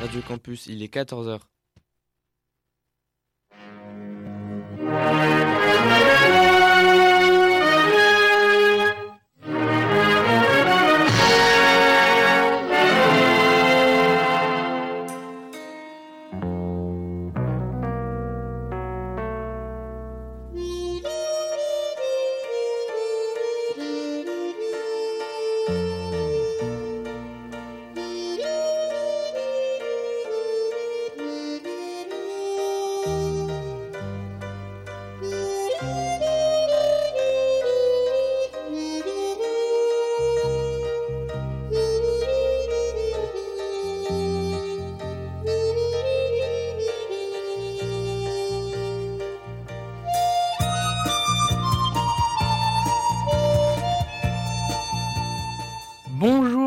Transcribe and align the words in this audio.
Radio 0.00 0.20
Campus, 0.20 0.66
il 0.66 0.82
est 0.82 0.92
14h. 0.92 1.40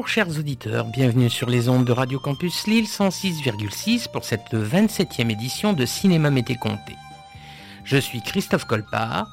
Chers 0.10 0.40
auditeurs, 0.40 0.86
bienvenue 0.86 1.30
sur 1.30 1.48
les 1.52 1.70
ondes 1.70 1.86
de 1.86 1.92
Radio 1.92 2.20
Campus 2.20 2.66
Lille 2.66 2.88
106,6 2.88 4.10
pour 4.12 4.26
cette 4.26 4.56
27e 4.56 5.30
édition 5.30 5.74
de 5.74 5.86
Cinéma 5.86 6.32
Mété 6.32 6.56
Comté. 6.56 6.96
Je 7.84 7.98
suis 7.98 8.24
Christophe 8.24 8.66
Colpart, 8.66 9.28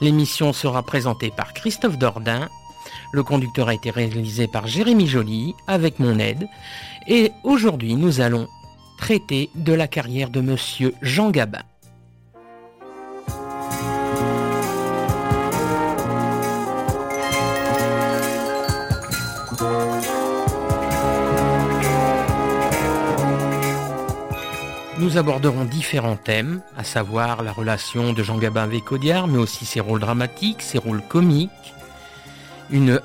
l'émission 0.00 0.52
sera 0.52 0.82
présentée 0.82 1.30
par 1.30 1.54
Christophe 1.54 1.98
Dordain, 1.98 2.48
le 3.12 3.22
conducteur 3.22 3.68
a 3.68 3.74
été 3.74 3.90
réalisé 3.90 4.48
par 4.48 4.66
Jérémy 4.66 5.06
Joly 5.06 5.54
avec 5.68 6.00
mon 6.00 6.18
aide, 6.18 6.48
et 7.06 7.30
aujourd'hui 7.44 7.94
nous 7.94 8.20
allons 8.20 8.48
traiter 8.98 9.50
de 9.54 9.72
la 9.72 9.86
carrière 9.86 10.30
de 10.30 10.40
monsieur 10.40 10.94
Jean 11.00 11.30
Gabin. 11.30 11.62
Nous 25.08 25.16
aborderons 25.16 25.64
différents 25.64 26.18
thèmes, 26.18 26.60
à 26.76 26.84
savoir 26.84 27.42
la 27.42 27.50
relation 27.50 28.12
de 28.12 28.22
Jean 28.22 28.36
Gabin 28.36 28.64
avec 28.64 28.92
Audiard, 28.92 29.26
mais 29.26 29.38
aussi 29.38 29.64
ses 29.64 29.80
rôles 29.80 30.00
dramatiques, 30.00 30.60
ses 30.60 30.76
rôles 30.76 31.00
comiques, 31.00 31.72
une, 32.68 33.00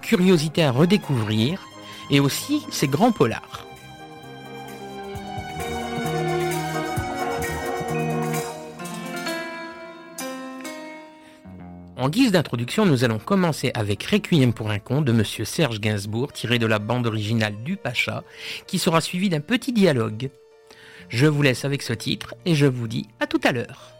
curiosité 0.00 0.62
à 0.62 0.70
redécouvrir, 0.70 1.66
et 2.10 2.20
aussi 2.20 2.62
ses 2.70 2.86
grands 2.86 3.10
polars. 3.10 3.66
En 11.96 12.08
guise 12.08 12.30
d'introduction, 12.30 12.86
nous 12.86 13.02
allons 13.02 13.18
commencer 13.18 13.72
avec 13.74 14.04
Requiem 14.04 14.52
pour 14.52 14.70
un 14.70 14.78
con 14.78 15.02
de 15.02 15.10
Monsieur 15.10 15.44
Serge 15.44 15.80
Gainsbourg, 15.80 16.32
tiré 16.32 16.60
de 16.60 16.66
la 16.66 16.78
bande 16.78 17.08
originale 17.08 17.56
du 17.64 17.76
Pacha, 17.76 18.22
qui 18.68 18.78
sera 18.78 19.00
suivi 19.00 19.28
d'un 19.28 19.40
petit 19.40 19.72
dialogue. 19.72 20.30
Je 21.08 21.26
vous 21.26 21.42
laisse 21.42 21.64
avec 21.64 21.82
ce 21.82 21.92
titre 21.94 22.34
et 22.44 22.54
je 22.54 22.66
vous 22.66 22.86
dis 22.86 23.08
à 23.18 23.26
tout 23.26 23.40
à 23.42 23.52
l'heure. 23.52 23.92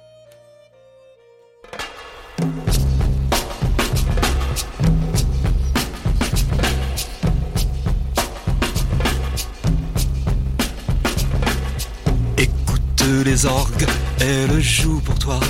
Écoute 12.36 13.04
les 13.24 13.46
orgues, 13.46 13.86
elle 14.20 14.60
joue 14.60 15.00
pour 15.00 15.18
toi. 15.18 15.40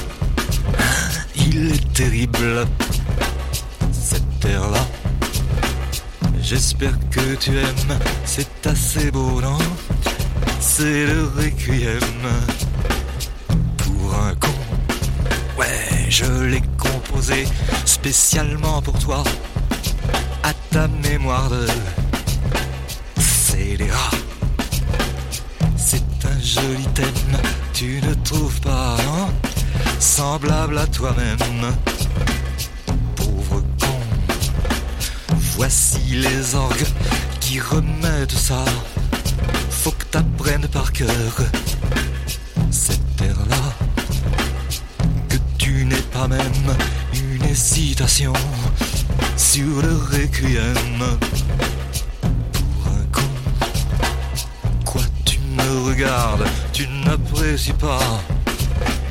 Il 1.35 1.73
est 1.73 1.93
terrible, 1.93 2.67
cette 3.93 4.41
terre-là. 4.41 4.87
J'espère 6.41 6.97
que 7.11 7.35
tu 7.35 7.51
aimes, 7.59 7.99
c'est 8.25 8.67
assez 8.67 9.11
beau, 9.11 9.41
non? 9.41 9.59
C'est 10.71 11.07
le 11.07 11.25
requiem 11.37 11.99
pour 13.79 14.15
un 14.15 14.35
con. 14.37 14.55
Ouais, 15.59 16.07
je 16.09 16.27
l'ai 16.45 16.63
composé 16.77 17.49
spécialement 17.85 18.81
pour 18.83 18.97
toi, 18.99 19.25
à 20.45 20.53
ta 20.71 20.87
mémoire 21.03 21.49
de 21.49 21.67
scélérat. 23.21 24.11
C'est 25.77 26.05
un 26.25 26.41
joli 26.41 26.87
thème, 26.95 27.39
tu 27.73 28.01
ne 28.07 28.15
trouves 28.23 28.61
pas, 28.61 28.97
non 29.05 29.33
Semblable 29.99 30.79
à 30.79 30.87
toi-même, 30.87 31.75
pauvre 33.17 33.63
con. 33.81 34.01
Voici 35.57 35.99
les 36.11 36.55
orgues 36.55 36.87
qui 37.41 37.59
remettent 37.59 38.31
ça. 38.31 38.65
T'apprennes 40.11 40.67
par 40.69 40.91
cœur 40.93 41.09
cette 42.71 43.17
terre-là. 43.17 43.57
Que 45.29 45.37
tu 45.59 45.85
n'aies 45.85 45.97
pas 46.13 46.27
même 46.27 46.77
une 47.15 47.45
hésitation 47.45 48.33
sur 49.37 49.83
le 49.83 49.97
requiem. 49.97 51.19
Pour 52.53 52.93
un 52.93 53.05
con. 53.13 53.29
Quoi 54.87 55.03
tu 55.27 55.39
me 55.41 55.87
regardes, 55.89 56.47
tu 56.73 56.89
n'apprécies 57.05 57.75
pas. 57.75 58.23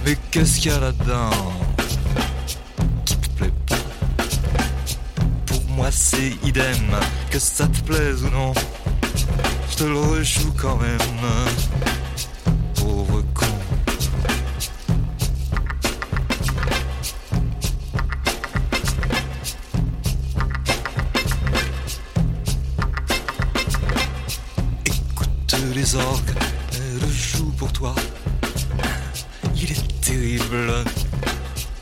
Mais 0.04 0.18
qu'est-ce 0.32 0.60
qu'il 0.60 0.72
y 0.72 0.74
a 0.74 0.80
là-dedans 0.80 1.30
qui 3.06 3.18
te 3.18 3.30
plaît 3.38 3.54
pas? 3.68 3.76
Pour 5.46 5.64
moi 5.70 5.90
c'est 5.92 6.34
idem, 6.44 6.90
que 7.30 7.38
ça 7.38 7.68
te 7.68 7.82
plaise 7.82 8.24
ou 8.24 8.30
non. 8.32 8.54
Te 9.78 9.84
le 9.84 10.00
rejoue 10.00 10.52
quand 10.60 10.78
même. 10.78 10.98
Pauvre 12.74 13.24
con. 13.36 13.46
Écoute 24.84 25.56
les 25.76 25.96
orgues, 25.96 26.34
elles 26.74 27.08
jouent 27.12 27.52
pour 27.52 27.72
toi. 27.72 27.94
Il 29.56 29.72
est 29.72 30.02
terrible, 30.02 30.84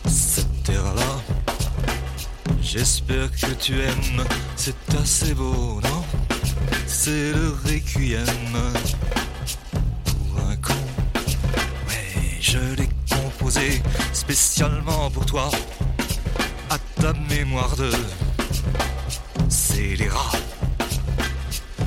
cette 0.06 0.64
terre-là. 0.64 1.22
J'espère 2.62 3.32
que 3.32 3.54
tu 3.54 3.80
aimes, 3.80 4.26
c'est 4.58 4.96
assez 5.02 5.34
beau, 5.34 5.80
non? 5.82 6.04
C'est 7.06 7.34
le 7.34 7.56
requiem 7.64 8.26
pour 10.06 10.40
un 10.40 10.56
con. 10.56 10.74
Ouais, 11.88 12.40
je 12.42 12.58
l'ai 12.58 12.90
composé 13.12 13.80
spécialement 14.12 15.12
pour 15.12 15.24
toi, 15.24 15.52
à 16.72 16.80
ta 17.00 17.14
mémoire 17.30 17.76
de 17.76 17.92
scélérat. 19.50 20.32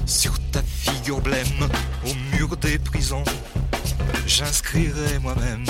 Sur 0.06 0.38
ta 0.52 0.62
figure 0.62 1.20
blême, 1.20 1.68
au 2.06 2.14
mur 2.36 2.56
des 2.56 2.78
prisons 2.78 3.24
j'inscrirai 4.24 5.18
moi-même. 5.20 5.64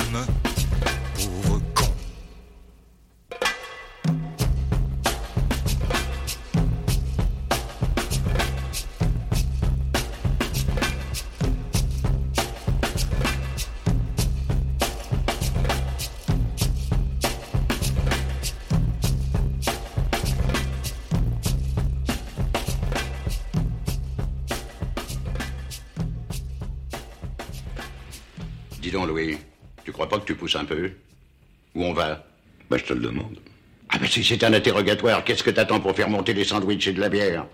Si 34.09 34.23
c'est 34.23 34.43
un 34.43 34.53
interrogatoire, 34.53 35.23
qu'est-ce 35.23 35.43
que 35.43 35.49
t'attends 35.49 35.79
pour 35.79 35.95
faire 35.95 36.09
monter 36.09 36.33
des 36.33 36.43
sandwichs 36.43 36.87
et 36.87 36.93
de 36.93 36.99
la 36.99 37.09
bière 37.09 37.45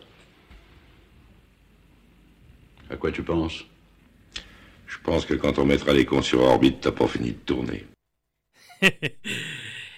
À 2.89 2.95
quoi 2.95 3.11
tu 3.11 3.23
penses 3.23 3.65
Je 4.87 4.97
pense 5.03 5.25
que 5.25 5.33
quand 5.33 5.59
on 5.59 5.65
mettra 5.65 5.93
les 5.93 6.05
cons 6.05 6.21
sur 6.21 6.41
orbite, 6.41 6.81
t'as 6.81 6.91
pas 6.91 7.07
fini 7.07 7.31
de 7.31 7.39
tourner. 7.45 7.85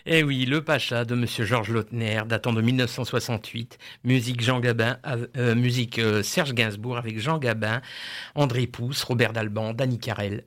Eh 0.09 0.23
oui, 0.23 0.45
Le 0.45 0.63
Pacha 0.63 1.03
de 1.03 1.15
Monsieur 1.15 1.43
Georges 1.43 1.69
Lautner, 1.69 2.21
datant 2.25 2.53
de 2.53 2.61
1968, 2.61 3.77
musique 4.05 4.39
Jean 4.39 4.61
Gabin, 4.61 4.97
euh, 5.35 5.53
musique 5.53 5.99
euh, 5.99 6.23
Serge 6.23 6.53
Gainsbourg 6.53 6.95
avec 6.97 7.19
Jean 7.19 7.39
Gabin, 7.39 7.81
André 8.33 8.67
Pousse, 8.67 9.03
Robert 9.03 9.33
Dalban, 9.33 9.73
Danny 9.73 9.99
Carrel. 9.99 10.45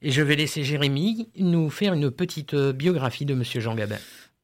Et 0.00 0.12
je 0.12 0.22
vais 0.22 0.36
laisser 0.36 0.62
Jérémy 0.62 1.28
nous 1.36 1.70
faire 1.70 1.92
une 1.92 2.12
petite 2.12 2.54
euh, 2.54 2.72
biographie 2.72 3.24
de 3.24 3.34
Monsieur 3.34 3.60
Jean 3.60 3.74
Gabin. 3.74 3.98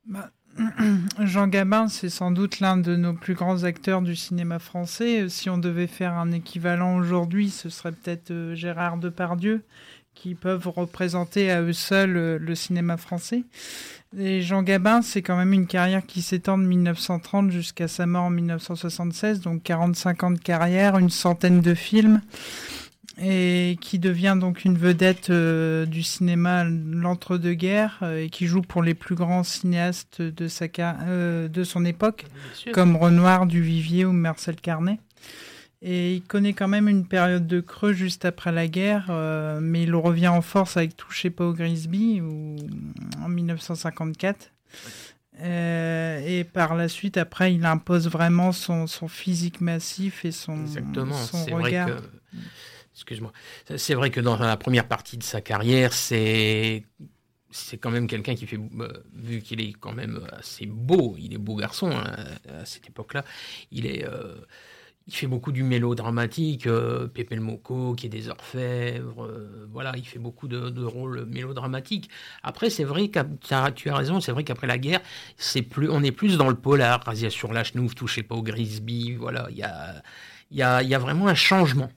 Bah, 0.05 0.33
Jean 1.21 1.49
Gabin, 1.49 1.89
c'est 1.89 2.09
sans 2.09 2.31
doute 2.31 2.61
l'un 2.61 2.77
de 2.77 2.97
nos 2.97 3.15
plus 3.15 3.35
grands 3.35 3.65
acteurs 3.65 4.03
du 4.03 4.15
cinéma 4.15 4.59
français. 4.59 5.29
Si 5.29 5.51
on 5.51 5.59
devait 5.59 5.87
faire 5.87 6.15
un 6.15 6.33
équivalent 6.33 6.97
aujourd'hui, 6.97 7.51
ce 7.51 7.69
serait 7.69 7.93
peut-être 7.93 8.55
Gérard 8.55 8.99
Depardieu, 8.99 9.63
qui 10.15 10.35
peuvent 10.35 10.69
représenter 10.69 11.51
à 11.51 11.61
eux 11.61 11.73
seuls 11.73 12.37
le 12.37 12.55
cinéma 12.55 12.97
français. 12.97 13.43
Et 14.17 14.43
Jean 14.43 14.63
Gabin, 14.63 15.03
c'est 15.03 15.23
quand 15.23 15.37
même 15.37 15.53
une 15.53 15.67
carrière 15.67 16.07
qui 16.07 16.23
s'étend 16.23 16.57
de 16.57 16.65
1930 16.65 17.51
jusqu'à 17.51 17.89
sa 17.89 18.07
mort 18.07 18.25
en 18.25 18.31
1976, 18.31 19.41
donc 19.41 19.63
45 19.65 20.23
ans 20.23 20.31
de 20.31 20.39
carrière, 20.39 20.99
une 20.99 21.11
centaine 21.11 21.61
de 21.61 21.75
films, 21.75 22.21
et 23.21 23.79
qui 23.81 23.99
devient 23.99 24.37
donc 24.39 24.65
une 24.65 24.77
vedette 24.77 25.31
euh, 25.31 25.87
du 25.87 26.03
cinéma 26.03 26.65
l'entre-deux-guerres, 26.65 27.99
euh, 28.03 28.25
et 28.25 28.31
qui 28.31 28.47
joue 28.47 28.63
pour 28.63 28.83
les 28.83 28.95
plus 28.95 29.15
grands 29.15 29.45
cinéastes 29.45 30.21
de, 30.21 30.49
sa, 30.49 30.67
euh, 30.79 31.49
de 31.49 31.65
son 31.65 31.85
époque, 31.85 32.27
comme 32.73 32.97
Renoir, 32.97 33.47
Duvivier 33.47 34.05
ou 34.05 34.13
Marcel 34.13 34.57
Carnet. 34.57 34.99
Et 35.83 36.15
il 36.15 36.23
connaît 36.23 36.55
quand 36.55 36.69
même 36.69 36.89
une 36.89 37.07
période 37.07 37.47
de 37.47 37.61
creux 37.61 37.93
juste 37.93 38.25
après 38.25 38.53
la 38.53 38.69
guerre, 38.69 39.13
mais 39.61 39.83
il 39.83 39.95
revient 39.95 40.29
en 40.29 40.41
force 40.41 40.79
avec 40.79 40.97
Touché 40.97 41.29
pas 41.29 41.45
au 41.45 41.53
Grisby 41.53 42.23
en 43.23 43.29
1954. 43.29 44.51
Euh, 45.41 46.23
et 46.25 46.45
par 46.45 46.75
la 46.75 46.89
suite, 46.89 47.17
après, 47.17 47.55
il 47.55 47.67
impose 47.67 48.09
vraiment 48.09 48.53
son, 48.53 48.87
son 48.87 49.09
physique 49.09 49.61
massif 49.61 50.25
et 50.25 50.33
son, 50.33 50.61
Exactement. 50.63 51.15
son 51.15 51.45
regard. 51.45 51.89
Vrai 51.89 51.99
que, 51.99 52.39
excuse-moi. 52.95 53.33
C'est 53.77 53.95
vrai 53.95 54.11
que 54.11 54.21
dans 54.21 54.37
la 54.37 54.57
première 54.57 54.89
partie 54.89 55.19
de 55.19 55.23
sa 55.23 55.41
carrière, 55.41 55.93
c'est 55.93 56.85
quand 57.81 57.91
même 57.91 58.07
quelqu'un 58.07 58.35
qui 58.35 58.47
fait, 58.47 58.59
euh, 58.59 58.89
vu 59.13 59.41
qu'il 59.43 59.61
est 59.61 59.73
quand 59.73 59.93
même 59.93 60.27
assez 60.33 60.67
beau, 60.67 61.17
il 61.19 61.35
est 61.35 61.39
beau 61.39 61.57
garçon 61.57 61.91
hein, 61.91 62.13
à 62.49 62.65
cette 62.65 62.89
époque-là, 62.89 63.25
il 63.71 63.87
est, 63.87 64.05
il 65.07 65.15
fait 65.15 65.27
beaucoup 65.27 65.53
du 65.53 65.63
mélodramatique, 65.63 66.67
euh, 66.67 67.07
Pépé 67.09 67.35
le 67.35 67.43
Moco, 67.43 67.95
qui 67.95 68.07
est 68.07 68.11
des 68.11 68.29
orfèvres, 68.29 69.25
euh, 69.25 69.69
voilà, 69.71 69.93
il 69.97 70.07
fait 70.07 70.19
beaucoup 70.19 70.49
de, 70.49 70.85
rôles 70.85 71.27
mélodramatiques. 71.27 72.09
Après, 72.43 72.71
c'est 72.71 72.85
vrai 72.85 73.09
que 73.09 73.21
tu 73.41 73.55
as 73.55 73.95
raison, 73.95 74.21
c'est 74.21 74.33
vrai 74.33 74.45
qu'après 74.45 74.67
la 74.67 74.79
guerre, 74.79 75.01
c'est 75.37 75.63
plus, 75.63 75.91
on 75.91 76.03
est 76.03 76.13
plus 76.13 76.39
dans 76.39 76.49
le 76.49 76.57
polar, 76.57 77.03
Razia 77.05 77.29
sur 77.31 77.53
la 77.53 77.65
chenouf, 77.65 77.95
touchez 77.95 78.23
pas 78.23 78.35
au 78.35 78.43
Grisby, 78.43 79.15
voilà, 79.15 79.49
il 79.51 79.59
y 79.59 79.63
a, 79.63 80.03
y, 80.51 80.63
a, 80.63 80.83
y 80.83 80.95
a 80.95 80.99
vraiment 80.99 81.29
un 81.29 81.35
changement. 81.35 81.91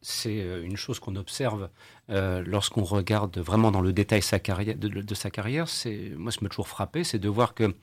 C'est 0.00 0.40
euh, 0.40 0.64
une 0.64 0.76
chose 0.76 0.98
qu'on 0.98 1.16
observe 1.16 1.68
lorsqu'on 2.08 2.84
regarde 2.84 3.38
vraiment 3.38 3.70
dans 3.70 3.80
le 3.80 3.90
détail 3.90 4.20
sa 4.20 4.38
carrière, 4.38 4.76
de, 4.76 5.14
sa 5.14 5.30
carrière. 5.30 5.66
C'est 5.66 6.12
moi, 6.14 6.30
ce 6.30 6.36
qui 6.38 6.44
m'a 6.44 6.50
toujours 6.50 6.68
frappé, 6.68 7.04
c'est 7.04 7.18
de 7.18 7.28
voir 7.28 7.54
que 7.54 7.74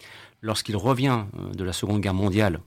lorsqu'il 0.44 0.75
revient 0.75 1.25
de 1.56 1.63
la 1.63 1.74
Seconde 1.74 2.00
Guerre 2.00 2.13
mondiale, 2.13 2.60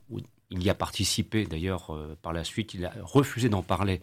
il 0.52 0.62
y 0.62 0.70
a 0.70 0.74
participé 0.74 1.46
d'ailleurs 1.46 1.94
euh, 1.94 2.16
par 2.20 2.32
la 2.32 2.44
suite. 2.44 2.74
Il 2.74 2.84
a 2.84 2.92
refusé 3.02 3.48
d'en 3.48 3.62
parler 3.62 4.00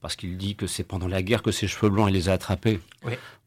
parce 0.00 0.16
qu'il 0.16 0.36
dit 0.36 0.54
que 0.54 0.66
c'est 0.66 0.84
pendant 0.84 1.08
la 1.08 1.22
guerre 1.22 1.42
que 1.42 1.50
ses 1.50 1.66
cheveux 1.66 1.90
blancs 1.90 2.08
il 2.08 2.14
les 2.14 2.28
a 2.28 2.32
attrapés. 2.32 2.80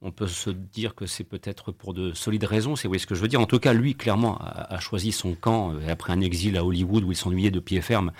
On 0.01 0.11
peut 0.11 0.27
se 0.27 0.49
dire 0.49 0.93
que 0.95 1.05
c'est 1.05 1.23
peut-être 1.23 1.71
pour 1.71 1.93
de 1.93 2.13
solides 2.13 2.43
raisons. 2.43 2.75
C'est 2.75 2.89
ce 2.97 3.07
que 3.07 3.15
je 3.15 3.21
veux 3.21 3.29
dire. 3.29 3.39
En 3.39 3.45
tout 3.45 3.59
cas, 3.59 3.73
lui 3.73 3.95
clairement 3.95 4.37
a, 4.39 4.79
choisi 4.79 5.11
son 5.11 5.33
camp 5.33 5.73
euh, 5.73 5.89
après 5.89 6.11
un 6.11 6.21
exil 6.21 6.57
à 6.57 6.65
Hollywood 6.65 7.03
où 7.03 7.11
il 7.11 7.17
s'ennuyait 7.17 7.51
de 7.51 7.59
pied 7.59 7.81
ferme 7.81 8.11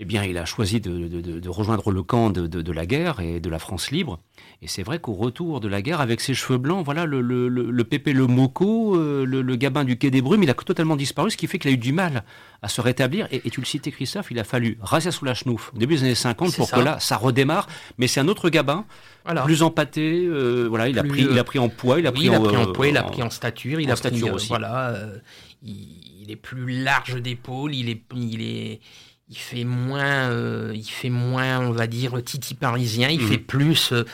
eh 0.00 0.04
bien, 0.04 0.24
il 0.24 0.38
a 0.38 0.44
choisi 0.44 0.80
de, 0.80 1.48
rejoindre 1.48 1.92
le 1.92 2.02
camp 2.02 2.30
de, 2.30 2.72
la 2.72 2.86
guerre 2.86 3.20
et 3.20 3.38
de 3.38 3.48
la 3.48 3.58
France 3.58 3.90
libre. 3.90 4.18
Et 4.60 4.66
c'est 4.66 4.82
vrai 4.82 4.98
qu'au 4.98 5.12
retour 5.12 5.60
de 5.60 5.68
la 5.68 5.82
guerre, 5.82 6.00
avec 6.00 6.20
ses 6.20 6.34
cheveux 6.34 6.58
blancs, 6.58 6.84
voilà, 6.84 7.06
le, 7.06 7.20
le, 7.20 7.84
Pépé 7.84 8.12
le 8.12 8.26
Moco, 8.26 8.96
euh, 8.96 9.24
le, 9.24 9.56
Gabin 9.56 9.84
du 9.84 9.96
Quai 9.96 10.10
des 10.10 10.20
Brumes, 10.20 10.42
il 10.42 10.50
a 10.50 10.54
totalement 10.54 10.96
disparu, 10.96 11.30
ce 11.30 11.36
qui 11.36 11.46
fait 11.46 11.58
qu'il 11.58 11.70
a 11.70 11.74
eu 11.74 11.78
du 11.78 11.92
mal 11.92 12.24
à 12.62 12.68
se 12.68 12.80
rétablir. 12.80 13.28
Et, 13.30 13.48
tu 13.50 13.60
le 13.60 13.66
citais, 13.66 13.92
Christophe, 13.92 14.30
il 14.32 14.38
a 14.40 14.44
fallu 14.44 14.78
raser 14.80 15.12
sous 15.12 15.24
la 15.24 15.34
chenouf 15.34 15.72
au 15.74 15.78
début 15.78 15.94
des 15.94 16.02
années 16.02 16.14
50 16.16 16.56
pour 16.56 16.70
que 16.70 16.80
là, 16.80 16.98
ça 16.98 17.16
redémarre. 17.16 17.68
Mais 17.98 18.08
c'est 18.08 18.18
un 18.18 18.26
autre 18.26 18.50
Gabin, 18.50 18.86
plus 19.44 19.62
empâté. 19.62 20.26
Euh, 20.26 20.66
voilà, 20.68 20.88
il, 20.88 20.98
a 20.98 21.04
pris, 21.04 21.22
il 21.22 21.38
a 21.38 21.44
pris 21.44 21.60
en 21.60 21.68
poids, 21.68 22.00
il 22.00 22.06
a 22.06 22.12
pris, 22.12 22.28
en, 22.30 22.42
poids, 22.72 22.88
il 22.88 22.96
a 22.96 23.04
pris 23.04 23.22
en 23.22 23.30
stature, 23.30 23.80
il 23.80 23.90
a 23.92 23.96
stature 23.96 24.26
pris, 24.26 24.30
aussi. 24.34 24.48
Voilà, 24.48 24.92
il, 25.62 26.30
est 26.30 26.36
plus 26.36 26.82
large 26.82 27.20
d'épaule, 27.20 27.74
il 27.74 27.90
est, 27.90 28.02
il 28.16 28.42
est 28.42 28.80
il 29.28 29.38
fait 29.38 29.64
moins, 29.64 30.30
euh, 30.30 30.72
il 30.74 30.84
fait 30.84 31.10
moins, 31.10 31.60
on 31.60 31.72
va 31.72 31.86
dire, 31.86 32.22
titi 32.22 32.54
parisien. 32.54 33.08
Il 33.08 33.20
mhm. 33.20 33.28
fait 33.28 33.38
plus 33.38 33.92
euh, 33.92 34.04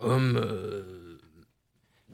homme 0.00 0.40
euh, 0.42 1.18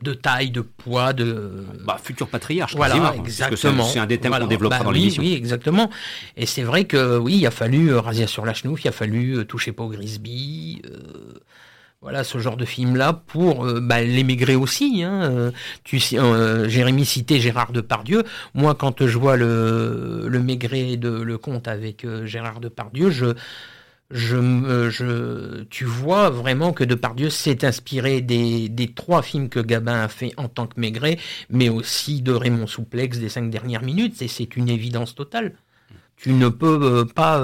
de 0.02 0.12
taille, 0.12 0.50
de 0.50 0.60
poids, 0.60 1.12
de 1.12 1.64
bah, 1.84 1.96
futur 2.02 2.28
patriarche. 2.28 2.76
Voilà, 2.76 3.14
exactement. 3.16 3.84
C'est 3.84 3.98
un, 3.98 4.06
des 4.06 4.18
thèmes 4.18 4.32
qu'on 4.32 4.46
développera 4.46 4.80
bah 4.80 4.84
dans 4.84 4.90
l'émission. 4.90 5.22
Oui, 5.22 5.32
exactement. 5.32 5.90
Et 6.36 6.46
c'est 6.46 6.62
vrai 6.62 6.84
que 6.84 7.16
oui, 7.16 7.38
il 7.38 7.46
a 7.46 7.50
fallu 7.50 7.94
raser 7.94 8.26
sur 8.26 8.44
la 8.44 8.52
chenouf, 8.52 8.84
il 8.84 8.88
a 8.88 8.92
fallu 8.92 9.46
toucher 9.46 9.72
pas 9.72 9.84
au 9.84 9.88
Grisby 9.88 10.82
voilà 12.04 12.22
ce 12.22 12.36
genre 12.36 12.58
de 12.58 12.66
film 12.66 12.96
là 12.96 13.14
pour 13.14 13.64
euh, 13.64 13.80
bah, 13.80 13.96
aussi 14.56 15.02
hein. 15.02 15.22
Euh, 15.22 15.50
tu 15.84 15.98
euh, 16.12 16.68
Jérémy 16.68 17.06
citait 17.06 17.40
Gérard 17.40 17.72
Depardieu 17.72 18.24
moi 18.52 18.74
quand 18.74 19.06
je 19.06 19.18
vois 19.18 19.38
le 19.38 20.26
le 20.28 20.38
Maigret 20.40 20.98
de 20.98 21.08
le 21.08 21.38
conte 21.38 21.66
avec 21.66 22.06
Gérard 22.24 22.60
Depardieu 22.60 23.08
je 23.10 23.32
je, 24.10 24.90
je, 24.90 25.62
tu 25.64 25.86
vois 25.86 26.28
vraiment 26.28 26.74
que 26.74 26.84
Depardieu 26.84 27.30
s'est 27.30 27.64
inspiré 27.64 28.20
des, 28.20 28.68
des, 28.68 28.92
trois 28.92 29.22
films 29.22 29.48
que 29.48 29.58
Gabin 29.58 30.02
a 30.02 30.08
fait 30.08 30.32
en 30.36 30.46
tant 30.48 30.66
que 30.66 30.78
Maigret, 30.78 31.18
mais 31.48 31.70
aussi 31.70 32.20
de 32.20 32.32
Raymond 32.32 32.66
Souplex 32.66 33.18
des 33.18 33.30
cinq 33.30 33.50
dernières 33.50 33.82
minutes, 33.82 34.20
et 34.20 34.28
c'est 34.28 34.56
une 34.56 34.68
évidence 34.68 35.14
totale. 35.14 35.54
Tu 36.16 36.32
ne 36.32 36.48
peux 36.48 37.06
pas 37.06 37.42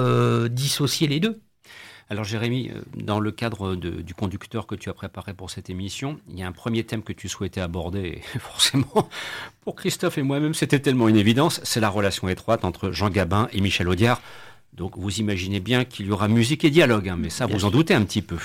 dissocier 0.49 1.07
les 1.07 1.19
deux. 1.19 1.41
Alors 2.11 2.25
Jérémy, 2.25 2.69
euh, 2.75 2.81
dans 2.93 3.21
le 3.21 3.31
cadre 3.31 3.75
du 3.75 4.13
conducteur 4.13 4.67
que 4.67 4.75
tu 4.75 4.89
as 4.89 4.93
préparé 4.93 5.33
pour 5.33 5.49
cette 5.49 5.69
émission, 5.69 6.19
il 6.27 6.37
y 6.37 6.43
a 6.43 6.47
un 6.47 6.51
premier 6.51 6.83
thème 6.83 7.03
que 7.03 7.13
tu 7.13 7.29
souhaitais 7.29 7.61
aborder, 7.61 8.21
et 8.35 8.39
forcément, 8.39 9.09
pour 9.61 9.75
Christophe 9.77 10.17
et 10.17 10.21
moi-même, 10.21 10.53
c'était 10.53 10.79
tellement 10.79 11.07
une 11.07 11.15
évidence, 11.15 11.61
c'est 11.63 11.79
la 11.79 11.87
relation 11.87 12.27
étroite 12.27 12.65
entre 12.65 12.91
Jean 12.91 13.09
Gabin 13.09 13.47
et 13.53 13.61
Michel 13.61 13.87
Audiard. 13.87 14.21
Donc 14.73 14.97
vous 14.97 15.21
imaginez 15.21 15.61
bien 15.61 15.85
qu'il 15.85 16.07
y 16.07 16.11
aura 16.11 16.27
musique 16.27 16.65
et 16.65 16.69
dialogue, 16.69 17.07
hein, 17.07 17.15
mais 17.17 17.29
ça, 17.29 17.45
vous 17.45 17.63
en 17.63 17.71
doutez 17.71 17.93
un 17.93 18.03
petit 18.03 18.21
peu. 18.21 18.39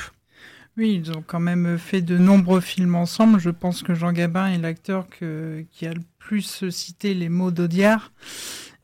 Oui, 0.77 1.03
ils 1.03 1.11
ont 1.11 1.25
quand 1.27 1.41
même 1.41 1.77
fait 1.77 2.03
de 2.03 2.19
nombreux 2.19 2.61
films 2.61 2.95
ensemble. 2.95 3.41
Je 3.41 3.51
pense 3.51 3.83
que 3.83 3.95
Jean 3.95 4.13
Gabin 4.13 4.47
est 4.47 4.59
l'acteur 4.59 5.09
qui 5.09 5.87
a 5.87 5.93
le 5.93 6.03
plus 6.21 6.71
cité 6.71 7.15
les 7.15 7.29
mots 7.29 7.51
d'Audiard. 7.51 8.13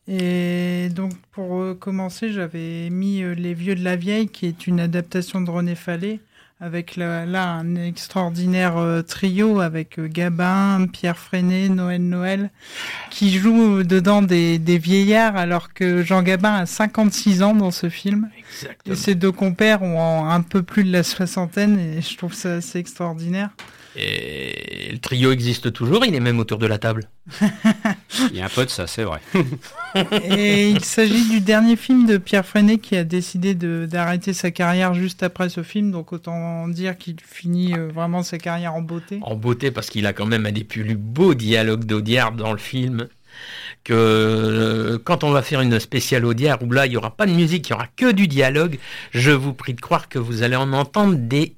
Et 0.09 0.89
donc, 0.91 1.13
pour 1.31 1.61
euh, 1.61 1.75
commencer, 1.75 2.33
j'avais 2.33 2.91
mis 2.91 3.23
euh, 3.23 3.35
Les 3.35 3.55
Vieux 3.55 3.77
de 3.77 3.85
la 3.85 3.97
Vieille, 3.97 4.29
qui 4.29 4.47
est 4.47 4.67
une 4.67 4.81
adaptation 4.81 5.41
de 5.41 5.49
René 5.49 5.77
Fallet, 5.77 6.19
avec 6.61 6.97
là, 6.97 7.25
un 7.53 7.77
extraordinaire 7.77 8.79
euh, 8.79 9.03
trio 9.03 9.61
avec 9.61 10.01
Gabin, 10.01 10.87
Pierre 10.93 11.19
Freinet, 11.19 11.69
Noël 11.69 12.03
Noël, 12.03 12.51
qui 13.11 13.37
jouent 13.39 13.85
dedans 13.85 14.23
des, 14.23 14.59
des, 14.59 14.79
vieillards, 14.79 15.37
alors 15.37 15.73
que 15.73 16.03
Jean 16.03 16.23
Gabin 16.23 16.55
a 16.55 16.67
56 16.67 17.43
ans 17.43 17.55
dans 17.55 17.71
ce 17.71 17.89
film. 17.89 18.29
Exactement. 18.39 18.95
Et 18.95 18.97
ses 18.99 19.15
deux 19.15 19.33
compères 19.33 19.83
ont 19.83 20.27
un 20.27 20.43
peu 20.43 20.65
plus 20.65 20.83
de 20.83 20.91
la 20.91 21.05
soixantaine, 21.05 21.79
et 21.79 22.03
je 22.03 22.17
trouve 22.17 22.35
ça 22.35 22.55
assez 22.55 22.79
extraordinaire. 22.81 23.51
Et 23.95 24.89
le 24.91 24.99
trio 24.99 25.33
existe 25.33 25.73
toujours, 25.73 26.05
il 26.05 26.15
est 26.15 26.21
même 26.21 26.39
autour 26.39 26.59
de 26.59 26.67
la 26.67 26.79
table. 26.79 27.09
il 28.31 28.37
y 28.37 28.41
a 28.41 28.47
un 28.47 28.49
peu 28.49 28.65
de 28.65 28.71
ça, 28.71 28.87
c'est 28.87 29.05
vrai. 29.05 29.21
Et 29.95 30.71
il 30.71 30.85
s'agit 30.85 31.29
du 31.29 31.41
dernier 31.41 31.77
film 31.77 32.07
de 32.07 32.17
Pierre 32.17 32.47
Freinet 32.47 32.79
qui 32.79 32.97
a 32.97 33.05
décidé 33.05 33.55
d'arrêter 33.55 34.33
sa 34.33 34.51
carrière 34.51 34.95
juste 34.95 35.23
après 35.23 35.49
ce 35.49 35.63
film, 35.63 35.91
donc 35.91 36.13
autant 36.13 36.69
dire 36.69 36.97
qu'il 36.97 37.17
finit 37.21 37.75
euh, 37.75 37.89
vraiment 37.89 38.23
sa 38.23 38.39
carrière 38.39 38.75
en 38.75 38.83
beauté. 38.83 39.19
En 39.23 39.37
beauté 39.37 39.71
parce 39.71 39.91
qu'il 39.91 40.07
a 40.07 40.13
quand 40.13 40.27
même 40.27 40.47
un 40.47 40.53
des 40.53 40.65
plus 40.65 40.95
beaux 40.95 41.35
dialogues 41.35 41.85
d'Audiard 41.85 42.33
dans 42.33 42.53
le 42.53 42.59
film 42.59 43.09
que 43.85 43.93
euh, 43.95 44.99
quand 45.03 45.25
on 45.25 45.31
va 45.31 45.43
faire 45.43 45.61
une 45.61 45.79
spéciale 45.81 46.25
Audiard 46.25 46.63
où 46.63 46.71
là 46.71 46.87
il 46.87 46.91
n'y 46.91 46.97
aura 46.97 47.15
pas 47.15 47.27
de 47.27 47.33
musique, 47.33 47.69
il 47.69 47.73
n'y 47.73 47.77
aura 47.77 47.89
que 47.97 48.13
du 48.13 48.29
dialogue, 48.29 48.79
je 49.11 49.31
vous 49.31 49.55
prie 49.55 49.75
de 49.75 49.81
croire 49.81 50.09
que 50.09 50.19
vous 50.19 50.43
allez 50.43 50.57
en 50.57 50.73
entendre 50.73 51.17
des 51.17 51.57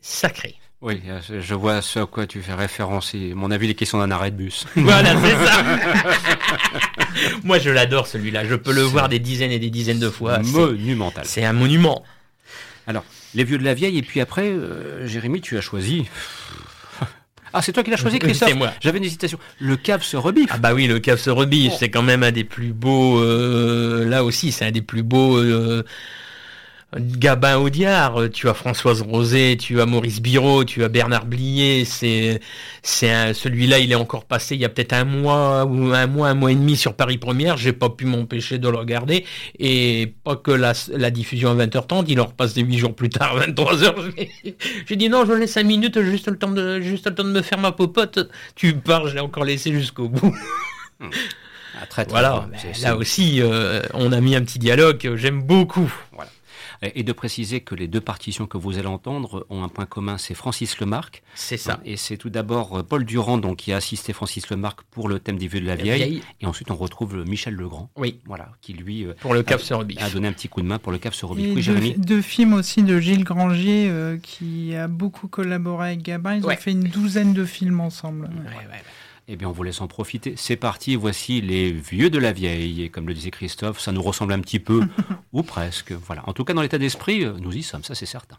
sacrés. 0.00 0.56
Oui, 0.80 1.00
je 1.28 1.54
vois 1.54 1.82
ce 1.82 1.98
à 1.98 2.06
quoi 2.06 2.26
tu 2.28 2.40
fais 2.40 2.54
référence. 2.54 3.12
mon 3.34 3.50
avis, 3.50 3.66
les 3.66 3.74
questions 3.74 3.98
d'un 3.98 4.12
arrêt 4.12 4.30
de 4.30 4.36
bus. 4.36 4.64
Voilà, 4.76 5.14
c'est 5.20 5.44
ça. 5.44 5.64
Moi, 7.44 7.58
je 7.58 7.70
l'adore 7.70 8.06
celui-là. 8.06 8.44
Je 8.44 8.54
peux 8.54 8.72
le 8.72 8.82
voir 8.82 9.08
des 9.08 9.18
dizaines 9.18 9.50
et 9.50 9.58
des 9.58 9.70
dizaines 9.70 9.98
de 9.98 10.08
fois. 10.08 10.38
Monumental. 10.38 11.24
C'est 11.26 11.44
un 11.44 11.52
monument. 11.52 12.04
Alors, 12.86 13.04
Les 13.34 13.42
vieux 13.42 13.58
de 13.58 13.64
la 13.64 13.74
vieille, 13.74 13.98
et 13.98 14.02
puis 14.02 14.20
après, 14.20 14.48
euh, 14.48 15.04
Jérémy, 15.06 15.40
tu 15.40 15.56
as 15.58 15.60
choisi. 15.60 16.06
Ah, 17.54 17.62
c'est 17.62 17.72
toi 17.72 17.82
qui 17.82 17.90
l'as 17.90 17.96
choisi, 17.96 18.18
Christophe 18.18 18.50
C'est 18.50 18.54
moi. 18.54 18.74
J'avais 18.78 18.98
une 18.98 19.04
hésitation. 19.04 19.38
Le 19.58 19.76
cave 19.78 20.02
se 20.02 20.18
rebiffe. 20.18 20.50
Ah 20.52 20.58
bah 20.58 20.74
oui, 20.74 20.86
le 20.86 20.98
cave 20.98 21.18
se 21.18 21.30
rebiffe, 21.30 21.72
c'est 21.78 21.88
quand 21.88 22.02
même 22.02 22.22
un 22.22 22.30
des 22.30 22.44
plus 22.44 22.74
beaux. 22.74 23.18
euh, 23.22 24.06
là 24.06 24.22
aussi, 24.22 24.52
c'est 24.52 24.66
un 24.66 24.70
des 24.70 24.82
plus 24.82 25.02
beaux. 25.02 25.38
Euh, 25.38 25.82
Gabin 26.96 27.58
Audiard, 27.58 28.30
tu 28.32 28.48
as 28.48 28.54
Françoise 28.54 29.02
Rosé, 29.02 29.58
tu 29.58 29.78
as 29.78 29.84
Maurice 29.84 30.22
Biro, 30.22 30.64
tu 30.64 30.82
as 30.84 30.88
Bernard 30.88 31.26
Blier, 31.26 31.84
c'est 31.84 32.40
c'est 32.82 33.34
celui-là, 33.34 33.78
il 33.78 33.92
est 33.92 33.96
encore 33.96 34.24
passé 34.24 34.54
il 34.54 34.62
y 34.62 34.64
a 34.64 34.70
peut-être 34.70 34.94
un 34.94 35.04
mois 35.04 35.66
ou 35.66 35.92
un 35.92 36.06
mois, 36.06 36.28
un 36.30 36.34
mois 36.34 36.50
et 36.50 36.54
demi 36.54 36.76
sur 36.76 36.94
Paris 36.94 37.18
Première, 37.18 37.58
j'ai 37.58 37.74
pas 37.74 37.90
pu 37.90 38.06
m'empêcher 38.06 38.58
de 38.58 38.68
le 38.70 38.78
regarder 38.78 39.26
et 39.58 40.14
pas 40.24 40.36
que 40.36 40.50
la, 40.50 40.72
la 40.90 41.10
diffusion 41.10 41.50
à 41.50 41.66
20h30, 41.66 42.06
il 42.08 42.18
en 42.22 42.24
repasse 42.24 42.54
des 42.54 42.62
8 42.62 42.78
jours 42.78 42.94
plus 42.94 43.10
tard, 43.10 43.38
23h. 43.38 44.30
J'ai 44.86 44.96
dit 44.96 45.10
non, 45.10 45.26
je 45.26 45.34
laisse 45.34 45.52
5 45.52 45.64
minutes, 45.64 46.00
juste 46.00 46.28
le 46.28 46.38
temps 46.38 46.50
de 46.50 46.80
juste 46.80 47.06
le 47.06 47.14
temps 47.14 47.24
de 47.24 47.32
me 47.32 47.42
faire 47.42 47.58
ma 47.58 47.72
popote. 47.72 48.30
Tu 48.54 48.72
pars, 48.72 49.08
je 49.08 49.14
l'ai 49.14 49.20
encore 49.20 49.44
laissé 49.44 49.72
jusqu'au 49.72 50.08
bout. 50.08 50.34
Ah, 51.80 51.86
très, 51.86 52.04
très 52.04 52.10
Voilà, 52.10 52.48
ben, 52.50 52.58
là 52.82 52.96
aussi, 52.96 53.40
euh, 53.40 53.82
on 53.94 54.10
a 54.10 54.20
mis 54.20 54.34
un 54.34 54.42
petit 54.42 54.58
dialogue 54.58 54.98
que 54.98 55.16
j'aime 55.16 55.42
beaucoup. 55.42 55.92
Et 56.82 57.02
de 57.02 57.12
préciser 57.12 57.60
que 57.60 57.74
les 57.74 57.88
deux 57.88 58.00
partitions 58.00 58.46
que 58.46 58.56
vous 58.56 58.78
allez 58.78 58.86
entendre 58.86 59.46
ont 59.50 59.64
un 59.64 59.68
point 59.68 59.86
commun, 59.86 60.16
c'est 60.18 60.34
Francis 60.34 60.78
Lemarque. 60.78 61.22
C'est 61.34 61.56
ça. 61.56 61.80
Et 61.84 61.96
c'est 61.96 62.16
tout 62.16 62.30
d'abord 62.30 62.78
euh, 62.78 62.82
Paul 62.82 63.04
Durand 63.04 63.38
donc, 63.38 63.56
qui 63.58 63.72
a 63.72 63.76
assisté 63.76 64.12
Francis 64.12 64.48
Lemarque 64.50 64.82
pour 64.90 65.08
le 65.08 65.18
thème 65.18 65.38
des 65.38 65.48
vieux 65.48 65.60
de 65.60 65.66
la 65.66 65.74
vieille. 65.76 65.96
vieille. 65.98 66.22
Et 66.40 66.46
ensuite, 66.46 66.70
on 66.70 66.76
retrouve 66.76 67.24
Michel 67.26 67.54
Legrand. 67.54 67.90
Oui. 67.96 68.20
Voilà, 68.26 68.50
qui 68.60 68.74
lui 68.74 69.04
euh, 69.04 69.14
Pour 69.20 69.34
le 69.34 69.42
se 69.58 69.74
rebiffe. 69.74 70.02
a 70.02 70.10
donné 70.10 70.28
un 70.28 70.32
petit 70.32 70.48
coup 70.48 70.60
de 70.62 70.66
main 70.66 70.78
pour 70.78 70.92
le 70.92 70.98
se 70.98 71.24
Et 71.24 71.28
rebiffe. 71.28 71.46
Oui, 71.48 71.54
deux, 71.56 71.60
Jérémy 71.62 71.94
deux 71.96 72.22
films 72.22 72.54
aussi 72.54 72.82
de 72.82 73.00
Gilles 73.00 73.24
Grangier 73.24 73.88
euh, 73.90 74.16
qui 74.22 74.74
a 74.76 74.86
beaucoup 74.88 75.26
collaboré 75.28 75.88
avec 75.88 76.02
Gabin. 76.02 76.36
Ils 76.36 76.44
Ouais. 76.44 76.54
ont 76.54 76.58
fait 76.60 76.70
une 76.72 76.84
douzaine 76.84 77.32
de 77.34 77.44
films 77.44 77.80
ensemble. 77.80 78.26
Ouais, 78.26 78.50
ouais, 78.50 78.56
ouais. 78.70 78.82
Eh 79.30 79.36
bien, 79.36 79.48
on 79.48 79.52
vous 79.52 79.62
laisse 79.62 79.82
en 79.82 79.88
profiter. 79.88 80.34
C'est 80.36 80.56
parti, 80.56 80.96
voici 80.96 81.42
les 81.42 81.70
vieux 81.70 82.08
de 82.08 82.18
la 82.18 82.32
vieille. 82.32 82.82
Et 82.82 82.88
comme 82.88 83.06
le 83.06 83.12
disait 83.12 83.30
Christophe, 83.30 83.78
ça 83.78 83.92
nous 83.92 84.00
ressemble 84.00 84.32
un 84.32 84.40
petit 84.40 84.58
peu, 84.58 84.80
ou 85.34 85.42
presque. 85.42 85.92
Voilà. 85.92 86.26
En 86.26 86.32
tout 86.32 86.44
cas, 86.44 86.54
dans 86.54 86.62
l'état 86.62 86.78
d'esprit, 86.78 87.24
euh, 87.24 87.34
nous 87.38 87.54
y 87.54 87.62
sommes, 87.62 87.84
ça 87.84 87.94
c'est 87.94 88.06
certain. 88.06 88.38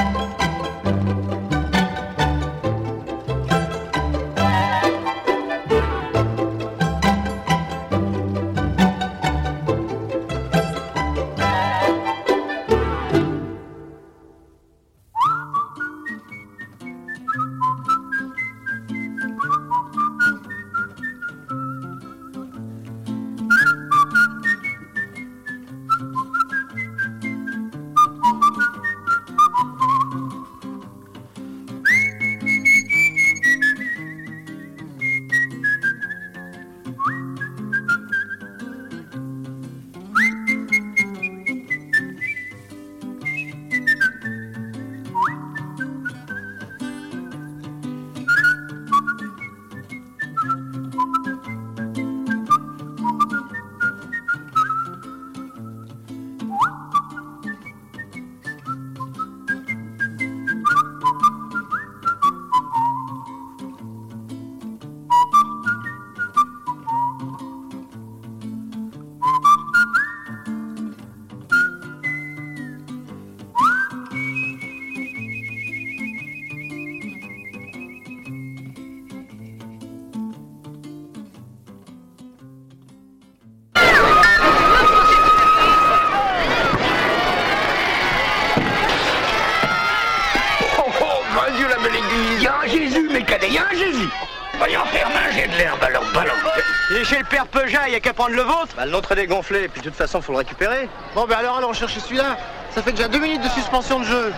il 97.91 97.95
y 97.95 97.97
a 97.97 97.99
qu'à 97.99 98.13
prendre 98.13 98.33
le 98.33 98.41
vôtre 98.41 98.73
Bah, 98.77 98.85
le 98.85 98.91
nôtre 98.91 99.11
est 99.11 99.15
dégonflé, 99.15 99.67
puis 99.67 99.81
de 99.81 99.89
toute 99.89 99.97
façon, 99.97 100.21
faut 100.21 100.31
le 100.31 100.37
récupérer. 100.37 100.87
Bon, 101.13 101.25
ben 101.25 101.35
alors 101.37 101.57
allons 101.57 101.73
chercher 101.73 101.99
celui-là. 101.99 102.37
Ça 102.73 102.81
fait 102.81 102.93
déjà 102.93 103.09
deux 103.09 103.19
minutes 103.19 103.41
de 103.41 103.49
suspension 103.49 103.99
de 103.99 104.05
jeu. 104.05 104.33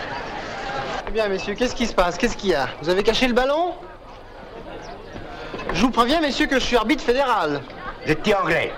Eh 1.06 1.10
bien, 1.12 1.28
messieurs, 1.28 1.54
qu'est-ce 1.54 1.76
qui 1.76 1.86
se 1.86 1.94
passe? 1.94 2.18
Qu'est-ce 2.18 2.36
qu'il 2.36 2.50
y 2.50 2.54
a? 2.54 2.68
Vous 2.82 2.88
avez 2.88 3.04
caché 3.04 3.28
le 3.28 3.32
ballon? 3.32 3.74
Je 5.72 5.80
vous 5.82 5.90
préviens, 5.90 6.20
messieurs, 6.20 6.46
que 6.46 6.56
je 6.56 6.64
suis 6.64 6.76
arbitre 6.76 7.04
fédéral. 7.04 7.60
Vous 8.04 8.10
êtes 8.10 8.22
petit 8.22 8.34
anglais? 8.34 8.72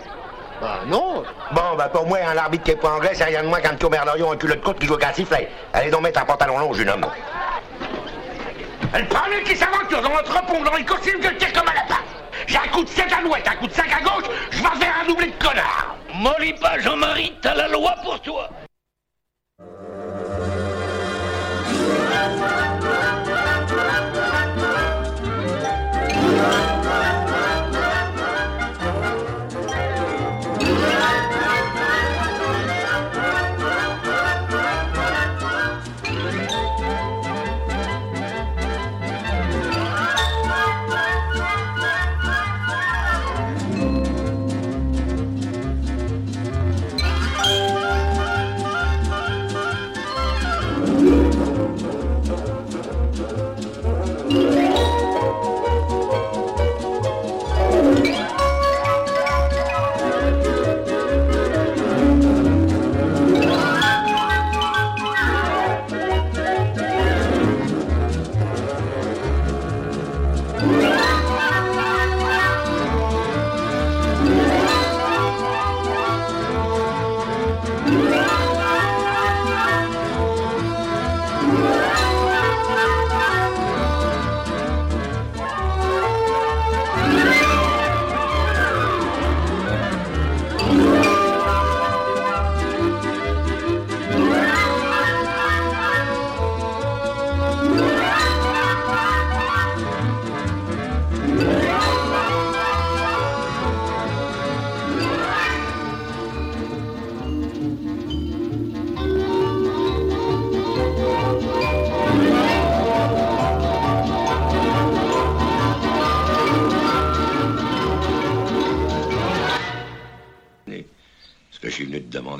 Bah 0.60 0.80
non. 0.86 1.22
Bon, 1.52 1.74
bah 1.78 1.88
pour 1.88 2.06
moi, 2.06 2.18
un 2.30 2.36
arbitre 2.36 2.64
qui 2.64 2.70
est 2.72 2.76
pas 2.76 2.90
anglais, 2.90 3.12
c'est 3.14 3.24
rien 3.24 3.42
de 3.42 3.48
moins 3.48 3.60
qu'un 3.60 3.74
petit 3.74 3.88
merdorion 3.88 4.32
un 4.32 4.36
culotte 4.36 4.60
de 4.60 4.64
côte 4.64 4.78
qui 4.78 4.86
joue 4.86 4.96
qu'un 4.96 5.12
sifflet. 5.14 5.50
Allez 5.72 5.90
donc 5.90 6.02
mettre 6.02 6.20
un 6.20 6.26
pantalon 6.26 6.58
long, 6.58 6.72
jeune 6.74 6.90
homme. 6.90 7.06
Elle 8.92 9.08
prend 9.08 9.24
qui 9.42 9.56
s'aventure 9.56 10.02
dans 10.02 10.10
notre 10.10 10.44
pont, 10.44 10.62
dans 10.62 10.74
les 10.74 10.84
costumes 10.84 11.20
que 11.20 11.28
tire 11.34 11.52
comme 11.54 11.68
un 11.68 11.74
lapin. 11.74 12.02
J'ai 12.46 12.58
un 12.58 12.68
coup 12.68 12.84
de 12.84 12.88
7 12.88 13.12
à 13.12 13.20
l'ouest, 13.22 13.46
un 13.48 13.56
coup 13.56 13.66
de 13.66 13.72
5 13.72 13.86
à 13.92 14.00
gauche, 14.00 14.30
je 14.50 14.58
vais 14.58 14.84
faire 14.84 14.94
un 15.02 15.06
doublé 15.06 15.26
de 15.26 15.44
connard. 15.44 15.96
Molly 16.14 16.52
pas, 16.54 16.78
Jean-Marie, 16.78 17.32
t'as 17.42 17.54
la 17.54 17.68
loi 17.68 17.94
pour 18.02 18.20
toi. 18.20 18.48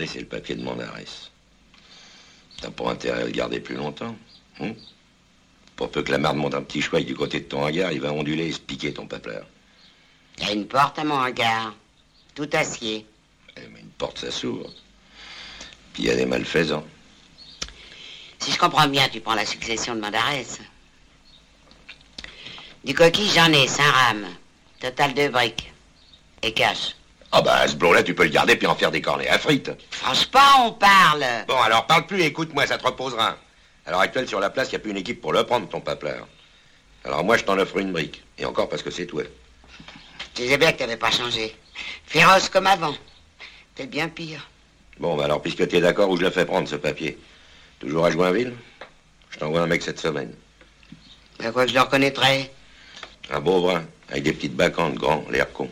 C'est 0.07 0.21
le 0.21 0.27
papier 0.27 0.55
de 0.55 0.67
arrêt. 0.67 1.05
T'as 2.61 2.71
pas 2.71 2.91
intérêt 2.91 3.23
à 3.23 3.25
le 3.25 3.31
garder 3.31 3.61
plus 3.61 3.77
longtemps 3.77 4.17
hein? 4.61 4.73
Pour 5.77 5.91
peu 5.91 6.03
que 6.03 6.11
la 6.11 6.19
merde 6.19 6.39
monte 6.39 6.55
un 6.55 6.63
petit 6.63 6.81
chouette 6.81 7.05
du 7.05 7.15
côté 7.15 7.41
de 7.41 7.45
ton 7.45 7.63
hangar, 7.63 7.93
il 7.93 8.01
va 8.01 8.11
onduler 8.13 8.47
et 8.47 8.53
se 8.53 8.59
piquer 8.59 8.95
ton 8.95 9.07
papleur. 9.07 9.47
Il 10.39 10.47
y 10.47 10.51
a 10.51 10.53
une 10.53 10.67
porte 10.67 10.99
à 10.99 11.05
mon 11.05 11.17
hangar. 11.17 11.75
Tout 12.35 12.49
acier. 12.55 13.07
Eh, 13.57 13.61
mais 13.73 13.81
une 13.81 13.91
porte, 13.91 14.19
ça 14.19 14.31
s'ouvre. 14.31 14.71
Puis 15.93 16.05
il 16.05 16.07
y 16.07 16.11
a 16.11 16.17
des 16.17 16.25
malfaisants. 16.25 16.85
Si 18.39 18.53
je 18.53 18.59
comprends 18.59 18.89
bien, 18.89 19.07
tu 19.09 19.21
prends 19.21 19.35
la 19.35 19.45
succession 19.45 19.95
de 19.95 20.01
Mandarès. 20.01 20.61
Du 22.85 22.95
coquille, 22.95 23.31
j'en 23.35 23.53
ai, 23.53 23.67
5 23.67 23.83
rames. 23.83 24.27
Total 24.81 25.13
de 25.13 25.29
briques. 25.29 25.73
Et 26.43 26.53
cash. 26.53 26.96
Ah 27.33 27.43
bah, 27.43 27.67
ce 27.67 27.75
blond-là, 27.75 28.03
tu 28.03 28.15
peux 28.15 28.25
le 28.25 28.31
garder 28.31 28.57
puis 28.57 28.67
en 28.67 28.75
faire 28.75 28.91
des 28.91 29.03
cornets 29.03 29.29
à 29.29 29.39
frites. 29.39 29.71
Franchement, 29.91 30.67
on 30.67 30.73
parle. 30.73 31.25
Bon, 31.49 31.61
alors 31.61 31.87
parle 31.87 32.07
plus 32.07 32.23
écoute-moi, 32.23 32.67
ça 32.67 32.79
te 32.79 32.87
reposera. 32.87 33.37
À 33.85 33.91
l'heure 33.91 34.01
actuelle, 34.01 34.29
sur 34.29 34.41
la 34.41 34.51
place, 34.51 34.69
il 34.69 34.71
n'y 34.71 34.77
a 34.77 34.79
plus 34.81 34.91
une 34.91 34.97
équipe 34.97 35.21
pour 35.21 35.33
le 35.33 35.45
prendre, 35.45 35.69
ton 35.69 35.81
papleur. 35.81 36.27
Alors 37.05 37.25
moi, 37.25 37.37
je 37.37 37.45
t'en 37.45 37.59
offre 37.59 37.79
une 37.79 37.93
brique. 37.93 38.23
Et 38.39 38.45
encore 38.45 38.69
parce 38.69 38.83
que 38.83 38.91
c'est 38.91 39.07
toi. 39.07 39.23
Je 40.35 40.43
disais 40.43 40.59
bien 40.59 40.73
que 40.73 40.79
t'avais 40.79 40.97
pas 40.97 41.11
changé. 41.11 41.55
Féroce 42.07 42.49
comme 42.49 42.67
avant. 42.67 42.95
T'es 43.75 43.87
bien 43.87 44.09
pire. 44.09 44.49
Bon, 44.99 45.17
bah 45.17 45.25
alors, 45.25 45.43
puisque 45.43 45.69
tu 45.69 45.77
es 45.77 45.81
d'accord, 45.81 46.09
où 46.09 46.17
je 46.17 46.23
le 46.23 46.31
fais 46.31 46.47
prendre, 46.47 46.69
ce 46.69 46.77
papier? 46.77 47.19
Toujours 47.79 48.07
à 48.07 48.11
Joinville? 48.11 48.55
Je 49.31 49.39
t'envoie 49.39 49.61
un 49.61 49.67
mec 49.67 49.83
cette 49.83 50.01
semaine. 50.01 50.33
À 51.45 51.51
quoi 51.51 51.65
que 51.65 51.71
je 51.71 51.75
le 51.75 51.83
reconnaîtrais? 51.83 52.51
Un 53.31 53.41
beau 53.41 53.61
brun, 53.61 53.85
avec 54.09 54.23
des 54.23 54.33
petites 54.33 54.57
bacantes, 54.57 54.95
grand, 54.95 55.25
l'air 55.31 55.53
con. 55.53 55.71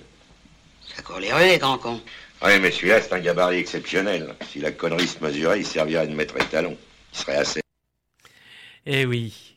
Ça 0.96 1.02
court 1.02 1.18
les 1.18 1.32
rues, 1.32 1.46
les 1.48 1.58
grands 1.58 1.78
cons. 1.78 2.00
Oui, 2.44 2.52
mais 2.60 2.70
celui-là, 2.70 3.00
c'est 3.00 3.12
un 3.14 3.20
gabarit 3.20 3.58
exceptionnel. 3.58 4.34
Si 4.50 4.58
la 4.60 4.70
connerie 4.72 5.08
se 5.08 5.22
mesurait, 5.22 5.60
il 5.60 5.66
servirait 5.66 6.06
de 6.06 6.14
maître 6.14 6.36
étalon. 6.40 6.76
Il 7.12 7.18
serait 7.18 7.36
assez. 7.36 7.60
Eh 8.86 9.06
oui, 9.06 9.56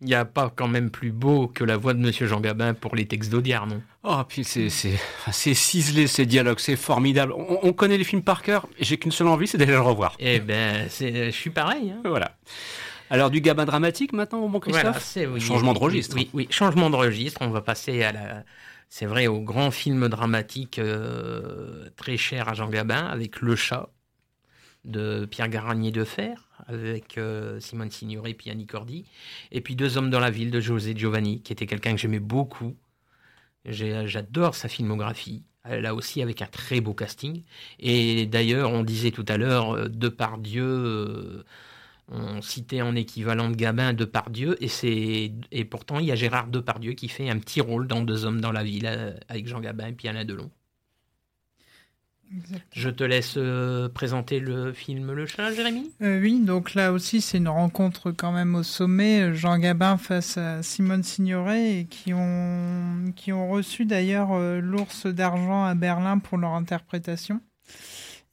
il 0.00 0.06
n'y 0.06 0.14
a 0.14 0.24
pas 0.24 0.50
quand 0.54 0.66
même 0.66 0.90
plus 0.90 1.12
beau 1.12 1.46
que 1.46 1.62
la 1.62 1.76
voix 1.76 1.92
de 1.94 1.98
Monsieur 1.98 2.26
Jean 2.26 2.40
Gabin 2.40 2.72
pour 2.74 2.96
les 2.96 3.06
textes 3.06 3.30
d'Audiard, 3.30 3.66
non? 3.66 3.82
Oh, 4.02 4.22
puis 4.26 4.44
c'est, 4.44 4.70
c'est, 4.70 4.98
c'est 5.30 5.54
ciselé 5.54 6.06
ces 6.06 6.24
dialogues, 6.26 6.58
c'est 6.58 6.76
formidable. 6.76 7.32
On, 7.36 7.58
on 7.62 7.72
connaît 7.72 7.98
les 7.98 8.04
films 8.04 8.22
par 8.22 8.42
cœur, 8.42 8.66
et 8.78 8.84
j'ai 8.84 8.96
qu'une 8.96 9.12
seule 9.12 9.28
envie, 9.28 9.46
c'est 9.46 9.58
d'aller 9.58 9.72
le 9.72 9.80
revoir. 9.80 10.16
Eh 10.18 10.40
ben, 10.40 10.86
c'est, 10.88 11.26
je 11.26 11.36
suis 11.36 11.50
pareil. 11.50 11.90
Hein. 11.90 12.00
Voilà. 12.04 12.34
Alors 13.10 13.28
du 13.30 13.42
Gabin 13.42 13.66
dramatique 13.66 14.14
maintenant, 14.14 14.40
mon 14.40 14.48
bon 14.48 14.58
Christophe? 14.60 14.82
Voilà, 14.84 15.00
c'est- 15.00 15.26
oui, 15.26 15.38
Changement 15.38 15.74
de 15.74 15.78
oui, 15.78 15.84
registre. 15.84 16.16
Oui, 16.16 16.30
oui, 16.32 16.48
changement 16.50 16.88
de 16.88 16.96
registre. 16.96 17.42
On 17.42 17.50
va 17.50 17.60
passer 17.60 18.02
à 18.02 18.12
la, 18.12 18.42
c'est 18.94 19.06
vrai, 19.06 19.26
au 19.26 19.40
grand 19.40 19.70
film 19.70 20.06
dramatique 20.10 20.78
euh, 20.78 21.88
très 21.96 22.18
cher 22.18 22.50
à 22.50 22.52
Jean 22.52 22.68
Gabin 22.68 23.06
avec 23.06 23.40
Le 23.40 23.56
Chat 23.56 23.88
de 24.84 25.24
Pierre 25.24 25.48
Garagnier 25.48 25.90
de 25.90 26.04
Fer, 26.04 26.46
avec 26.66 27.16
euh, 27.16 27.58
Simone 27.58 27.90
Signoret 27.90 28.32
et 28.32 28.34
puis 28.34 28.50
Annie 28.50 28.66
Cordy, 28.66 29.06
et 29.50 29.62
puis 29.62 29.76
Deux 29.76 29.96
hommes 29.96 30.10
dans 30.10 30.20
la 30.20 30.30
ville 30.30 30.50
de 30.50 30.60
José 30.60 30.94
Giovanni, 30.94 31.40
qui 31.40 31.54
était 31.54 31.64
quelqu'un 31.64 31.92
que 31.92 31.96
j'aimais 32.02 32.18
beaucoup. 32.18 32.76
J'adore 33.64 34.54
sa 34.54 34.68
filmographie. 34.68 35.42
Là 35.64 35.94
aussi 35.94 36.20
avec 36.20 36.42
un 36.42 36.46
très 36.46 36.82
beau 36.82 36.92
casting. 36.92 37.44
Et 37.78 38.26
d'ailleurs, 38.26 38.72
on 38.72 38.82
disait 38.82 39.10
tout 39.10 39.24
à 39.26 39.38
l'heure, 39.38 39.74
euh, 39.74 39.88
Depardieu, 39.88 40.64
euh, 40.64 41.44
on 42.08 42.42
citait 42.42 42.82
en 42.82 42.94
équivalent 42.94 43.50
de 43.50 43.56
Gabin 43.56 43.92
Depardieu, 43.92 44.56
et, 44.62 44.68
c'est, 44.68 45.32
et 45.50 45.64
pourtant 45.64 45.98
il 45.98 46.06
y 46.06 46.12
a 46.12 46.16
Gérard 46.16 46.48
Depardieu 46.48 46.92
qui 46.92 47.08
fait 47.08 47.30
un 47.30 47.38
petit 47.38 47.60
rôle 47.60 47.86
dans 47.86 48.02
Deux 48.02 48.24
hommes 48.24 48.40
dans 48.40 48.52
la 48.52 48.64
ville 48.64 48.86
euh, 48.86 49.12
avec 49.28 49.46
Jean 49.46 49.60
Gabin 49.60 49.88
et 49.88 49.92
puis 49.92 50.08
Alain 50.08 50.24
Delon. 50.24 50.50
Je 52.72 52.88
te 52.88 53.04
laisse 53.04 53.34
euh, 53.36 53.90
présenter 53.90 54.40
le 54.40 54.72
film 54.72 55.12
Le 55.12 55.26
Chat, 55.26 55.52
Jérémy? 55.52 55.90
Euh, 56.00 56.18
oui, 56.18 56.40
donc 56.40 56.72
là 56.72 56.92
aussi, 56.92 57.20
c'est 57.20 57.36
une 57.36 57.48
rencontre 57.48 58.10
quand 58.10 58.32
même 58.32 58.54
au 58.54 58.62
sommet. 58.62 59.34
Jean 59.34 59.58
Gabin 59.58 59.98
face 59.98 60.38
à 60.38 60.62
Simone 60.62 61.02
Signoret, 61.02 61.80
et 61.80 61.84
qui 61.84 62.14
ont, 62.14 63.12
qui 63.16 63.32
ont 63.32 63.50
reçu 63.50 63.84
d'ailleurs 63.84 64.32
euh, 64.32 64.60
l'ours 64.60 65.06
d'argent 65.06 65.64
à 65.64 65.74
Berlin 65.74 66.18
pour 66.18 66.38
leur 66.38 66.52
interprétation. 66.52 67.42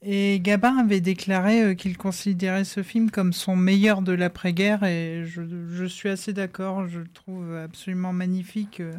Et 0.02 0.40
Gabin 0.40 0.78
avait 0.78 1.02
déclaré 1.02 1.62
euh, 1.62 1.74
qu'il 1.74 1.98
considérait 1.98 2.64
ce 2.64 2.82
film 2.82 3.10
comme 3.10 3.34
son 3.34 3.54
meilleur 3.54 4.00
de 4.00 4.12
l'après-guerre, 4.12 4.82
et 4.84 5.24
je, 5.26 5.84
suis 5.84 6.08
assez 6.08 6.32
d'accord, 6.32 6.88
je 6.88 7.00
le 7.00 7.08
trouve 7.08 7.54
absolument 7.54 8.14
magnifique, 8.14 8.80
euh, 8.80 8.94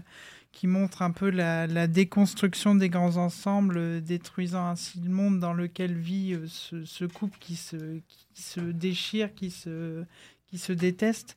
qui 0.52 0.68
montre 0.68 1.02
un 1.02 1.10
peu 1.10 1.32
la, 1.32 1.88
déconstruction 1.88 2.76
des 2.76 2.90
grands 2.90 3.18
ensembles, 3.18 3.78
euh, 3.80 4.00
détruisant 4.00 4.68
ainsi 4.68 5.00
le 5.00 5.10
monde 5.10 5.40
dans 5.40 5.54
lequel 5.54 5.98
vit 5.98 6.38
ce, 6.46 7.06
couple 7.06 7.38
qui 7.40 7.56
se, 7.56 8.60
déchire, 8.60 9.34
qui 9.34 9.50
se 9.50 10.72
déteste, 10.72 11.36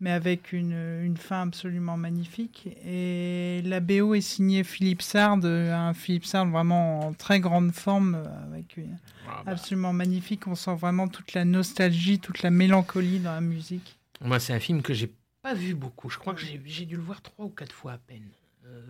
mais 0.00 0.10
avec 0.10 0.52
une, 0.52 0.76
une 1.02 1.16
fin 1.16 1.42
absolument 1.42 1.96
magnifique. 1.96 2.68
Et 2.86 3.62
la 3.64 3.80
BO 3.80 4.14
est 4.14 4.20
signée 4.20 4.64
Philippe 4.64 5.02
Sard, 5.02 5.40
euh, 5.44 5.72
un 5.72 5.94
Philippe 5.94 6.26
Sard 6.26 6.46
vraiment 6.46 7.00
en 7.00 7.12
très 7.12 7.40
grande 7.40 7.72
forme, 7.72 8.14
euh, 8.16 8.44
avec 8.46 8.76
une- 8.76 8.98
absolument 9.46 9.92
magnifique. 9.92 10.46
On 10.46 10.54
sent 10.54 10.74
vraiment 10.74 11.08
toute 11.08 11.32
la 11.34 11.44
nostalgie, 11.44 12.18
toute 12.18 12.42
la 12.42 12.50
mélancolie 12.50 13.18
dans 13.20 13.32
la 13.32 13.40
musique. 13.40 13.98
Moi, 14.20 14.40
c'est 14.40 14.52
un 14.52 14.60
film 14.60 14.82
que 14.82 14.94
j'ai 14.94 15.12
pas 15.42 15.54
vu 15.54 15.74
beaucoup. 15.74 16.10
Je 16.10 16.18
crois 16.18 16.34
que 16.34 16.40
j'ai, 16.40 16.58
dû 16.86 16.96
le 16.96 17.02
voir 17.02 17.20
trois 17.22 17.46
ou 17.46 17.50
quatre 17.50 17.74
fois 17.74 17.92
à 17.92 17.98
peine. 17.98 18.28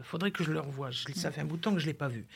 faudrait 0.05 0.31
que 0.31 0.45
je 0.45 0.53
le 0.53 0.61
revoie. 0.61 0.91
Ça 1.15 1.31
fait 1.31 1.41
un 1.41 1.45
bout 1.45 1.57
de 1.57 1.63
temps 1.63 1.73
que 1.73 1.81
je 1.81 1.85
ne 1.87 1.91
l'ai 1.91 1.95
pas 1.95 2.09
vu. 2.09 2.27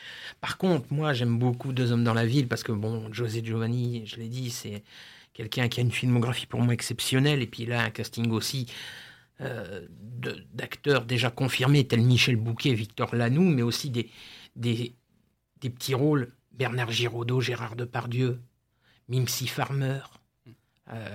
Par 0.40 0.58
contre, 0.58 0.86
moi, 0.92 1.12
j'aime 1.12 1.38
beaucoup 1.38 1.72
Deux 1.72 1.92
hommes 1.92 2.04
dans 2.04 2.14
la 2.14 2.26
ville 2.26 2.48
parce 2.48 2.62
que, 2.64 2.72
bon, 2.72 3.12
José 3.12 3.42
Giovanni, 3.44 4.04
je 4.06 4.16
l'ai 4.16 4.28
dit, 4.28 4.50
c'est 4.50 4.82
quelqu'un 5.38 5.68
qui 5.68 5.78
a 5.78 5.84
une 5.84 5.92
filmographie 5.92 6.46
pour 6.46 6.60
moi 6.60 6.74
exceptionnelle. 6.74 7.42
Et 7.42 7.46
puis 7.46 7.64
là, 7.64 7.84
un 7.84 7.90
casting 7.90 8.32
aussi 8.32 8.66
euh, 9.40 9.86
d'acteurs 10.52 11.04
déjà 11.04 11.30
confirmés, 11.30 11.86
tels 11.86 12.02
Michel 12.02 12.34
Bouquet, 12.34 12.74
Victor 12.74 13.14
Lanoux, 13.14 13.48
mais 13.48 13.62
aussi 13.62 13.88
des, 13.88 14.10
des, 14.56 14.96
des 15.60 15.70
petits 15.70 15.94
rôles. 15.94 16.32
Bernard 16.50 16.90
Giraudot, 16.90 17.40
Gérard 17.40 17.76
Depardieu, 17.76 18.40
Mimsy 19.08 19.46
Farmer. 19.46 20.00
Euh, 20.92 21.06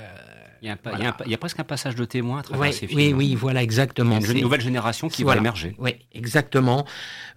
il, 0.61 0.69
y 0.69 0.71
a 0.71 0.77
il, 1.25 1.31
y 1.31 1.33
a 1.33 1.37
presque 1.37 1.59
un 1.59 1.65
passage 1.65 1.95
de 1.95 2.05
témoin 2.05 2.39
à 2.39 2.43
travers 2.43 2.73
ces 2.73 2.87
films. 2.87 2.97
Oui, 2.97 3.13
oui, 3.13 3.35
voilà, 3.35 3.61
exactement. 3.61 4.21
une 4.21 4.39
nouvelle 4.39 4.61
génération 4.61 5.09
qui 5.09 5.25
va 5.25 5.35
émerger. 5.35 5.75
Oui, 5.79 5.95
exactement. 6.13 6.85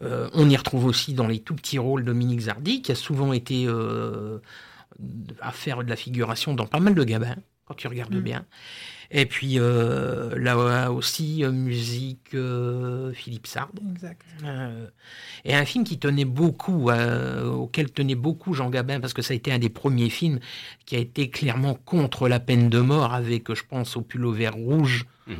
Euh, 0.02 0.30
on 0.34 0.48
y 0.48 0.56
retrouve 0.56 0.84
aussi 0.84 1.14
dans 1.14 1.26
les 1.26 1.40
tout 1.40 1.56
petits 1.56 1.80
rôles 1.80 2.04
Dominique 2.04 2.42
Zardy, 2.42 2.80
qui 2.80 2.92
a 2.92 2.94
souvent 2.94 3.32
été 3.32 3.64
euh, 3.66 4.38
à 5.40 5.52
faire 5.52 5.82
de 5.82 5.88
la 5.88 5.96
figuration 5.96 6.54
dans 6.54 6.66
pas 6.66 6.80
mal 6.80 6.94
de 6.94 7.04
gabins, 7.04 7.36
quand 7.64 7.74
tu 7.74 7.88
regardes 7.88 8.14
mm. 8.14 8.20
bien. 8.20 8.46
Et 9.10 9.26
puis 9.26 9.58
euh, 9.58 10.36
là 10.38 10.90
aussi, 10.92 11.44
euh, 11.44 11.52
musique 11.52 12.34
euh, 12.34 13.12
Philippe 13.12 13.46
Sard. 13.46 13.70
Exact. 13.92 14.22
et 15.44 15.54
un 15.54 15.64
film 15.64 15.84
qui 15.84 15.98
tenait 15.98 16.24
beaucoup, 16.24 16.90
auquel 16.90 17.90
tenait 17.92 18.14
beaucoup 18.14 18.52
Jean 18.54 18.70
Gabin, 18.70 19.00
parce 19.00 19.12
que 19.12 19.22
ça 19.22 19.32
a 19.32 19.36
été 19.36 19.52
un 19.52 19.58
des 19.58 19.68
premiers 19.68 20.10
films 20.10 20.40
qui 20.84 20.96
a 20.96 20.98
été 20.98 21.30
clairement 21.30 21.74
contre 21.74 22.28
la 22.28 22.40
peine 22.40 22.68
de 22.68 22.80
mort, 22.80 23.14
avec, 23.14 23.52
je 23.54 23.62
pense, 23.64 23.96
au 23.96 24.02
pull 24.02 24.24
au 24.24 24.32
vert 24.32 24.54
rouge, 24.54 25.06
mmh. 25.26 25.34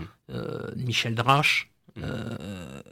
Michel 0.77 1.15
Drache. 1.15 1.71
Euh, 2.03 2.83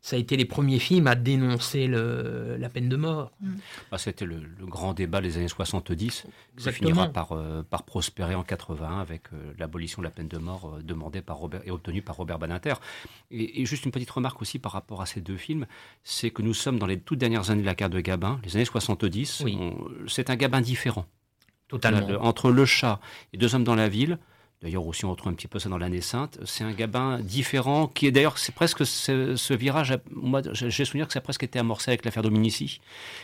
ça 0.00 0.16
a 0.16 0.18
été 0.18 0.36
les 0.36 0.44
premiers 0.44 0.78
films 0.78 1.06
à 1.06 1.14
dénoncer 1.14 1.86
la 1.88 2.68
peine 2.68 2.88
de 2.88 2.96
mort. 2.96 3.32
Mm. 3.40 3.54
Bah, 3.90 3.98
c'était 3.98 4.24
le, 4.24 4.40
grand 4.60 4.94
débat 4.94 5.20
des 5.20 5.36
années 5.36 5.48
70, 5.48 6.26
qui 6.56 6.72
finira 6.72 7.08
par, 7.08 7.32
euh, 7.32 7.62
par 7.62 7.82
prospérer 7.84 8.34
en 8.34 8.42
81 8.42 9.00
avec 9.00 9.22
euh, 9.32 9.52
l'abolition 9.58 10.02
de 10.02 10.04
la 10.04 10.10
peine 10.10 10.28
de 10.28 10.38
mort 10.38 10.78
demandée 10.82 11.22
par 11.22 11.36
Robert, 11.36 11.62
et 11.64 11.70
obtenue 11.70 12.02
par 12.02 12.16
Robert 12.16 12.38
Badinter. 12.38 12.74
Et, 13.30 13.64
juste 13.66 13.84
une 13.84 13.92
petite 13.92 14.10
remarque 14.10 14.40
aussi 14.42 14.58
par 14.58 14.72
rapport 14.72 15.02
à 15.02 15.06
ces 15.06 15.20
deux 15.20 15.36
films, 15.36 15.66
c'est 16.02 16.30
que 16.30 16.42
nous 16.42 16.54
sommes 16.54 16.78
dans 16.78 16.86
les 16.86 16.98
toutes 16.98 17.18
dernières 17.18 17.50
années 17.50 17.62
de 17.62 17.66
la 17.66 17.74
carte 17.74 17.92
de 17.92 18.00
Gabin, 18.00 18.40
les 18.44 18.56
années 18.56 18.64
70. 18.64 19.44
C'est 20.06 20.30
un 20.30 20.36
Gabin 20.36 20.60
différent. 20.60 21.06
Totalement. 21.68 22.22
entre 22.22 22.50
Le 22.50 22.66
Chat 22.66 23.00
et 23.32 23.38
Deux 23.38 23.54
hommes 23.54 23.64
dans 23.64 23.74
la 23.74 23.88
ville, 23.88 24.18
D'ailleurs, 24.64 24.86
aussi, 24.86 25.04
on 25.04 25.10
retrouve 25.10 25.30
un 25.30 25.34
petit 25.34 25.46
peu 25.46 25.58
ça 25.58 25.68
dans 25.68 25.76
l'année 25.76 26.00
sainte. 26.00 26.38
C'est 26.46 26.64
un 26.64 26.72
Gabin 26.72 27.20
différent, 27.20 27.86
qui 27.86 28.06
est 28.06 28.10
d'ailleurs, 28.10 28.38
c'est 28.38 28.54
presque 28.54 28.86
ce, 28.86 29.52
virage. 29.52 29.98
Moi, 30.10 30.40
j'ai 30.52 30.86
souvenir 30.86 31.06
que 31.06 31.12
ça 31.12 31.18
a 31.18 31.22
presque 31.22 31.42
été 31.42 31.58
amorcé 31.58 31.90
avec 31.90 32.02
l'affaire 32.06 32.22
Dominici 32.22 32.80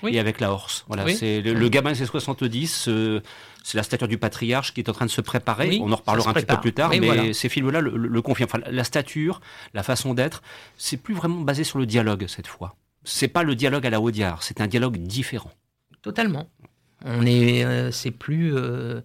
et 0.07 0.21
avec 0.21 0.39
la 0.41 0.53
Horse. 0.53 0.85
Voilà, 0.87 1.09
c'est 1.09 1.41
le, 1.41 1.69
Gabin, 1.71 1.95
c'est 1.95 2.05
70. 2.05 2.89
Euh, 2.89 3.23
c'est 3.65 3.79
la 3.79 3.83
stature 3.83 4.07
du 4.07 4.19
patriarche 4.19 4.75
qui 4.75 4.83
est 4.83 4.91
en 4.91 4.93
train 4.93 5.07
de 5.07 5.11
se 5.11 5.23
préparer. 5.23 5.79
on 5.81 5.91
en 5.91 5.97
reparlera 5.97 6.29
un 6.29 6.35
petit 6.35 6.45
peu 6.45 6.61
plus 6.61 6.75
tard, 6.75 6.91
mais 6.91 7.33
ces 7.33 7.49
films-là 7.49 7.81
le, 7.81 8.21
confirment. 8.21 8.63
la 8.71 8.85
stature, 8.85 9.41
la 9.73 9.83
façon 9.83 10.13
d'être, 10.13 10.43
c'est 10.77 10.99
plus 10.99 11.15
vraiment 11.15 11.41
basé 11.41 11.65
sur 11.65 11.79
le 11.79 11.87
dialogue 11.87 12.27
cette 12.29 12.49
fois. 12.49 12.77
C'est 13.03 13.29
pas 13.29 13.45
le 13.45 13.55
dialogue 13.55 13.87
à 13.87 13.91
la 13.91 14.03
Audiard, 14.03 14.43
c'est 14.43 14.61
un 14.61 14.67
dialogue 14.67 14.99
différent. 14.99 15.51
Totalement. 16.03 16.51
On 17.07 17.25
est, 17.25 17.65
euh, 17.65 17.91
c'est 17.91 18.11
plus. 18.11 18.55
Euh, 18.55 19.01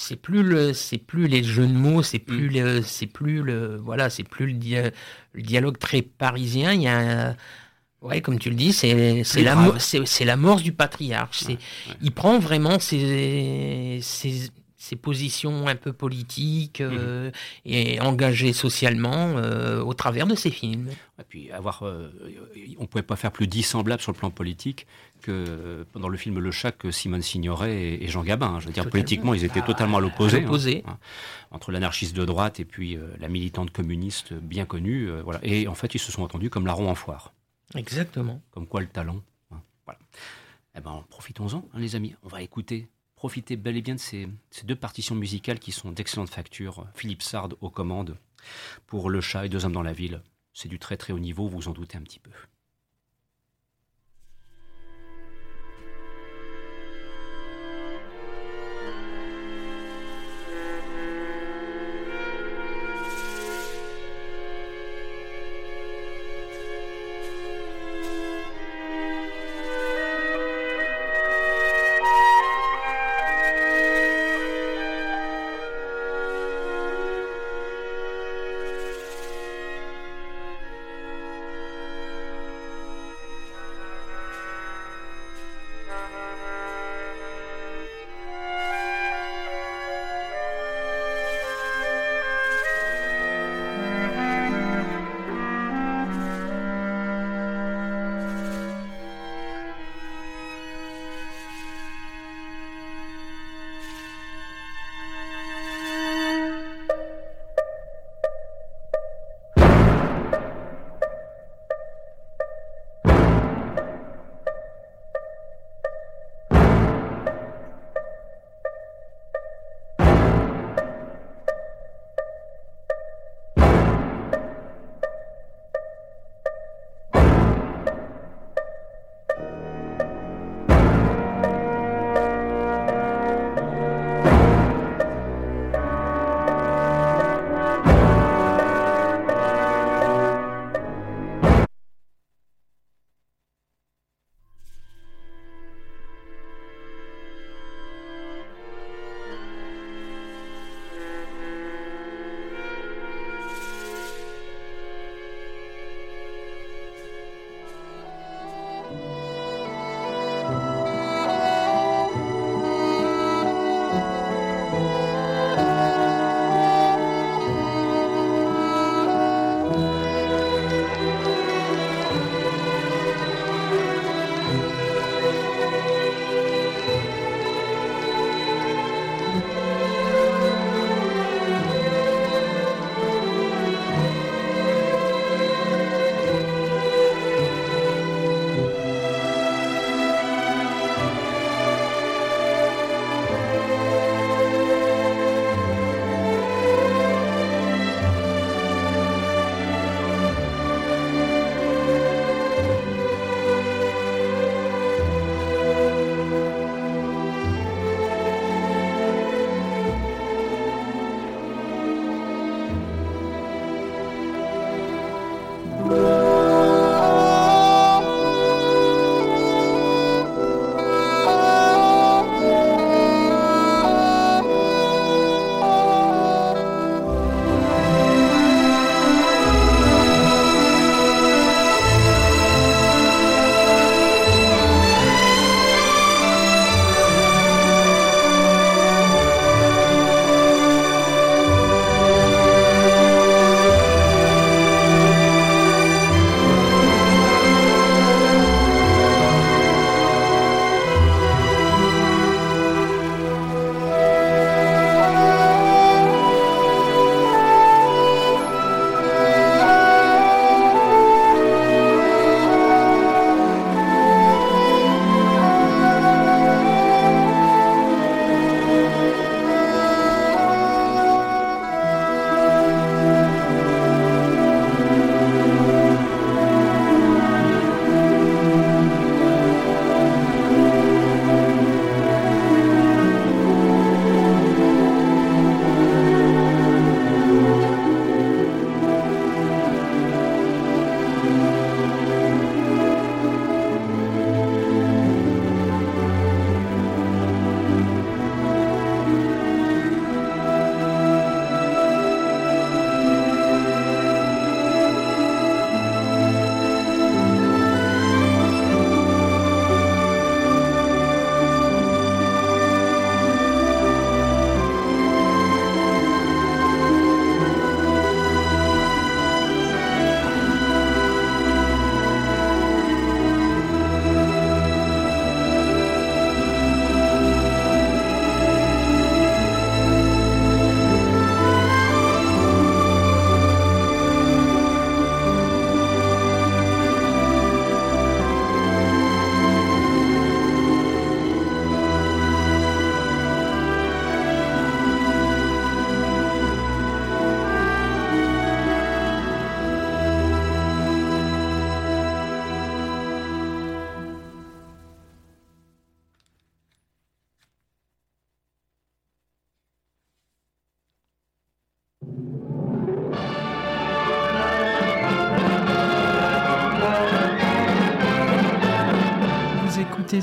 c'est 0.00 0.14
plus 0.14 0.44
le 0.44 0.72
c'est 0.74 0.96
plus 0.96 1.26
les 1.26 1.42
jeux 1.42 1.66
de 1.66 1.72
mots 1.72 2.04
c'est 2.04 2.20
plus 2.20 2.48
mm. 2.48 2.52
le 2.52 2.82
c'est 2.82 3.08
plus 3.08 3.42
le 3.42 3.76
voilà 3.78 4.10
c'est 4.10 4.22
plus 4.22 4.46
le, 4.46 4.92
dialogue 5.34 5.76
très 5.76 6.02
parisien. 6.02 6.72
Il 6.72 6.82
y 6.82 6.88
a 6.88 7.34
ouais 8.00 8.20
comme 8.20 8.38
tu 8.38 8.48
le 8.48 8.54
dis 8.54 8.72
c'est 8.72 9.24
c'est 9.24 9.42
la 9.42 9.74
c'est 9.78 10.24
l'amorce 10.24 10.62
du 10.62 10.72
patriarche. 10.72 11.40
C'est 11.40 11.58
il 12.00 12.12
prend 12.12 12.38
vraiment 12.38 12.78
ses, 12.78 13.98
ses 14.00 14.50
ses 14.78 14.94
positions 14.94 15.66
un 15.66 15.74
peu 15.74 15.92
politiques 15.92 16.80
euh, 16.80 17.26
mhm. 17.26 17.32
et 17.64 18.00
engagées 18.00 18.52
socialement 18.52 19.34
euh, 19.36 19.82
au 19.82 19.92
travers 19.92 20.26
de 20.26 20.36
ses 20.36 20.50
films. 20.50 20.88
Et 21.18 21.24
puis 21.28 21.50
avoir, 21.50 21.82
euh, 21.82 22.10
on 22.78 22.86
pouvait 22.86 23.02
pas 23.02 23.16
faire 23.16 23.32
plus 23.32 23.48
dissemblable 23.48 24.00
sur 24.00 24.12
le 24.12 24.16
plan 24.16 24.30
politique 24.30 24.86
que 25.20 25.84
pendant 25.92 26.08
le 26.08 26.16
film 26.16 26.38
Le 26.38 26.52
Chat 26.52 26.70
que 26.70 26.92
Simone 26.92 27.22
Signoret 27.22 27.74
et, 28.00 28.06
Jean 28.06 28.22
Gabin. 28.22 28.60
Je 28.60 28.66
veux 28.66 28.72
dire, 28.72 28.88
politiquement, 28.88 29.34
ils 29.34 29.44
étaient 29.44 29.62
totalement 29.62 29.98
à 29.98 30.00
l'opposé. 30.00 30.44
Hein, 30.86 30.92
hein, 30.92 30.98
entre 31.50 31.72
l'anarchiste 31.72 32.14
de 32.14 32.24
droite 32.24 32.60
et 32.60 32.64
puis 32.64 32.96
la 33.18 33.28
militante 33.28 33.72
communiste 33.72 34.32
bien 34.32 34.64
connue. 34.64 35.10
voilà. 35.24 35.40
Et 35.42 35.66
en 35.66 35.74
fait, 35.74 35.96
ils 35.96 35.98
se 35.98 36.12
sont 36.12 36.22
entendus 36.22 36.50
comme 36.50 36.66
larron 36.66 36.88
en 36.88 36.94
foire. 36.94 37.32
Exactement. 37.74 38.40
Comme 38.52 38.68
quoi 38.68 38.80
le 38.80 38.86
talent. 38.86 39.20
Hein, 39.50 39.60
voilà. 39.84 39.98
Eh 40.76 40.80
ben, 40.80 41.02
profitons-en, 41.10 41.64
les 41.74 41.96
amis. 41.96 42.14
On 42.22 42.28
va 42.28 42.42
écouter 42.42 42.88
profitez 43.18 43.56
bel 43.56 43.76
et 43.76 43.82
bien 43.82 43.96
de 43.96 44.00
ces, 44.00 44.28
deux 44.62 44.76
partitions 44.76 45.16
musicales 45.16 45.58
qui 45.58 45.72
sont 45.72 45.90
d'excellente 45.90 46.30
facture. 46.30 46.86
Philippe 46.94 47.22
Sard 47.22 47.48
aux 47.60 47.68
commandes 47.68 48.16
pour 48.86 49.10
Le 49.10 49.20
Chat 49.20 49.46
et 49.46 49.48
Deux 49.48 49.64
hommes 49.64 49.72
dans 49.72 49.82
la 49.82 49.92
ville. 49.92 50.22
C'est 50.54 50.68
du 50.68 50.78
très 50.78 50.96
très 50.96 51.12
haut 51.12 51.18
niveau, 51.18 51.48
vous 51.48 51.66
en 51.66 51.72
doutez 51.72 51.98
un 51.98 52.02
petit 52.02 52.20
peu. 52.20 52.30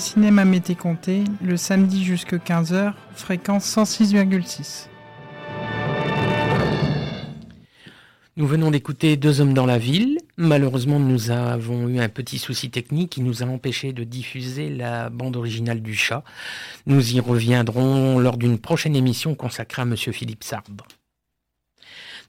Cinéma 0.06 0.46
Mété 0.46 0.76
Comté 0.76 1.24
le 1.42 1.58
samedi 1.58 2.04
jusqu'à 2.04 2.38
15h, 2.38 2.94
fréquence 3.16 3.66
106,6. 3.76 4.88
Nous 8.38 8.46
venons 8.46 8.70
d'écouter 8.70 9.18
Deux 9.18 9.42
hommes 9.42 9.56
dans 9.56 9.66
la 9.66 9.80
ville. 9.80 10.20
Malheureusement, 10.38 11.00
nous 11.00 11.32
avons 11.32 11.88
eu 11.88 12.00
un 12.00 12.08
petit 12.08 12.38
souci 12.38 12.70
technique 12.70 13.14
qui 13.14 13.22
nous 13.22 13.42
a 13.42 13.48
empêché 13.48 13.94
de 13.94 14.04
diffuser 14.04 14.70
la 14.70 15.10
bande 15.10 15.38
originale 15.38 15.82
du 15.82 15.96
chat. 15.96 16.24
Nous 16.86 17.16
y 17.16 17.20
reviendrons 17.20 18.20
lors 18.20 18.38
d'une 18.38 18.60
prochaine 18.60 18.96
émission 18.96 19.34
consacrée 19.34 19.82
à 19.82 19.86
Monsieur 19.86 20.12
Philippe 20.12 20.44
Sarbre. 20.44 20.86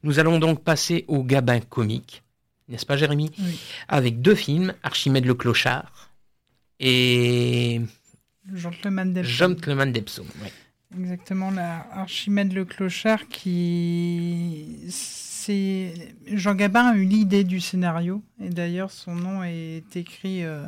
Nous 0.03 0.19
allons 0.19 0.39
donc 0.39 0.65
passer 0.65 1.05
au 1.09 1.23
gabin 1.23 1.61
comique, 1.61 2.23
n'est-ce 2.69 2.87
pas 2.87 2.97
Jérémy? 2.97 3.33
Oui. 3.39 3.61
Avec 3.89 4.23
deux 4.23 4.35
films, 4.35 4.73
Archimède 4.83 5.27
le 5.27 5.35
clochard 5.35 6.07
et 6.81 7.81
Gentleman 8.53 9.12
ouais. 10.43 10.53
Exactement, 10.99 11.51
la 11.51 11.87
Archimède 11.93 12.53
le 12.53 12.65
clochard 12.65 13.29
qui. 13.29 14.79
C'est. 14.89 15.93
Jean 16.33 16.55
Gabin 16.55 16.87
a 16.87 16.97
eu 16.97 17.05
l'idée 17.05 17.45
du 17.45 17.61
scénario, 17.61 18.23
et 18.43 18.49
d'ailleurs 18.49 18.91
son 18.91 19.15
nom 19.15 19.45
est 19.45 19.95
écrit 19.95 20.45
euh, 20.45 20.65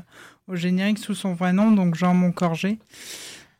au 0.47 0.55
générique 0.55 0.99
sous 0.99 1.14
son 1.14 1.35
vrai 1.35 1.53
nom, 1.53 1.73
donc 1.73 1.94
Jean 1.97 2.14
Moncorgé. 2.14 2.79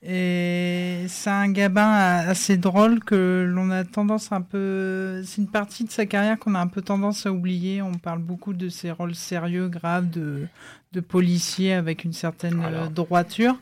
Et 0.01 1.07
c'est 1.09 1.31
un 1.31 1.51
Gabin 1.51 1.91
assez 1.91 2.57
drôle 2.57 3.03
que 3.03 3.45
l'on 3.49 3.71
a 3.71 3.83
tendance 3.85 4.31
un 4.31 4.43
peu. 4.43 5.23
C'est 5.25 5.41
une 5.41 5.49
partie 5.49 5.83
de 5.85 5.91
sa 5.91 6.07
carrière 6.07 6.39
qu'on 6.39 6.55
a 6.55 6.61
un 6.61 6.69
peu 6.69 6.83
tendance 6.83 7.27
à 7.27 7.33
oublier. 7.33 7.83
On 7.83 7.95
parle 7.95 8.21
beaucoup 8.21 8.53
de 8.53 8.69
ses 8.69 8.93
rôles 8.93 9.17
sérieux, 9.17 9.69
graves, 9.69 10.09
de, 10.09 10.47
de 10.93 11.01
policier 11.01 11.75
avec 11.75 12.05
une 12.05 12.15
certaine 12.15 12.63
euh, 12.65 12.87
droiture. 12.89 13.59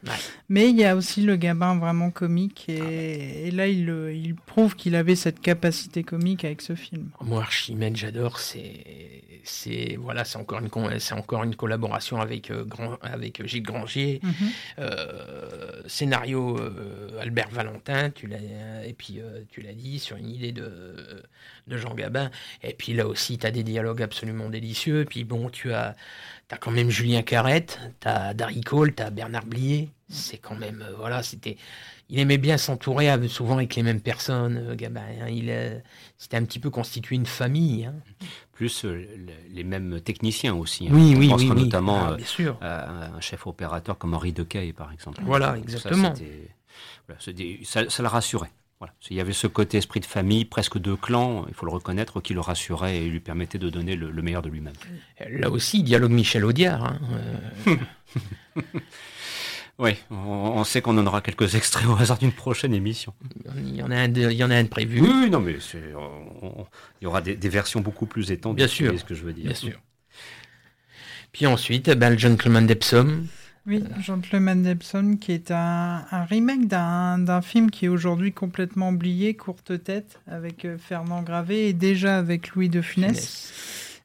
Mais 0.49 0.71
il 0.71 0.77
y 0.77 0.85
a 0.85 0.95
aussi 0.95 1.23
le 1.23 1.37
Gabin 1.37 1.77
vraiment 1.77 2.11
comique. 2.11 2.67
Et, 2.69 3.49
et 3.49 3.51
là, 3.51 3.67
il, 3.67 3.91
euh, 3.91 4.13
il 4.13 4.35
prouve 4.35 4.77
qu'il 4.77 4.95
avait 4.95 5.17
cette 5.17 5.41
capacité 5.41 6.05
comique 6.05 6.45
avec 6.45 6.63
ce 6.63 6.75
film. 6.75 7.11
Moi, 7.21 7.41
Archimède, 7.41 7.97
j'adore. 7.97 8.39
C'est, 8.39 8.85
c'est, 9.47 9.97
voilà, 9.99 10.25
c'est 10.25 10.39
encore 10.39 10.61
une, 10.61 10.99
c'est 10.99 11.15
encore 11.15 11.45
une 11.45 11.55
collaboration 11.55 12.21
avec 12.21 12.51
euh, 12.51 12.65
Grand, 12.65 12.97
avec 13.03 13.45
Gilles 13.47 13.63
Granger. 13.63 14.21
Mhm. 14.23 14.33
Euh, 14.81 15.83
scénario 15.87 16.59
euh, 16.59 17.21
Albert 17.21 17.49
Valentin, 17.51 18.11
tu 18.11 18.27
l'as, 18.27 18.39
et 18.85 18.93
puis 18.93 19.21
tu 19.51 19.63
l'as 19.63 19.73
dit 19.73 19.99
sur 19.99 20.17
une 20.17 20.29
idée 20.29 20.53
de, 20.53 21.23
de 21.67 21.77
Jean 21.77 21.95
Gabin. 21.95 22.31
Et 22.63 22.75
puis 22.75 22.93
là 22.93 23.07
aussi, 23.07 23.39
tu 23.39 23.47
as 23.47 23.51
des 23.51 23.63
dialogues 23.63 24.03
absolument 24.03 24.49
délicieux. 24.49 25.03
Et 25.03 25.05
puis 25.05 25.25
bon, 25.25 25.49
tu 25.49 25.73
as, 25.73 25.97
as 26.55 26.59
quand 26.59 26.71
même 26.71 26.91
Julien 26.91 27.23
Carrette, 27.23 27.81
tu 28.01 28.09
as 28.09 28.33
Darry 28.35 28.61
Cole, 28.61 28.95
tu 28.95 29.03
as 29.03 29.11
Bernard 29.11 29.47
Blier. 29.47 29.91
C'est 30.09 30.39
quand 30.39 30.55
même, 30.55 30.85
euh, 30.89 30.95
voilà, 30.97 31.23
c'était. 31.25 31.57
Il 32.09 32.21
aimait 32.21 32.39
bien 32.39 32.57
s'entourer 32.57 33.11
souvent 33.29 33.57
avec 33.57 33.75
les 33.75 33.83
mêmes 33.83 34.01
personnes, 34.01 34.57
euh, 34.59 34.77
Gabin. 34.77 35.01
hein. 35.21 35.29
Il, 35.29 35.51
euh, 35.51 35.81
c'était 36.19 36.37
un 36.37 36.45
petit 36.45 36.61
peu 36.61 36.71
constitué 36.71 37.17
une 37.17 37.27
famille. 37.27 37.87
hein. 37.87 37.95
Plus 38.53 38.85
euh, 38.85 38.95
le- 39.17 39.33
les 39.53 39.65
mêmes 39.65 40.01
techniciens 40.01 40.55
aussi. 40.55 40.87
hein. 40.87 40.93
Oui, 40.93 41.15
On 41.17 41.19
oui, 41.19 41.29
oui, 41.35 41.51
oui. 41.51 41.63
notamment 41.65 42.07
Ah, 42.13 42.15
bien 42.15 42.25
sûr. 42.25 42.57
à 42.61 43.07
un 43.17 43.21
chef 43.21 43.49
opérateur 43.49 43.99
comme 43.99 44.15
Henri 44.15 44.33
Decaille, 44.33 44.73
par 44.73 44.93
exemple. 44.93 45.21
Voilà, 45.25 45.57
exactement. 45.59 46.15
voilà, 47.09 47.21
ça 47.65 48.03
le 48.03 48.09
rassurait. 48.09 48.53
Voilà. 48.79 48.93
Il 49.09 49.17
y 49.17 49.21
avait 49.21 49.33
ce 49.33 49.47
côté 49.47 49.79
esprit 49.79 50.01
de 50.01 50.05
famille, 50.07 50.45
presque 50.45 50.77
de 50.79 50.95
clan, 50.95 51.47
il 51.49 51.55
faut 51.55 51.65
le 51.65 51.73
reconnaître, 51.73 52.21
qui 52.21 52.35
le 52.35 52.41
rassurait 52.41 52.99
et 52.99 53.09
lui 53.09 53.21
permettait 53.21 53.57
de 53.59 53.71
donner 53.71 53.97
le, 53.97 54.11
le 54.11 54.23
meilleur 54.23 54.43
de 54.43 54.51
lui-même. 54.51 54.75
Là 55.31 55.49
aussi, 55.51 55.83
dialogue 55.83 56.11
Michel 56.13 56.45
Audiard. 56.45 56.85
hein. 56.85 57.01
Euh, 57.67 57.77
Oui, 59.79 59.91
on, 60.11 60.15
on 60.17 60.65
sait 60.65 60.81
qu'on 60.81 60.97
en 60.97 61.07
aura 61.07 61.21
quelques 61.21 61.55
extraits 61.55 61.87
au 61.87 61.97
hasard 61.97 62.17
d'une 62.17 62.33
prochaine 62.33 62.73
émission. 62.73 63.13
Il 63.59 63.77
y 63.77 63.83
en 63.83 63.91
a 63.91 63.97
un, 63.97 64.09
de- 64.09 64.31
il 64.31 64.37
y 64.37 64.43
en 64.43 64.51
a 64.51 64.57
un 64.57 64.63
de 64.63 64.69
prévu. 64.69 65.03
Oui, 65.03 65.11
oui, 65.25 65.31
non, 65.31 65.41
mais 65.41 65.57
c'est- 65.61 65.93
on- 65.95 66.47
on- 66.61 66.67
il 67.03 67.05
y 67.05 67.07
aura 67.07 67.21
des, 67.21 67.37
des 67.37 67.49
versions 67.51 67.81
beaucoup 67.83 68.07
plus 68.07 68.31
étendues. 68.31 68.57
Bien 68.57 68.69
sûr, 68.69 68.99
ce 68.99 69.05
que 69.05 69.15
je 69.15 69.23
veux 69.23 69.35
dire. 69.35 69.45
bien 69.45 69.55
sûr. 69.55 69.79
Puis 71.33 71.47
ensuite, 71.47 71.89
eh 71.89 71.95
ben, 71.95 72.09
le 72.11 72.17
Gentleman 72.19 72.67
d'Epsom. 72.67 73.27
Oui, 73.67 73.83
Gentleman 73.99 74.63
d'Epsom, 74.63 75.17
qui 75.19 75.33
est 75.33 75.51
un, 75.51 76.05
un 76.13 76.25
remake 76.25 76.69
d'un 76.69 77.43
film 77.43 77.69
qui 77.73 77.87
est 77.87 77.89
aujourd'hui 77.89 78.33
complètement 78.33 78.91
oublié, 78.91 79.35
Courte 79.35 79.83
Tête, 79.83 80.21
avec 80.29 80.65
euh, 80.65 80.79
Fernand 80.79 81.23
Gravé 81.23 81.69
et 81.69 81.73
déjà 81.73 82.17
avec 82.17 82.51
Louis 82.51 82.69
de 82.69 82.81
Funès. 82.81 83.53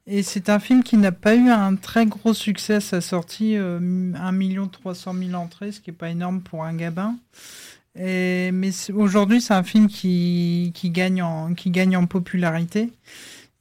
Et 0.07 0.23
c'est 0.23 0.49
un 0.49 0.57
film 0.57 0.81
qui 0.81 0.97
n'a 0.97 1.11
pas 1.11 1.35
eu 1.35 1.49
un 1.49 1.75
très 1.75 2.07
gros 2.07 2.33
succès 2.33 2.75
à 2.75 2.81
sa 2.81 3.01
sortie, 3.01 3.55
euh, 3.55 3.79
1 4.15 4.67
300 4.67 5.13
000 5.13 5.33
entrées, 5.35 5.71
ce 5.71 5.79
qui 5.79 5.91
n'est 5.91 5.95
pas 5.95 6.09
énorme 6.09 6.41
pour 6.41 6.63
un 6.63 6.73
gabin. 6.73 7.17
Et, 7.95 8.51
mais 8.51 8.71
aujourd'hui, 8.91 9.41
c'est 9.41 9.53
un 9.53 9.63
film 9.63 9.87
qui, 9.87 10.71
qui, 10.73 10.89
gagne 10.89 11.21
en, 11.21 11.53
qui 11.53 11.69
gagne 11.69 11.95
en 11.97 12.07
popularité. 12.07 12.89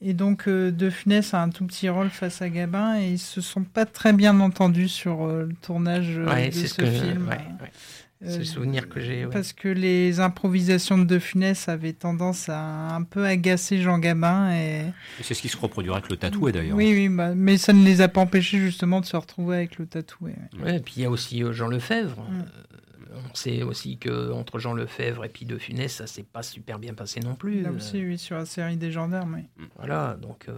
Et 0.02 0.14
donc, 0.14 0.48
euh, 0.48 0.70
De 0.70 0.88
Funès 0.88 1.34
a 1.34 1.42
un 1.42 1.50
tout 1.50 1.66
petit 1.66 1.88
rôle 1.90 2.08
face 2.08 2.40
à 2.40 2.48
Gabin 2.48 2.98
et 2.98 3.10
ils 3.10 3.18
se 3.18 3.40
sont 3.42 3.64
pas 3.64 3.84
très 3.84 4.12
bien 4.14 4.40
entendus 4.40 4.88
sur 4.88 5.24
euh, 5.26 5.44
le 5.48 5.54
tournage 5.54 6.16
euh, 6.18 6.26
Ouais, 6.26 6.48
de 6.48 6.54
c'est 6.54 6.68
ce 6.68 6.74
ce 6.76 6.80
que- 6.82 6.86
film. 6.90 7.28
ouais, 7.28 7.36
ouais. 7.62 7.70
C'est 8.22 8.38
le 8.38 8.44
souvenir 8.44 8.90
que 8.90 9.00
j'ai, 9.00 9.24
ouais. 9.24 9.30
Parce 9.32 9.54
que 9.54 9.68
les 9.68 10.20
improvisations 10.20 10.98
de 10.98 11.04
De 11.04 11.18
Funès 11.18 11.70
avaient 11.70 11.94
tendance 11.94 12.50
à 12.50 12.94
un 12.94 13.02
peu 13.02 13.24
agacer 13.24 13.80
Jean 13.80 13.98
Gabin. 13.98 14.50
Et... 14.52 14.80
Et 15.20 15.22
C'est 15.22 15.32
ce 15.32 15.40
qui 15.40 15.48
se 15.48 15.56
reproduira 15.56 15.96
avec 15.96 16.10
le 16.10 16.18
tatoué 16.18 16.52
d'ailleurs. 16.52 16.76
Oui, 16.76 16.92
oui, 16.94 17.08
bah, 17.08 17.34
mais 17.34 17.56
ça 17.56 17.72
ne 17.72 17.82
les 17.82 18.02
a 18.02 18.08
pas 18.08 18.20
empêchés 18.20 18.58
justement 18.58 19.00
de 19.00 19.06
se 19.06 19.16
retrouver 19.16 19.56
avec 19.56 19.78
le 19.78 19.86
tatoué. 19.86 20.32
ouais. 20.58 20.62
Ouais, 20.62 20.76
et 20.76 20.80
puis 20.80 20.94
il 20.98 21.02
y 21.02 21.06
a 21.06 21.10
aussi 21.10 21.42
euh, 21.42 21.52
Jean 21.52 21.68
Lefebvre. 21.68 22.22
Euh, 22.30 22.42
on 23.14 23.34
sait 23.34 23.62
aussi 23.62 23.98
que 23.98 24.30
entre 24.32 24.58
Jean 24.58 24.72
Lefebvre 24.72 25.24
et 25.24 25.28
puis 25.28 25.44
De 25.46 25.58
Funès, 25.58 25.92
ça 25.94 26.06
s'est 26.06 26.22
pas 26.22 26.42
super 26.42 26.78
bien 26.78 26.94
passé 26.94 27.20
non 27.20 27.34
plus. 27.34 27.62
Là 27.62 27.70
Euh, 27.70 27.76
aussi, 27.76 28.04
oui, 28.04 28.18
sur 28.18 28.36
la 28.36 28.46
série 28.46 28.76
des 28.76 28.90
gendarmes. 28.92 29.42
oui. 29.58 29.64
Voilà, 29.76 30.16
donc. 30.20 30.46
euh, 30.48 30.54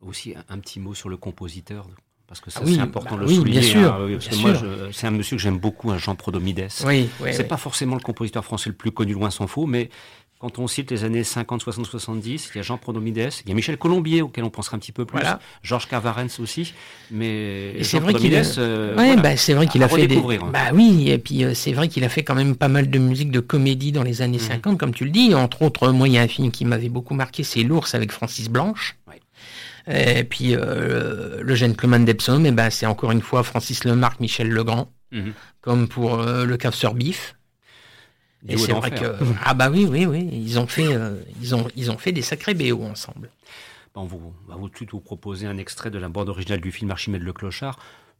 Aussi 0.00 0.34
un, 0.36 0.44
un 0.48 0.58
petit 0.60 0.78
mot 0.78 0.94
sur 0.94 1.08
le 1.08 1.16
compositeur, 1.16 1.88
parce 2.28 2.40
que 2.40 2.50
ça 2.50 2.60
Ah 2.62 2.66
oui, 2.66 2.74
c'est 2.76 2.80
important 2.80 3.10
bah 3.16 3.16
de 3.16 3.20
le 3.22 3.26
oui, 3.28 3.34
souligner. 3.36 3.60
bien 3.60 3.68
sûr, 3.68 3.92
hein, 3.94 4.08
parce 4.12 4.28
bien 4.28 4.36
que 4.36 4.42
moi, 4.42 4.54
sûr. 4.54 4.86
je- 4.86 4.92
c'est 4.92 5.06
un 5.08 5.10
monsieur 5.10 5.36
que 5.36 5.42
j'aime 5.42 5.58
beaucoup, 5.58 5.90
un 5.90 5.98
Jean 5.98 6.14
Prodomides. 6.14 6.68
Oui, 6.84 7.08
oui, 7.20 7.32
c'est 7.32 7.42
oui. 7.42 7.48
pas 7.48 7.56
forcément 7.56 7.96
le 7.96 8.02
compositeur 8.02 8.44
français 8.44 8.70
le 8.70 8.76
plus 8.76 8.92
connu, 8.92 9.12
loin 9.14 9.30
s'en 9.30 9.46
faut, 9.48 9.66
mais 9.66 9.90
quand 10.38 10.58
on 10.60 10.68
cite 10.68 10.90
les 10.92 11.02
années 11.04 11.24
50, 11.24 11.62
60, 11.62 11.84
70, 11.86 12.50
il 12.54 12.58
y 12.58 12.60
a 12.60 12.62
Jean 12.62 12.78
Prodomides, 12.78 13.30
il 13.44 13.48
y 13.48 13.52
a 13.52 13.54
Michel 13.54 13.76
Colombier 13.76 14.22
auquel 14.22 14.44
on 14.44 14.50
pensera 14.50 14.76
un 14.76 14.78
petit 14.78 14.92
peu 14.92 15.04
plus, 15.04 15.18
Voilà. 15.18 15.40
Georges 15.62 15.88
Carvarens 15.88 16.28
aussi, 16.40 16.74
mais 17.10 17.82
Jean 17.82 18.00
vrai 18.00 18.14
qu'il 18.14 18.34
a, 18.36 18.42
euh, 18.58 18.90
ouais, 18.96 19.06
voilà, 19.06 19.22
bah, 19.22 19.36
c'est 19.36 19.54
vrai 19.54 19.66
qu'il 19.66 19.82
a 19.82 19.88
fait 19.88 20.06
des. 20.06 20.16
hein. 20.16 20.50
Bah 20.52 20.70
oui, 20.72 21.10
et 21.10 21.18
puis 21.18 21.42
euh, 21.44 21.54
c'est 21.54 21.72
vrai 21.72 21.88
qu'il 21.88 22.04
a 22.04 22.08
fait 22.08 22.22
quand 22.22 22.36
même 22.36 22.54
pas 22.54 22.68
mal 22.68 22.88
de 22.88 22.98
musique 22.98 23.30
de 23.32 23.40
comédie 23.40 23.90
dans 23.92 24.02
les 24.04 24.16
Mhm. 24.18 24.22
années 24.22 24.38
50, 24.38 24.78
comme 24.78 24.94
tu 24.94 25.04
le 25.04 25.10
dis. 25.10 25.34
Entre 25.34 25.62
autres, 25.62 25.90
moi, 25.90 26.06
il 26.08 26.14
y 26.14 26.18
a 26.18 26.22
un 26.22 26.28
film 26.28 26.50
qui 26.52 26.64
m'avait 26.64 26.88
beaucoup 26.88 27.14
marqué, 27.14 27.42
c'est 27.42 27.62
L'ours 27.64 27.94
avec 27.94 28.12
Francis 28.12 28.48
Blanche. 28.48 28.96
Et 29.90 30.22
puis 30.24 30.54
euh, 30.54 31.38
le 31.42 31.54
gentleman 31.54 32.04
d'Epsom, 32.04 32.44
et 32.44 32.52
ben 32.52 32.68
c'est 32.68 32.84
encore 32.86 33.10
une 33.10 33.22
fois 33.22 33.42
Francis 33.42 33.84
Lemarque, 33.84 34.20
Michel 34.20 34.50
Legrand, 34.50 34.92
Mhm. 35.10 35.32
comme 35.62 35.88
pour 35.88 36.20
euh, 36.20 36.44
le 36.44 36.56
cave 36.58 36.74
sur. 36.74 36.94
Et 38.46 38.56
c'est 38.56 38.72
vrai 38.72 38.90
que 38.90 39.16
ah 39.44 39.54
bah 39.54 39.68
oui 39.68 39.86
oui 39.90 40.06
oui 40.06 40.28
ils 40.32 40.58
ont 40.60 40.68
fait 40.68 40.86
euh, 40.86 41.16
ils 41.40 41.54
ont 41.56 41.66
ils 41.74 41.90
ont 41.90 41.98
fait 41.98 42.12
des 42.12 42.22
sacrés 42.22 42.54
BO 42.54 42.84
ensemble. 42.84 43.30
Bon, 43.94 44.04
vous, 44.04 44.32
on 44.46 44.50
va 44.50 44.56
vous 44.56 44.68
tout 44.68 44.86
vous 44.92 45.00
proposer 45.00 45.46
un 45.46 45.58
extrait 45.58 45.90
de 45.90 45.98
la 45.98 46.08
bande 46.08 46.28
originale 46.28 46.60
du 46.60 46.70
film 46.70 46.90
Archimède 46.90 47.22
le 47.22 47.32
Clochard. 47.32 47.78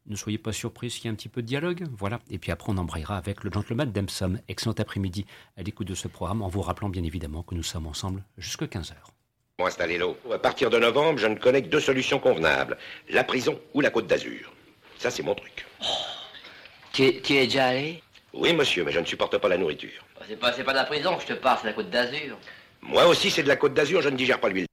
Ne 0.08 0.16
soyez 0.16 0.38
pas 0.38 0.52
surpris 0.52 0.90
s'il 0.90 1.04
y 1.04 1.08
a 1.08 1.10
un 1.12 1.14
petit 1.14 1.28
peu 1.28 1.42
de 1.42 1.46
dialogue. 1.46 1.84
Voilà. 1.96 2.18
Et 2.30 2.38
puis 2.38 2.50
après, 2.50 2.72
on 2.72 2.78
embrayera 2.78 3.16
avec 3.18 3.44
le 3.44 3.52
gentleman 3.52 3.92
d'Emsom. 3.92 4.40
Excellent 4.48 4.74
après-midi 4.78 5.26
à 5.56 5.62
l'écoute 5.62 5.86
de 5.86 5.94
ce 5.94 6.08
programme, 6.08 6.40
en 6.40 6.48
vous 6.48 6.62
rappelant 6.62 6.88
bien 6.88 7.04
évidemment 7.04 7.42
que 7.42 7.54
nous 7.54 7.62
sommes 7.62 7.86
ensemble 7.86 8.24
jusqu'à 8.38 8.64
15h. 8.64 8.94
Bon, 9.58 9.66
installez-le. 9.66 10.06
À 10.32 10.38
partir 10.38 10.70
de 10.70 10.78
novembre, 10.78 11.18
je 11.18 11.26
ne 11.26 11.34
connais 11.34 11.62
que 11.62 11.68
deux 11.68 11.80
solutions 11.80 12.18
convenables. 12.18 12.78
La 13.10 13.22
prison 13.22 13.60
ou 13.74 13.80
la 13.82 13.90
Côte 13.90 14.06
d'Azur. 14.06 14.52
Ça, 14.98 15.10
c'est 15.10 15.22
mon 15.22 15.34
truc. 15.34 15.66
Tu 16.92 17.04
es, 17.04 17.20
tu 17.20 17.34
y 17.34 17.36
es 17.36 17.44
déjà 17.44 17.66
allé? 17.66 18.02
Oui, 18.32 18.52
monsieur, 18.54 18.84
mais 18.84 18.92
je 18.92 19.00
ne 19.00 19.04
supporte 19.04 19.36
pas 19.36 19.48
la 19.48 19.58
nourriture. 19.58 20.04
C'est 20.28 20.36
pas, 20.36 20.52
pas 20.52 20.72
de 20.72 20.76
la 20.76 20.84
prison 20.84 21.16
que 21.16 21.22
je 21.22 21.28
te 21.28 21.32
parle, 21.32 21.58
c'est 21.62 21.68
la 21.68 21.72
côte 21.72 21.88
d'Azur. 21.88 22.36
Moi 22.82 23.06
aussi, 23.06 23.30
c'est 23.30 23.42
de 23.42 23.48
la 23.48 23.56
Côte 23.56 23.72
d'Azur, 23.72 24.02
je 24.02 24.10
ne 24.10 24.16
digère 24.16 24.40
pas 24.40 24.50
l'huile. 24.50 24.67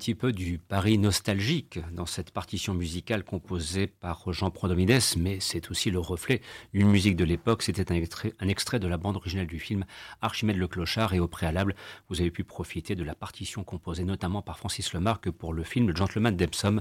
Petit 0.00 0.14
peu 0.14 0.32
du 0.32 0.56
Paris 0.56 0.96
nostalgique 0.96 1.78
dans 1.92 2.06
cette 2.06 2.30
partition 2.30 2.72
musicale 2.72 3.22
composée 3.22 3.86
par 3.86 4.32
Jean 4.32 4.50
Prodomines, 4.50 4.98
mais 5.18 5.40
c'est 5.40 5.70
aussi 5.70 5.90
le 5.90 5.98
reflet 5.98 6.40
d'une 6.72 6.88
musique 6.88 7.16
de 7.16 7.24
l'époque. 7.24 7.62
C'était 7.62 7.92
un 7.92 8.48
extrait, 8.48 8.78
de 8.78 8.88
la 8.88 8.96
bande 8.96 9.16
originale 9.16 9.46
du 9.46 9.60
film 9.60 9.84
Archimède 10.22 10.56
le 10.56 10.68
Clochard 10.68 11.12
et 11.12 11.20
au 11.20 11.28
préalable, 11.28 11.74
vous 12.08 12.22
avez 12.22 12.30
pu 12.30 12.44
profiter 12.44 12.94
de 12.94 13.04
la 13.04 13.14
partition 13.14 13.62
composée 13.62 14.04
notamment 14.04 14.40
par 14.40 14.56
Francis 14.56 14.90
Lemarque 14.94 15.30
pour 15.30 15.52
le 15.52 15.64
film 15.64 15.86
Le 15.86 15.94
Gentleman 15.94 16.34
d'Epsom. 16.34 16.80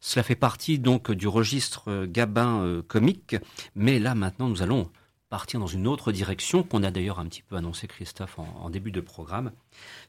Cela 0.00 0.22
fait 0.22 0.36
partie 0.36 0.78
donc 0.78 1.10
du 1.10 1.26
registre 1.26 2.04
Gabin 2.04 2.60
euh, 2.60 2.82
comique, 2.82 3.36
mais 3.76 3.98
là 3.98 4.14
maintenant 4.14 4.50
nous 4.50 4.60
allons 4.60 4.90
partir 5.28 5.60
dans 5.60 5.66
une 5.66 5.86
autre 5.86 6.12
direction 6.12 6.62
qu'on 6.62 6.82
a 6.82 6.90
d'ailleurs 6.90 7.18
un 7.18 7.26
petit 7.26 7.42
peu 7.42 7.56
annoncé 7.56 7.86
Christophe 7.86 8.38
en, 8.38 8.70
début 8.70 8.90
de 8.90 9.00
programme. 9.00 9.52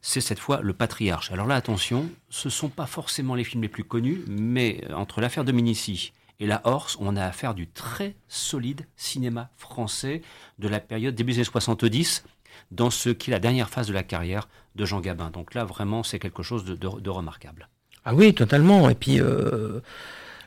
C'est 0.01 0.21
cette 0.21 0.39
fois 0.39 0.61
le 0.61 0.73
Patriarche. 0.73 1.31
Alors 1.31 1.47
là, 1.47 1.55
attention, 1.55 2.09
ce 2.29 2.49
sont 2.49 2.69
pas 2.69 2.85
forcément 2.85 3.35
les 3.35 3.43
films 3.43 3.63
les 3.63 3.69
plus 3.69 3.83
connus, 3.83 4.21
mais 4.27 4.81
entre 4.93 5.21
l'affaire 5.21 5.43
de 5.43 5.51
Minici 5.51 6.13
et 6.39 6.47
La 6.47 6.61
Horse, 6.63 6.97
on 7.01 7.17
a 7.17 7.25
affaire 7.25 7.53
du 7.53 7.67
très 7.67 8.15
solide 8.27 8.85
cinéma 8.95 9.49
français 9.57 10.21
de 10.57 10.67
la 10.67 10.79
période 10.79 11.15
début 11.15 11.33
des 11.33 11.39
années 11.39 11.45
70 11.45 12.23
dans 12.71 12.89
ce 12.89 13.09
qui 13.09 13.29
est 13.29 13.33
la 13.33 13.39
dernière 13.39 13.69
phase 13.69 13.87
de 13.87 13.93
la 13.93 14.03
carrière 14.03 14.47
de 14.75 14.85
Jean 14.85 15.01
Gabin. 15.01 15.31
Donc 15.31 15.53
là, 15.53 15.65
vraiment, 15.65 16.03
c'est 16.03 16.19
quelque 16.19 16.43
chose 16.43 16.63
de, 16.63 17.09
remarquable. 17.09 17.67
Ah 18.05 18.13
oui, 18.15 18.33
totalement. 18.33 18.89
Et 18.89 18.95
puis, 18.95 19.19
euh, 19.19 19.81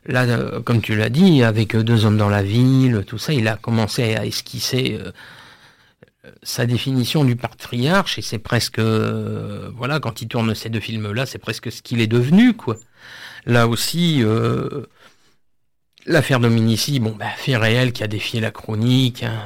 Là, 0.07 0.25
euh, 0.25 0.61
comme 0.61 0.81
tu 0.81 0.97
l'as 0.97 1.11
dit, 1.11 1.43
avec 1.45 1.75
euh, 1.75 1.85
deux 1.85 2.05
hommes 2.05 2.17
dans 2.17 2.29
la 2.29 2.43
ville, 2.43 3.05
tout 3.07 3.19
ça, 3.19 3.33
il 3.33 3.47
a 3.47 3.57
commencé 3.57 4.17
à 4.17 4.27
esquisser 4.27 4.99
euh, 5.01 5.13
sa 6.43 6.67
définition 6.67 7.25
du 7.25 7.37
patriarche 7.37 8.19
et 8.19 8.23
c'est 8.23 8.39
presque, 8.39 8.81
voilà, 8.81 10.01
quand 10.01 10.23
il 10.23 10.29
tourne 10.29 10.55
ces 10.55 10.71
deux 10.71 10.81
films-là, 10.81 11.27
c'est 11.27 11.39
presque 11.39 11.71
ce 11.71 11.83
qu'il 11.83 12.01
est 12.01 12.07
devenu, 12.07 12.55
quoi. 12.55 12.77
Là 13.45 13.67
aussi, 13.67 14.23
l'affaire 16.07 16.39
Dominici, 16.39 17.01
bon, 17.01 17.17
bah, 17.19 17.27
fait 17.37 17.57
réel 17.57 17.93
qui 17.93 18.05
a 18.05 18.09
défié 18.09 18.41
la 18.41 18.53
chronique. 18.53 19.25
Hein, 19.25 19.37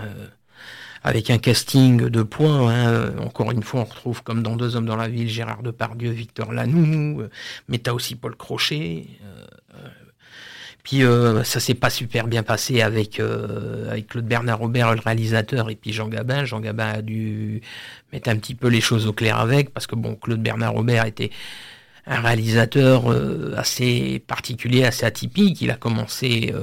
avec 1.03 1.31
un 1.31 1.39
casting 1.39 2.09
de 2.09 2.23
points. 2.23 2.69
Hein. 2.69 3.15
Encore 3.21 3.53
une 3.53 3.63
fois, 3.63 3.83
on 3.83 3.85
retrouve 3.85 4.25
comme 4.25 4.43
dans 4.43 4.57
Deux 4.57 4.75
hommes 4.75 4.87
dans 4.87 4.97
la 4.97 5.09
ville, 5.09 5.29
Gérard 5.29 5.63
Depardieu, 5.63 6.11
Victor 6.11 6.53
Lanoux, 6.53 7.23
mais 7.69 7.79
t'as 7.79 7.93
aussi 7.93 8.17
Paul 8.17 8.35
Crochet. 8.35 9.07
Puis 10.87 11.03
euh, 11.03 11.43
ça 11.43 11.59
s'est 11.59 11.75
pas 11.75 11.91
super 11.91 12.29
bien 12.29 12.45
passé 12.45 12.81
avec 12.81 13.19
euh, 13.19 13.91
avec 13.91 14.07
Claude 14.07 14.25
Bernard 14.25 14.61
Robert, 14.61 14.95
le 14.95 15.01
réalisateur, 15.01 15.69
et 15.69 15.75
puis 15.75 15.93
Jean 15.93 16.07
Gabin. 16.07 16.45
Jean 16.45 16.61
Gabin 16.61 16.87
a 16.87 17.03
dû 17.03 17.61
mettre 18.13 18.31
un 18.31 18.37
petit 18.37 18.55
peu 18.55 18.69
les 18.69 18.81
choses 18.81 19.09
au 19.09 19.13
clair 19.13 19.37
avec, 19.41 19.75
parce 19.75 19.89
que 19.89 19.97
bon, 19.97 20.15
Claude 20.15 20.41
Bernard 20.41 20.75
Robert 20.75 21.05
était 21.05 21.31
un 22.07 22.21
réalisateur 22.21 23.11
euh, 23.11 23.53
assez 23.57 24.23
particulier, 24.29 24.85
assez 24.85 25.05
atypique. 25.05 25.61
Il 25.61 25.73
a 25.73 25.75
commencé 25.75 26.55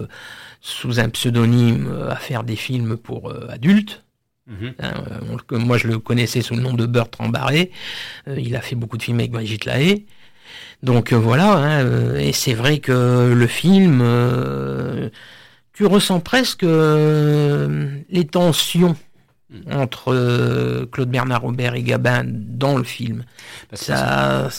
sous 0.62 1.02
un 1.02 1.10
pseudonyme 1.10 1.94
à 2.10 2.16
faire 2.16 2.46
des 2.46 2.56
films 2.56 2.96
pour 2.96 3.34
adultes. 3.50 4.04
Mhm. 4.48 4.74
Hein, 4.80 4.94
moi, 5.52 5.78
je 5.78 5.90
le 5.90 6.00
connaissais 6.00 6.42
sous 6.42 6.56
le 6.56 6.62
nom 6.62 6.74
de 6.74 6.86
Bertrand 6.86 7.28
Barré. 7.28 7.72
il 8.28 8.56
a 8.56 8.62
fait 8.62 8.78
beaucoup 8.78 8.98
de 8.98 9.04
films 9.04 9.20
avec 9.20 9.32
Brigitte 9.32 9.66
Lahaye. 9.66 10.06
Donc 10.84 11.14
euh, 11.14 11.18
voilà, 11.18 11.54
hein, 11.54 11.86
euh, 11.86 12.18
et 12.18 12.34
c'est 12.34 12.54
vrai 12.54 12.80
que 12.80 13.34
le 13.34 13.48
film, 13.48 14.02
euh, 14.04 15.10
tu 15.72 15.86
ressens 15.86 16.20
presque 16.20 16.64
les 16.64 18.28
tensions 18.30 18.98
mm. 19.50 19.72
entre 19.72 20.86
Claude 20.92 21.10
Bernard 21.10 21.42
Robert 21.42 21.76
et 21.76 21.84
Gabin 21.84 22.26
dans 22.26 22.78
le 22.78 22.84
film. 22.84 23.24
ça, 23.72 24.50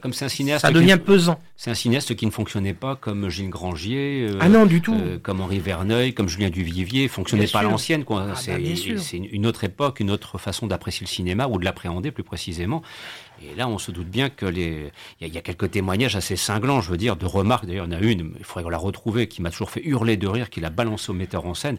comme 0.00 0.12
c'est 0.12 0.24
un 0.24 0.28
cinéaste. 0.28 0.64
Ça 0.64 0.70
devient 0.70 0.98
pesant. 1.04 1.40
C'est 1.56 1.72
un 1.72 1.74
cinéaste 1.74 2.14
qui 2.14 2.26
ne 2.26 2.30
fonctionnait 2.30 2.74
pas 2.74 2.94
comme 2.94 3.28
Gilles 3.28 3.50
Grangier. 3.50 4.30
ah 4.38 4.48
non, 4.48 4.66
du 4.66 4.80
tout. 4.80 4.96
comme 5.24 5.40
Henri 5.40 5.58
Verneuil, 5.58 6.14
comme 6.14 6.28
Julien 6.28 6.50
Duvivier. 6.50 7.08
Fonctionnait 7.08 7.48
pas 7.48 7.58
à 7.58 7.62
l'ancienne. 7.64 8.04
Ah, 8.08 8.34
c'est 8.36 8.56
bah, 8.56 9.26
une 9.32 9.46
autre 9.46 9.64
époque, 9.64 9.98
une 9.98 10.12
autre 10.12 10.38
façon 10.38 10.68
d'apprécier 10.68 11.04
le 11.04 11.10
cinéma 11.10 11.48
ou 11.48 11.58
de 11.58 11.64
l'appréhender 11.64 12.12
plus 12.12 12.24
précisément. 12.24 12.82
Et 13.42 13.54
là, 13.54 13.68
on 13.68 13.78
se 13.78 13.90
doute 13.90 14.08
bien 14.08 14.28
que 14.28 14.46
les, 14.46 14.92
il 15.20 15.28
y, 15.28 15.38
a 15.38 15.40
quelques 15.40 15.70
témoignages 15.70 16.14
assez 16.16 16.36
cinglants, 16.36 16.80
je 16.80 16.90
veux 16.90 16.96
dire, 16.96 17.16
de 17.16 17.26
remarques. 17.26 17.66
D'ailleurs, 17.66 17.86
il 17.86 17.92
y 17.92 17.96
en 17.96 17.98
a 17.98 18.02
une, 18.02 18.34
il 18.38 18.44
faudrait 18.44 18.70
la 18.70 18.78
retrouver, 18.78 19.28
qui 19.28 19.40
m'a 19.40 19.50
toujours 19.50 19.70
fait 19.70 19.82
hurler 19.84 20.16
de 20.16 20.28
rire, 20.28 20.50
qu'il 20.50 20.64
a 20.64 20.70
balancé 20.70 21.10
au 21.10 21.14
metteur 21.14 21.46
en 21.46 21.54
scène. 21.54 21.78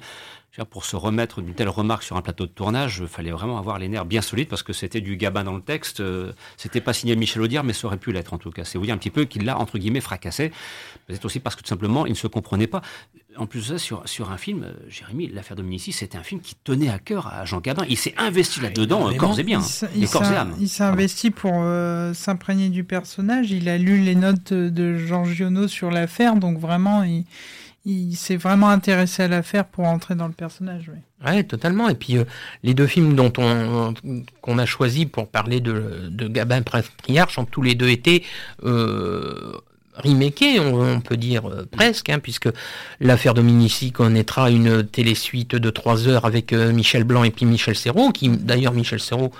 Pour 0.69 0.83
se 0.83 0.97
remettre 0.97 1.41
d'une 1.41 1.53
telle 1.53 1.69
remarque 1.69 2.03
sur 2.03 2.17
un 2.17 2.21
plateau 2.21 2.45
de 2.45 2.51
tournage, 2.51 2.97
il 2.99 3.07
fallait 3.07 3.31
vraiment 3.31 3.57
avoir 3.57 3.79
les 3.79 3.87
nerfs 3.87 4.03
bien 4.03 4.21
solides 4.21 4.49
parce 4.49 4.63
que 4.63 4.73
c'était 4.73 4.99
du 4.99 5.15
gabin 5.15 5.45
dans 5.45 5.55
le 5.55 5.61
texte. 5.61 6.01
Euh, 6.01 6.33
c'était 6.57 6.81
pas 6.81 6.91
signé 6.91 7.15
Michel 7.15 7.41
Audiard, 7.41 7.63
mais 7.63 7.71
ça 7.71 7.87
aurait 7.87 7.95
pu 7.95 8.11
l'être 8.11 8.33
en 8.33 8.37
tout 8.37 8.51
cas. 8.51 8.65
C'est 8.65 8.77
vous 8.77 8.83
dire 8.83 8.93
un 8.93 8.97
petit 8.97 9.11
peu 9.11 9.23
qu'il 9.23 9.45
l'a 9.45 9.57
entre 9.57 9.77
guillemets 9.77 10.01
fracassé. 10.01 10.51
Peut-être 11.07 11.23
aussi 11.23 11.39
parce 11.39 11.55
que 11.55 11.61
tout 11.61 11.69
simplement 11.69 12.05
il 12.05 12.09
ne 12.09 12.15
se 12.17 12.27
comprenait 12.27 12.67
pas. 12.67 12.81
En 13.37 13.45
plus 13.45 13.69
de 13.69 13.77
ça, 13.77 13.77
sur, 13.77 14.01
sur 14.09 14.29
un 14.29 14.35
film, 14.35 14.63
euh, 14.63 14.73
Jérémy, 14.89 15.29
l'affaire 15.29 15.55
Dominici, 15.55 15.93
c'était 15.93 16.17
un 16.17 16.23
film 16.23 16.41
qui 16.41 16.55
tenait 16.61 16.89
à 16.89 16.99
cœur 16.99 17.27
à 17.27 17.45
Jean 17.45 17.61
Gabin. 17.61 17.85
Il 17.87 17.97
s'est 17.97 18.13
investi 18.17 18.59
là-dedans, 18.59 19.09
euh, 19.09 19.15
corps 19.15 19.39
et 19.39 19.43
bien. 19.43 19.61
Il, 19.95 20.01
il 20.01 20.67
s'est 20.67 20.83
investi 20.83 21.31
pour 21.31 21.53
s'imprégner 22.13 22.67
du 22.67 22.83
personnage. 22.83 23.51
Il 23.51 23.69
a 23.69 23.77
lu 23.77 23.99
les 24.01 24.15
notes 24.15 24.51
de 24.51 24.97
Jean 24.97 25.23
Giono 25.23 25.69
sur 25.69 25.91
l'affaire, 25.91 26.35
donc 26.35 26.59
vraiment, 26.59 27.03
il 27.03 27.23
il 27.85 28.15
s'est 28.15 28.35
vraiment 28.35 28.69
intéressé 28.69 29.23
à 29.23 29.27
l'affaire 29.27 29.65
pour 29.65 29.85
entrer 29.85 30.15
dans 30.15 30.27
le 30.27 30.33
personnage. 30.33 30.91
Oui. 30.93 30.99
Ouais, 31.27 31.43
totalement. 31.43 31.89
Et 31.89 31.95
puis 31.95 32.17
euh, 32.17 32.25
les 32.63 32.73
deux 32.73 32.87
films 32.87 33.15
dont 33.15 33.33
on 33.37 33.93
qu'on 34.41 34.57
a 34.57 34.65
choisi 34.65 35.05
pour 35.05 35.27
parler 35.27 35.59
de, 35.59 36.07
de 36.09 36.27
Gabin 36.27 36.61
Patriarche 36.61 37.37
ont 37.37 37.45
tous 37.45 37.61
les 37.61 37.75
deux 37.75 37.89
été 37.89 38.23
euh, 38.63 39.53
remakés, 39.95 40.59
on, 40.59 41.01
peut 41.01 41.17
dire 41.17 41.49
euh, 41.49 41.67
presque, 41.69 42.09
hein, 42.09 42.19
puisque 42.19 42.49
l'affaire 42.99 43.33
Dominici 43.33 43.91
connaîtra 43.91 44.49
une 44.49 44.85
télésuite 44.85 45.55
de 45.55 45.69
trois 45.69 46.07
heures 46.07 46.25
avec 46.25 46.53
euh, 46.53 46.71
Michel 46.71 47.03
Blanc 47.03 47.23
et 47.23 47.31
puis 47.31 47.45
Michel 47.45 47.75
Serrault, 47.75 48.11
qui 48.11 48.29
d'ailleurs 48.29 48.73
Michel 48.73 48.99
Serrault 48.99 49.31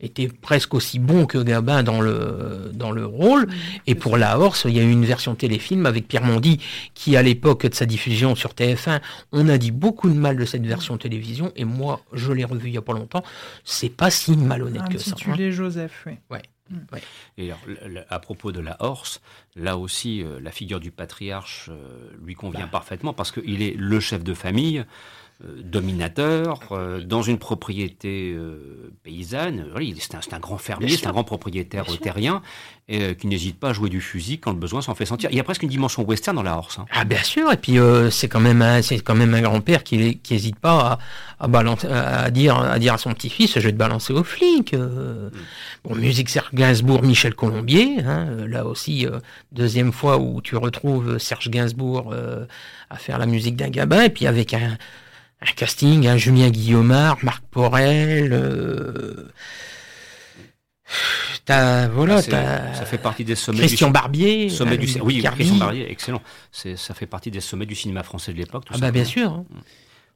était 0.00 0.28
presque 0.28 0.74
aussi 0.74 0.98
bon 0.98 1.26
que 1.26 1.38
Gabin 1.38 1.82
dans 1.82 2.00
le, 2.00 2.70
dans 2.72 2.90
le 2.90 3.04
rôle. 3.04 3.48
et 3.86 3.94
pour 3.94 4.16
La 4.16 4.38
Horse, 4.38 4.64
il 4.68 4.76
y 4.76 4.80
a 4.80 4.82
eu 4.82 4.90
une 4.90 5.04
version 5.04 5.34
téléfilm 5.34 5.86
avec 5.86 6.08
Pierre 6.08 6.24
Mondy, 6.24 6.60
qui 6.94 7.16
à 7.16 7.22
l'époque 7.22 7.66
de 7.66 7.74
sa 7.74 7.86
diffusion 7.86 8.34
sur 8.34 8.50
TF1, 8.50 9.00
on 9.32 9.48
a 9.48 9.58
dit 9.58 9.70
beaucoup 9.70 10.08
de 10.08 10.14
mal 10.14 10.36
de 10.36 10.44
cette 10.44 10.66
version 10.66 10.96
télévision, 10.98 11.52
et 11.56 11.64
moi, 11.64 12.00
je 12.12 12.32
l'ai 12.32 12.44
revu 12.44 12.68
il 12.68 12.72
n'y 12.72 12.78
a 12.78 12.82
pas 12.82 12.92
longtemps, 12.92 13.22
c'est 13.64 13.88
pas 13.88 14.10
si 14.10 14.36
malhonnête 14.36 14.88
que 14.88 14.98
ça. 14.98 15.12
Intitulé 15.12 15.48
hein. 15.48 15.50
Joseph, 15.50 16.04
oui. 16.06 16.12
Ouais. 16.30 16.42
Mm. 16.70 16.76
Et 17.38 17.50
à 18.08 18.18
propos 18.18 18.52
de 18.52 18.60
la 18.60 18.76
Horse, 18.80 19.20
là 19.56 19.78
aussi, 19.78 20.22
euh, 20.22 20.38
la 20.40 20.50
figure 20.50 20.80
du 20.80 20.90
patriarche 20.90 21.70
euh, 21.70 22.10
lui 22.22 22.34
convient 22.34 22.64
bah. 22.64 22.72
parfaitement 22.72 23.12
parce 23.12 23.32
qu'il 23.32 23.62
est 23.62 23.74
le 23.76 24.00
chef 24.00 24.22
de 24.22 24.34
famille. 24.34 24.84
Euh, 25.44 25.62
dominateur 25.62 26.58
euh, 26.72 27.00
dans 27.00 27.22
une 27.22 27.38
propriété 27.38 28.32
euh, 28.34 28.90
paysanne. 29.04 29.66
c'est 30.00 30.16
un, 30.16 30.36
un, 30.36 30.40
grand 30.40 30.58
fermier, 30.58 30.88
c'est 30.88 31.06
un 31.06 31.12
grand 31.12 31.22
propriétaire 31.22 31.84
terrien 32.02 32.42
qui 32.88 33.26
n'hésite 33.26 33.60
pas 33.60 33.68
à 33.68 33.72
jouer 33.74 33.90
du 33.90 34.00
fusil 34.00 34.38
quand 34.38 34.50
le 34.50 34.56
besoin 34.56 34.80
s'en 34.80 34.94
fait 34.94 35.04
sentir. 35.04 35.30
Il 35.30 35.36
y 35.36 35.40
a 35.40 35.44
presque 35.44 35.62
une 35.62 35.68
dimension 35.68 36.02
western 36.02 36.34
dans 36.34 36.42
la 36.42 36.56
Horse. 36.56 36.78
Hein. 36.78 36.86
Ah 36.90 37.04
bien 37.04 37.22
sûr, 37.22 37.52
et 37.52 37.58
puis 37.58 37.76
c'est 38.10 38.28
quand 38.28 38.40
même 38.40 38.62
un, 38.62 38.80
c'est 38.80 38.98
quand 39.00 39.14
même 39.14 39.34
un 39.34 39.42
grand-père 39.42 39.84
qui 39.84 40.18
n'hésite 40.30 40.58
pas 40.58 40.98
à, 41.38 41.46
à, 41.46 42.24
à, 42.24 42.30
dire 42.30 42.58
à 42.58 42.78
dire 42.78 42.94
à 42.94 42.98
son 42.98 43.12
petit-fils, 43.12 43.56
je 43.56 43.60
vais 43.60 43.72
te 43.72 43.76
balancer 43.76 44.14
aux 44.14 44.24
flics. 44.24 44.72
Mm. 44.72 45.30
Bon, 45.84 45.94
musique 45.96 46.30
Serge 46.30 46.48
Gainsbourg, 46.54 47.02
Michel 47.02 47.34
Colombier, 47.34 48.00
hein, 48.00 48.46
là 48.48 48.64
aussi 48.64 49.06
deuxième 49.52 49.92
fois 49.92 50.16
où 50.16 50.40
tu 50.40 50.56
retrouves 50.56 51.18
Serge 51.18 51.50
Gainsbourg 51.50 52.14
à 52.88 52.96
faire 52.96 53.18
la 53.18 53.26
musique 53.26 53.54
d'un 53.54 53.68
gabin, 53.68 54.04
et 54.04 54.10
puis 54.10 54.26
avec 54.26 54.54
un 54.54 54.78
un 55.40 55.52
casting, 55.52 56.06
hein, 56.06 56.16
Julien 56.16 56.50
Guillaumard, 56.50 57.18
Marc 57.22 57.44
Porel. 57.46 58.32
Euh, 58.32 59.28
voilà, 61.92 62.20
ah, 62.32 62.74
ça 62.74 62.84
fait 62.84 62.98
partie 62.98 63.24
des 63.24 63.34
sommets. 63.34 63.60
Christian 63.60 63.90
Barbier. 63.90 64.48
Sommet 64.50 64.76
du, 64.76 64.88
oui, 65.00 65.22
Christian 65.22 65.56
Barbier, 65.56 65.90
excellent. 65.90 66.22
Ça 66.52 66.94
fait 66.94 67.06
partie 67.06 67.30
des 67.30 67.40
sommets 67.40 67.66
du 67.66 67.74
cinéma 67.74 68.02
français 68.02 68.32
de 68.32 68.38
l'époque. 68.38 68.64
Ah 68.70 68.78
bah 68.78 68.90
bien 68.90 69.04
sûr. 69.04 69.32
Hein. 69.32 69.46
Mm. 69.50 69.58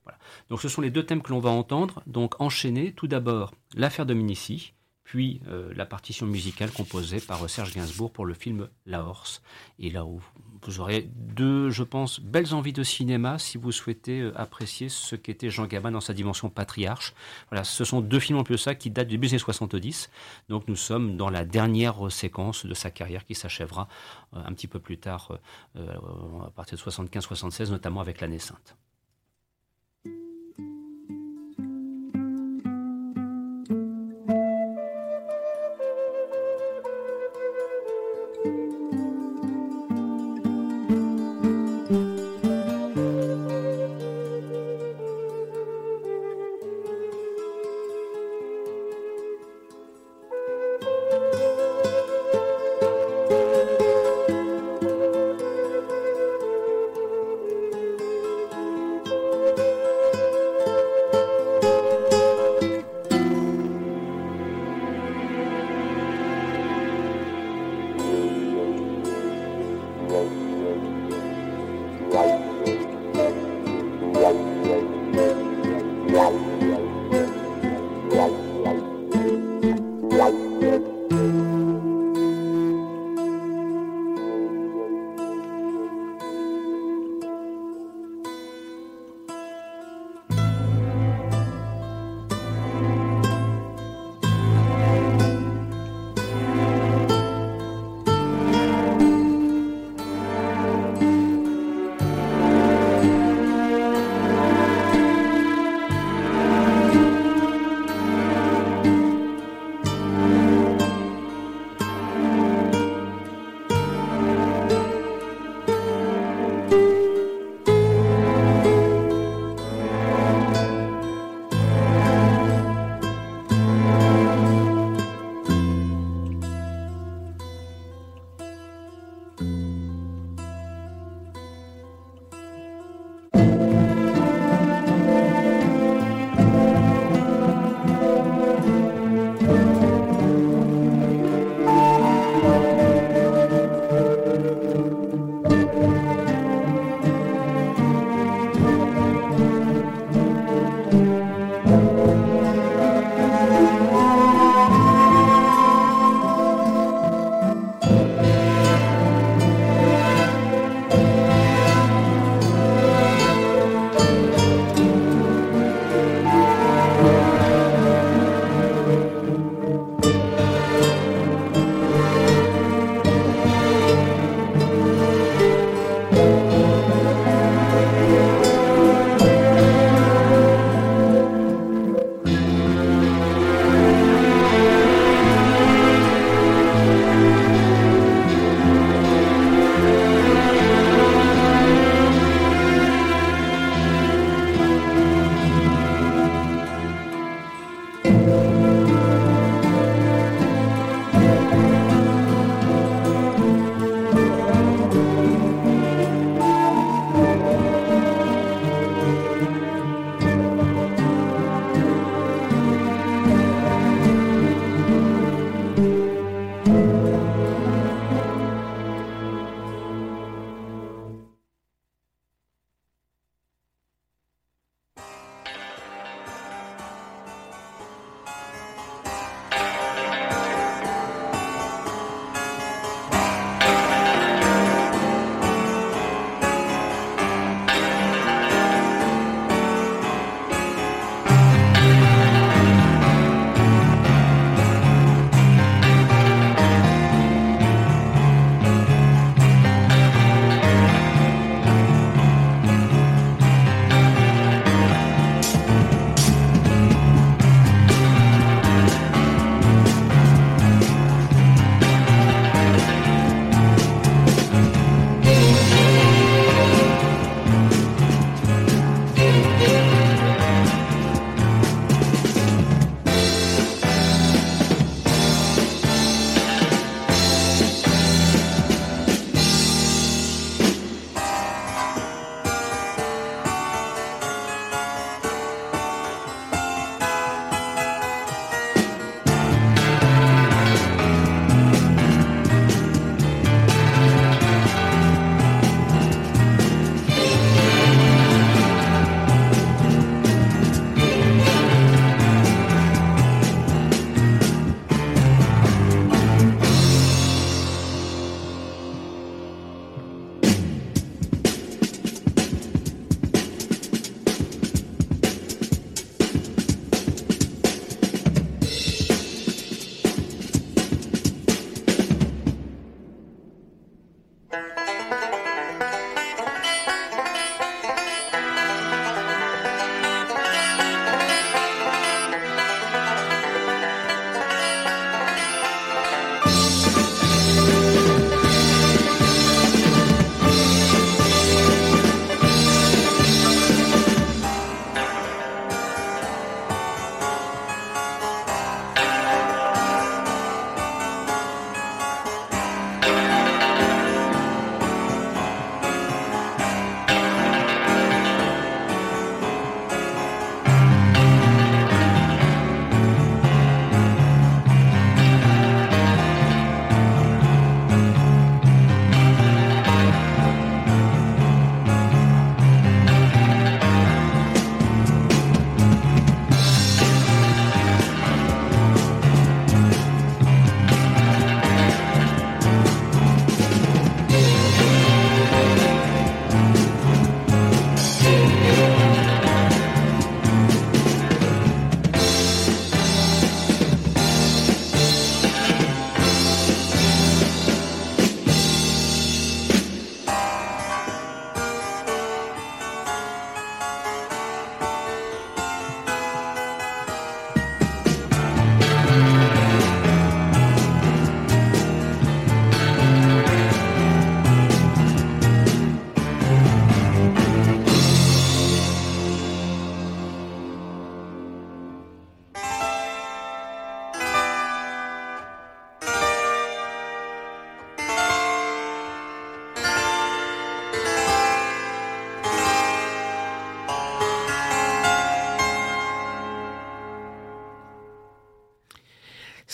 Voilà. 0.05 0.19
Donc 0.51 0.61
ce 0.61 0.69
sont 0.69 0.81
les 0.81 0.91
deux 0.91 1.05
thèmes 1.05 1.23
que 1.23 1.31
l'on 1.31 1.41
va 1.41 1.51
entendre. 1.51 2.03
Donc 2.07 2.41
enchaîner 2.41 2.93
tout 2.93 3.07
d'abord 3.07 3.53
l'affaire 3.75 4.07
Dominici, 4.07 4.75
puis 5.13 5.43
euh, 5.47 5.71
la 5.77 5.85
partition 5.85 6.25
musicale 6.25 6.71
composée 6.71 7.21
par 7.21 7.51
Serge 7.51 7.75
Gainsbourg 7.75 8.11
pour 8.11 8.25
le 8.25 8.33
film 8.33 8.71
La 8.87 9.05
Horse. 9.05 9.43
Et 9.79 9.91
là 9.91 10.07
où 10.07 10.23
vous 10.63 10.81
aurez 10.81 11.07
deux, 11.15 11.69
je 11.69 11.83
pense, 11.83 12.19
belles 12.19 12.55
envies 12.55 12.73
de 12.73 12.83
cinéma 12.83 13.39
si 13.39 13.59
vous 13.59 13.73
souhaitez 13.73 14.21
euh, 14.21 14.33
apprécier 14.41 14.89
ce 14.89 15.15
qu'était 15.15 15.51
Jean 15.51 15.67
Gabin 15.67 15.91
dans 15.91 16.01
sa 16.01 16.15
dimension 16.15 16.49
patriarche. 16.49 17.13
Voilà, 17.51 17.63
ce 17.63 17.85
sont 17.85 18.01
deux 18.01 18.21
films 18.21 18.39
en 18.39 18.43
plus 18.43 18.57
ça 18.57 18.75
qui 18.75 18.89
datent 18.89 19.09
du 19.09 19.19
début 19.19 19.29
des 19.29 19.37
70. 19.37 20.09
Donc 20.49 20.67
nous 20.67 20.77
sommes 20.77 21.19
dans 21.19 21.29
la 21.29 21.45
dernière 21.45 22.11
séquence 22.11 22.65
de 22.65 22.73
sa 22.73 22.91
carrière 22.91 23.27
qui 23.27 23.35
s'achèvera 23.35 23.89
euh, 24.33 24.41
un 24.47 24.55
petit 24.55 24.67
peu 24.67 24.79
plus 24.79 24.97
tard, 24.97 25.39
à 25.77 26.51
partir 26.53 26.79
de 26.79 26.83
75-76, 26.83 27.71
notamment 27.71 28.01
avec 28.01 28.23
l'année 28.23 28.39
sainte. 28.39 28.79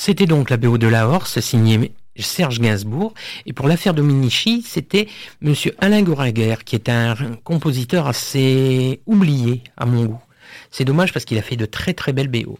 C'était 0.09 0.25
donc 0.25 0.49
la 0.49 0.57
BO 0.57 0.79
de 0.79 0.87
la 0.87 1.07
Horse, 1.07 1.39
signée 1.41 1.93
Serge 2.19 2.61
Gainsbourg. 2.61 3.13
Et 3.45 3.53
pour 3.53 3.69
l'affaire 3.69 3.93
Dominici, 3.93 4.65
c'était 4.67 5.07
Monsieur 5.43 5.75
Alain 5.81 6.01
Goraguer, 6.01 6.55
qui 6.65 6.77
est 6.77 6.89
un 6.89 7.15
compositeur 7.45 8.07
assez 8.07 9.03
oublié 9.05 9.61
à 9.77 9.85
mon 9.85 10.07
goût. 10.07 10.23
C'est 10.71 10.87
dommage 10.87 11.13
parce 11.13 11.27
qu'il 11.27 11.37
a 11.37 11.43
fait 11.43 11.57
de 11.57 11.67
très 11.67 11.93
très 11.93 12.15
belles 12.15 12.29
BO. 12.29 12.59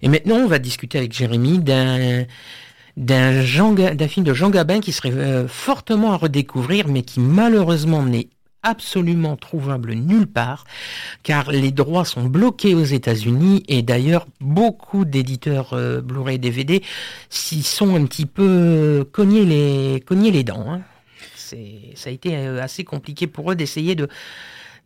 Et 0.00 0.08
maintenant, 0.08 0.36
on 0.36 0.46
va 0.46 0.58
discuter 0.58 0.96
avec 0.96 1.12
Jérémy 1.12 1.58
d'un 1.58 2.24
d'un 2.96 3.42
film 4.08 4.24
de 4.24 4.32
Jean 4.32 4.48
Gabin 4.48 4.80
qui 4.80 4.92
serait 4.92 5.12
euh, 5.12 5.46
fortement 5.46 6.12
à 6.12 6.16
redécouvrir, 6.16 6.88
mais 6.88 7.02
qui 7.02 7.20
malheureusement 7.20 8.02
n'est 8.02 8.28
absolument 8.66 9.36
trouvable 9.36 9.94
nulle 9.94 10.26
part, 10.26 10.64
car 11.22 11.52
les 11.52 11.70
droits 11.70 12.04
sont 12.04 12.24
bloqués 12.24 12.74
aux 12.74 12.84
États-Unis 12.84 13.62
et 13.68 13.82
d'ailleurs 13.82 14.26
beaucoup 14.40 15.04
d'éditeurs 15.04 15.72
euh, 15.72 16.00
Blu-ray 16.00 16.40
DVD 16.40 16.82
s'y 17.30 17.62
sont 17.62 17.94
un 17.94 18.04
petit 18.06 18.26
peu 18.26 18.42
euh, 18.42 19.04
cognés 19.04 19.44
les, 19.44 20.30
les 20.30 20.44
dents. 20.44 20.66
Hein. 20.68 20.80
Ça 21.36 22.10
a 22.10 22.12
été 22.12 22.36
euh, 22.36 22.60
assez 22.60 22.82
compliqué 22.82 23.28
pour 23.28 23.52
eux 23.52 23.54
d'essayer 23.54 23.94
de 23.94 24.08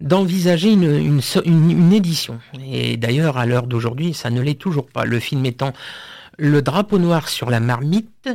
d'envisager 0.01 0.73
une, 0.73 1.21
une 1.45 1.93
édition. 1.93 2.41
Et 2.65 2.97
d'ailleurs, 2.97 3.37
à 3.37 3.45
l'heure 3.45 3.67
d'aujourd'hui, 3.67 4.15
ça 4.15 4.31
ne 4.31 4.41
l'est 4.41 4.59
toujours 4.59 4.87
pas. 4.87 5.05
Le 5.05 5.21
film 5.21 5.45
étant 5.45 5.75
le 6.41 6.63
drapeau 6.63 6.99
noir 6.99 7.29
sur 7.29 7.51
la 7.51 7.61
marmite 7.61 8.29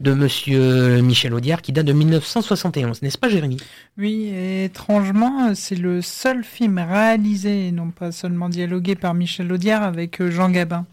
de 0.00 0.14
Monsieur 0.14 1.00
Michel 1.02 1.34
Audiard 1.34 1.60
qui 1.60 1.72
date 1.72 1.86
de 1.86 1.92
1971, 1.92 3.02
n'est-ce 3.02 3.18
pas 3.18 3.28
Jérémy? 3.28 3.56
Oui, 3.98 4.32
étrangement, 4.62 5.54
c'est 5.54 5.74
le 5.74 6.00
seul 6.00 6.44
film 6.44 6.78
réalisé, 6.78 7.72
non 7.72 7.90
pas 7.90 8.12
seulement 8.12 8.48
dialogué 8.48 8.94
par 8.94 9.14
Michel 9.14 9.52
Audiard 9.52 9.82
avec 9.82 10.20
euh, 10.20 10.30
Jean 10.30 10.50
Gabin. 10.50 10.86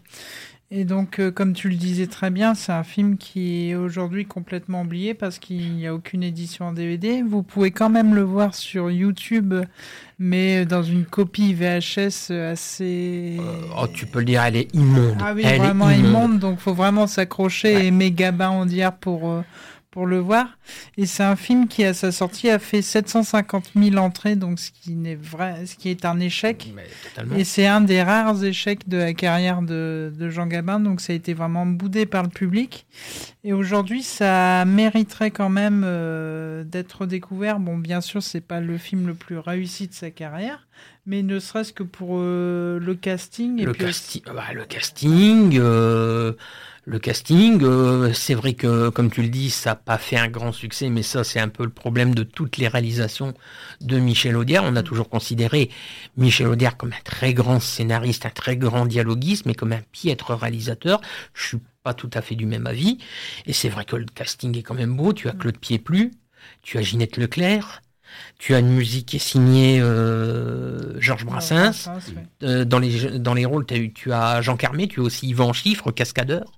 Et 0.72 0.84
donc, 0.84 1.20
euh, 1.20 1.30
comme 1.30 1.52
tu 1.52 1.68
le 1.68 1.76
disais 1.76 2.08
très 2.08 2.30
bien, 2.30 2.56
c'est 2.56 2.72
un 2.72 2.82
film 2.82 3.18
qui 3.18 3.70
est 3.70 3.76
aujourd'hui 3.76 4.26
complètement 4.26 4.82
oublié 4.82 5.14
parce 5.14 5.38
qu'il 5.38 5.76
n'y 5.76 5.86
a 5.86 5.94
aucune 5.94 6.24
édition 6.24 6.66
en 6.66 6.72
DVD. 6.72 7.22
Vous 7.22 7.44
pouvez 7.44 7.70
quand 7.70 7.88
même 7.88 8.16
le 8.16 8.22
voir 8.22 8.52
sur 8.52 8.90
YouTube, 8.90 9.54
mais 10.18 10.66
dans 10.66 10.82
une 10.82 11.04
copie 11.04 11.54
VHS 11.54 12.32
assez. 12.32 13.36
Euh, 13.38 13.60
oh, 13.80 13.86
tu 13.86 14.06
peux 14.06 14.18
le 14.18 14.24
dire, 14.24 14.42
elle 14.42 14.56
est 14.56 14.74
immonde. 14.74 15.18
Ah 15.20 15.34
oui, 15.36 15.42
elle 15.44 15.60
vraiment 15.60 15.88
est 15.88 16.00
immonde. 16.00 16.40
donc 16.40 16.58
faut 16.58 16.74
vraiment 16.74 17.06
s'accrocher 17.06 17.72
et 17.72 17.86
aimer 17.86 18.10
Gabin 18.10 18.48
en 18.48 18.66
dire 18.66 18.92
pour. 18.92 19.30
Euh, 19.30 19.42
pour 19.96 20.04
le 20.04 20.18
voir. 20.18 20.58
Et 20.98 21.06
c'est 21.06 21.22
un 21.22 21.36
film 21.36 21.68
qui, 21.68 21.82
à 21.82 21.94
sa 21.94 22.12
sortie, 22.12 22.50
a 22.50 22.58
fait 22.58 22.82
750 22.82 23.70
000 23.74 23.96
entrées, 23.96 24.36
donc 24.36 24.58
ce 24.58 24.70
qui, 24.70 24.92
n'est 24.92 25.14
vrai, 25.14 25.64
ce 25.64 25.74
qui 25.74 25.88
est 25.88 26.04
un 26.04 26.20
échec. 26.20 26.70
Et 27.34 27.44
c'est 27.44 27.66
un 27.66 27.80
des 27.80 28.02
rares 28.02 28.44
échecs 28.44 28.86
de 28.90 28.98
la 28.98 29.14
carrière 29.14 29.62
de, 29.62 30.12
Jean 30.28 30.48
Gabin, 30.48 30.80
donc 30.80 31.00
ça 31.00 31.14
a 31.14 31.16
été 31.16 31.32
vraiment 31.32 31.64
boudé 31.64 32.04
par 32.04 32.24
le 32.24 32.28
public. 32.28 32.84
Et 33.42 33.54
aujourd'hui, 33.54 34.02
ça 34.02 34.66
mériterait 34.66 35.30
quand 35.30 35.48
même 35.48 35.82
euh, 35.86 36.62
d'être 36.62 37.06
découvert. 37.06 37.58
Bon, 37.58 37.78
bien 37.78 38.02
sûr, 38.02 38.22
c'est 38.22 38.42
pas 38.42 38.60
le 38.60 38.76
film 38.76 39.06
le 39.06 39.14
plus 39.14 39.38
réussi 39.38 39.88
de 39.88 39.94
sa 39.94 40.10
carrière, 40.10 40.66
mais 41.06 41.22
ne 41.22 41.38
serait-ce 41.38 41.72
que 41.72 41.84
pour 41.84 42.18
euh, 42.18 42.78
le 42.78 42.94
casting. 42.94 43.64
le, 43.64 43.72
bah, 43.72 44.52
le 44.52 44.64
casting. 44.66 45.56
Euh, 45.58 46.34
le 46.88 47.00
casting, 47.00 47.64
euh, 47.64 48.12
c'est 48.12 48.34
vrai 48.34 48.54
que, 48.54 48.90
comme 48.90 49.10
tu 49.10 49.20
le 49.20 49.28
dis, 49.28 49.50
ça 49.50 49.70
n'a 49.70 49.74
pas 49.74 49.98
fait 49.98 50.16
un 50.16 50.28
grand 50.28 50.52
succès, 50.52 50.88
mais 50.88 51.02
ça, 51.02 51.24
c'est 51.24 51.40
un 51.40 51.48
peu 51.48 51.64
le 51.64 51.70
problème 51.70 52.14
de 52.14 52.22
toutes 52.22 52.58
les 52.58 52.68
réalisations 52.68 53.34
de 53.80 53.98
Michel 53.98 54.36
Audiard. 54.36 54.62
On 54.64 54.76
a 54.76 54.84
toujours 54.84 55.08
considéré 55.08 55.68
Michel 56.16 56.46
Audiard 56.46 56.76
comme 56.76 56.92
un 56.92 57.02
très 57.02 57.34
grand 57.34 57.58
scénariste, 57.58 58.24
un 58.24 58.30
très 58.30 58.56
grand 58.56 58.86
dialoguiste, 58.86 59.46
mais 59.46 59.54
comme 59.54 59.72
un 59.72 59.82
piètre 59.90 60.32
réalisateur. 60.32 61.00
Je 61.34 61.48
suis 61.48 61.58
pas 61.82 61.92
tout 61.92 62.10
à 62.14 62.22
fait 62.22 62.36
du 62.36 62.46
même 62.46 62.68
avis. 62.68 62.98
Et 63.46 63.52
c'est 63.52 63.68
vrai 63.68 63.84
que 63.84 63.96
le 63.96 64.06
casting 64.06 64.56
est 64.56 64.62
quand 64.62 64.74
même 64.74 64.94
beau. 64.94 65.12
Tu 65.12 65.28
as 65.28 65.32
Claude 65.32 65.58
Pieplu, 65.58 66.12
tu 66.62 66.78
as 66.78 66.82
Ginette 66.82 67.16
Leclerc, 67.16 67.82
tu 68.38 68.54
as 68.54 68.60
une 68.60 68.70
musique 68.70 69.06
qui 69.06 69.16
est 69.16 69.18
signée 69.18 69.80
euh, 69.80 71.00
Georges 71.00 71.24
Brassens. 71.24 71.90
Euh, 72.44 72.64
dans, 72.64 72.78
les, 72.78 73.18
dans 73.18 73.34
les 73.34 73.44
rôles, 73.44 73.66
as 73.70 73.88
tu 73.92 74.12
as 74.12 74.40
Jean 74.40 74.56
Carmé, 74.56 74.86
tu 74.86 75.00
as 75.00 75.02
aussi 75.02 75.26
Yvan 75.26 75.52
Chiffre, 75.52 75.90
cascadeur 75.90 76.55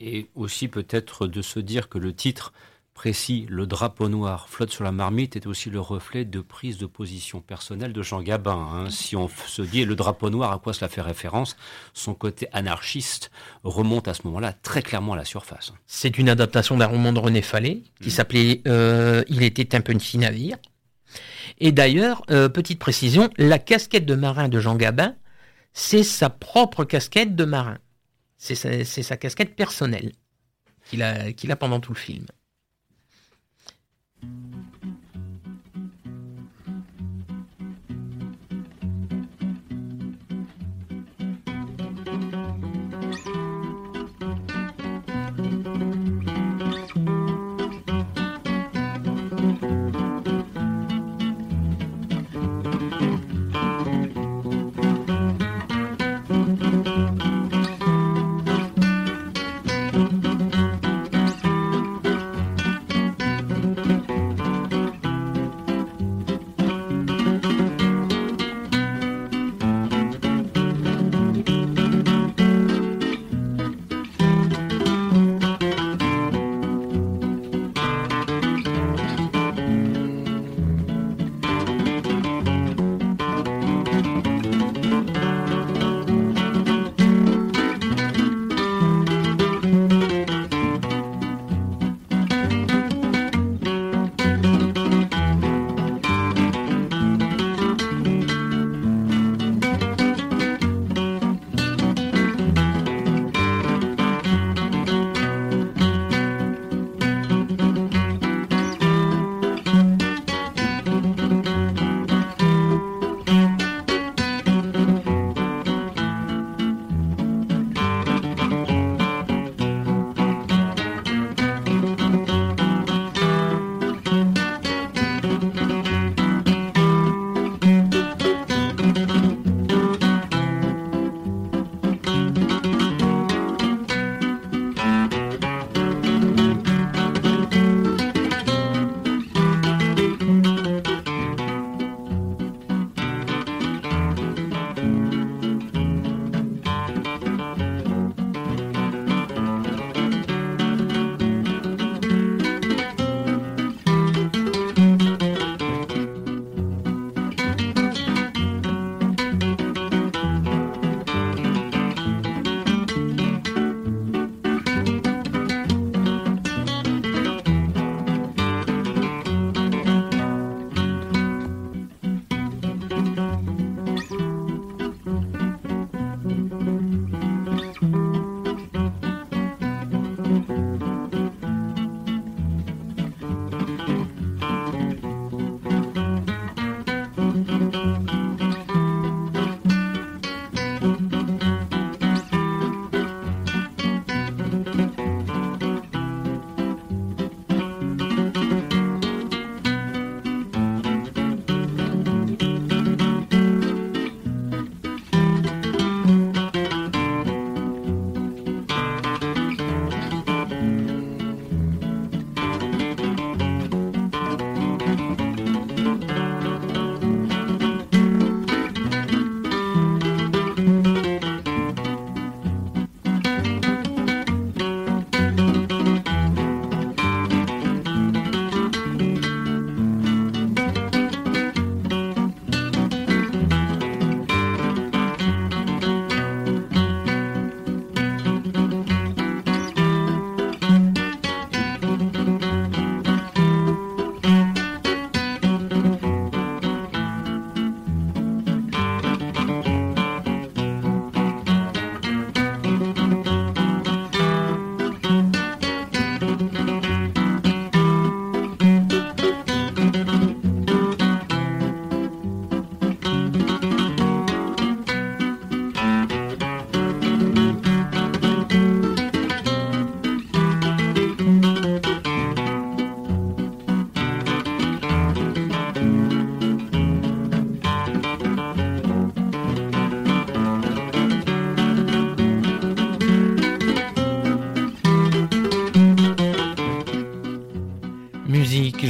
et 0.00 0.28
aussi 0.34 0.68
peut-être 0.68 1.26
de 1.26 1.42
se 1.42 1.60
dire 1.60 1.88
que 1.88 1.98
le 1.98 2.14
titre 2.14 2.52
précis, 2.94 3.44
le 3.50 3.66
drapeau 3.66 4.08
noir 4.08 4.48
flotte 4.48 4.70
sur 4.70 4.84
la 4.84 4.92
marmite, 4.92 5.36
est 5.36 5.46
aussi 5.46 5.68
le 5.68 5.80
reflet 5.80 6.24
de 6.24 6.40
prise 6.40 6.78
de 6.78 6.86
position 6.86 7.40
personnelle 7.40 7.92
de 7.92 8.02
Jean 8.02 8.22
Gabin. 8.22 8.68
Hein. 8.72 8.90
Si 8.90 9.16
on 9.16 9.28
se 9.28 9.62
dit 9.62 9.84
le 9.84 9.96
drapeau 9.96 10.30
noir, 10.30 10.52
à 10.52 10.58
quoi 10.58 10.72
cela 10.72 10.88
fait 10.88 11.00
référence? 11.00 11.56
Son 11.92 12.14
côté 12.14 12.48
anarchiste 12.52 13.30
remonte 13.64 14.06
à 14.08 14.14
ce 14.14 14.22
moment-là 14.24 14.52
très 14.52 14.80
clairement 14.80 15.14
à 15.14 15.16
la 15.16 15.24
surface. 15.24 15.72
C'est 15.86 16.18
une 16.18 16.28
adaptation 16.28 16.76
d'un 16.76 16.86
roman 16.86 17.12
de 17.12 17.18
René 17.18 17.42
Fallet 17.42 17.82
qui 18.00 18.08
mm. 18.08 18.12
s'appelait 18.12 18.62
euh, 18.68 19.24
Il 19.28 19.42
était 19.42 19.74
un 19.74 19.80
petit 19.80 20.16
navire. 20.16 20.56
Et 21.58 21.72
d'ailleurs, 21.72 22.22
euh, 22.30 22.48
petite 22.48 22.78
précision, 22.78 23.28
la 23.36 23.58
casquette 23.58 24.06
de 24.06 24.14
marin 24.14 24.48
de 24.48 24.60
Jean 24.60 24.76
Gabin, 24.76 25.14
c'est 25.72 26.04
sa 26.04 26.30
propre 26.30 26.84
casquette 26.84 27.34
de 27.34 27.44
marin. 27.44 27.78
C'est 28.36 28.54
sa, 28.84 29.16
casquette 29.16 29.56
personnelle 29.56 30.12
qu'il 30.84 31.02
a 31.02 31.56
pendant 31.56 31.80
tout 31.80 31.92
le 31.92 31.98
film. 31.98 32.26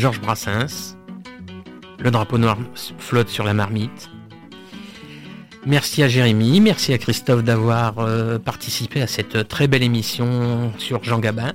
Georges 0.05 0.21
Brassens. 0.21 0.99
Le 1.99 2.11
drapeau 2.11 2.37
noir 2.37 2.59
flotte 2.99 3.31
sur 3.31 3.43
la 3.43 3.55
marmite. 3.55 4.11
Merci 5.65 6.03
à 6.03 6.09
Jérémy, 6.09 6.61
merci 6.61 6.93
à 6.93 6.99
Christophe 6.99 7.43
d'avoir 7.43 8.01
euh, 8.01 8.39
participé 8.39 9.01
à 9.01 9.07
cette 9.07 9.49
très 9.49 9.67
belle 9.67 9.83
émission 9.83 10.75
sur 10.77 11.03
Jean 11.03 11.21
Gabin. 11.21 11.55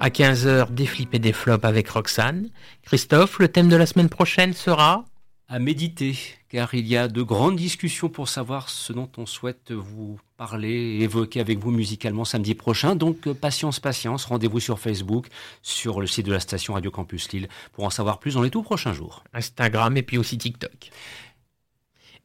À 0.00 0.08
15h, 0.08 0.74
des 0.74 0.84
flips 0.84 1.14
et 1.14 1.20
des 1.20 1.32
flops 1.32 1.64
avec 1.64 1.88
Roxane. 1.90 2.48
Christophe, 2.82 3.38
le 3.38 3.46
thème 3.46 3.68
de 3.68 3.76
la 3.76 3.86
semaine 3.86 4.08
prochaine 4.08 4.52
sera? 4.52 5.04
À 5.46 5.60
méditer, 5.60 6.18
car 6.50 6.74
il 6.74 6.86
y 6.86 6.96
a 6.96 7.06
de 7.08 7.22
grandes 7.22 7.56
discussions 7.56 8.08
pour 8.08 8.28
savoir 8.28 8.68
ce 8.68 8.92
dont 8.92 9.08
on 9.16 9.24
souhaite 9.24 9.70
vous 9.70 10.18
parler 10.36 10.72
et 10.72 11.02
évoquer 11.02 11.40
avec 11.40 11.60
vous 11.60 11.70
musicalement 11.70 12.24
samedi 12.24 12.54
prochain. 12.54 12.96
Donc 12.96 13.28
euh, 13.28 13.34
patience, 13.34 13.78
patience, 13.78 14.24
rendez-vous 14.24 14.58
sur 14.58 14.80
Facebook, 14.80 15.28
sur 15.62 16.00
le 16.00 16.08
site 16.08 16.26
de 16.26 16.32
la 16.32 16.40
station 16.40 16.74
Radio 16.74 16.90
Campus 16.90 17.30
Lille 17.32 17.48
pour 17.72 17.84
en 17.84 17.90
savoir 17.90 18.18
plus 18.18 18.34
dans 18.34 18.42
les 18.42 18.50
tout 18.50 18.62
prochains 18.62 18.92
jours. 18.92 19.22
Instagram 19.32 19.96
et 19.96 20.02
puis 20.02 20.18
aussi 20.18 20.38
TikTok. 20.38 20.90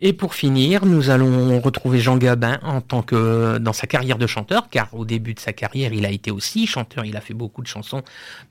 Et 0.01 0.11
pour 0.11 0.33
finir, 0.33 0.85
nous 0.85 1.09
allons 1.09 1.61
retrouver 1.61 1.99
Jean 1.99 2.17
Gabin 2.17 2.59
en 2.63 2.81
tant 2.81 3.01
que 3.01 3.59
dans 3.59 3.71
sa 3.73 3.87
carrière 3.87 4.17
de 4.17 4.27
chanteur, 4.27 4.69
car 4.69 4.93
au 4.93 5.05
début 5.05 5.33
de 5.33 5.39
sa 5.39 5.53
carrière, 5.53 5.93
il 5.93 6.05
a 6.05 6.11
été 6.11 6.31
aussi 6.31 6.67
chanteur. 6.67 7.05
Il 7.05 7.15
a 7.15 7.21
fait 7.21 7.33
beaucoup 7.33 7.61
de 7.61 7.67
chansons 7.67 8.03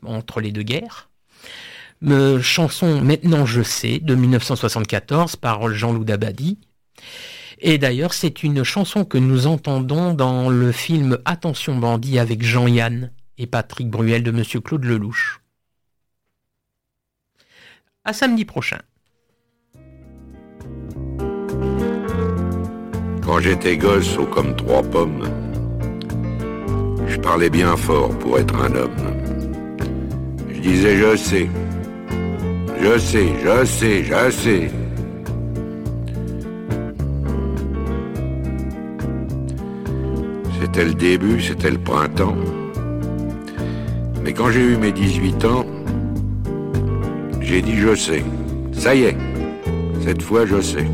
entre 0.07 0.41
les 0.41 0.53
deux 0.53 0.63
guerres. 0.63 1.11
Me 2.01 2.41
chanson 2.41 3.01
Maintenant 3.01 3.47
je 3.47 3.63
sais 3.63 3.99
de 3.99 4.15
1974 4.15 5.37
par 5.37 5.69
Jean-Loup 5.73 6.05
Dabadi. 6.05 6.59
Et 7.61 7.79
d'ailleurs, 7.79 8.13
c'est 8.13 8.43
une 8.43 8.63
chanson 8.65 9.05
que 9.05 9.17
nous 9.17 9.47
entendons 9.47 10.13
dans 10.13 10.51
le 10.51 10.73
film 10.73 11.19
Attention 11.25 11.77
bandit 11.77 12.19
avec 12.19 12.43
Jean-Yann 12.43 13.11
et 13.39 13.47
Patrick 13.47 13.89
Bruel 13.89 14.23
de 14.23 14.31
Monsieur 14.31 14.61
Claude 14.61 14.85
Lelouch. 14.85 15.41
À 18.05 18.13
samedi 18.13 18.45
prochain. 18.45 18.81
Quand 23.25 23.41
j'étais 23.41 23.79
gosse, 23.79 24.19
haut 24.19 24.27
comme 24.27 24.55
trois 24.55 24.83
pommes, 24.83 25.27
je 27.09 27.17
parlais 27.19 27.49
bien 27.49 27.75
fort 27.77 28.11
pour 28.19 28.39
être 28.39 28.55
un 28.57 28.75
homme. 28.75 28.91
Je 30.53 30.61
disais 30.61 30.97
je 30.99 31.17
sais, 31.17 31.49
je 32.85 32.99
sais, 32.99 33.29
je 33.43 33.65
sais, 33.65 34.05
je 34.05 34.31
sais. 34.31 34.71
C'était 40.61 40.85
le 40.85 40.93
début, 40.93 41.41
c'était 41.41 41.71
le 41.71 41.79
printemps. 41.79 42.37
Mais 44.23 44.35
quand 44.35 44.51
j'ai 44.51 44.61
eu 44.61 44.77
mes 44.77 44.93
18 44.93 45.45
ans, 45.47 45.65
j'ai 47.41 47.63
dit 47.63 47.77
je 47.77 47.95
sais. 47.95 48.23
Ça 48.73 48.95
y 48.95 49.05
est, 49.05 49.17
cette 50.03 50.21
fois 50.21 50.45
je 50.45 50.61
sais. 50.61 50.87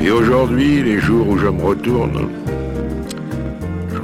Et 0.00 0.10
aujourd'hui, 0.10 0.82
les 0.84 1.00
jours 1.00 1.28
où 1.30 1.36
je 1.36 1.48
me 1.48 1.62
retourne, 1.64 2.28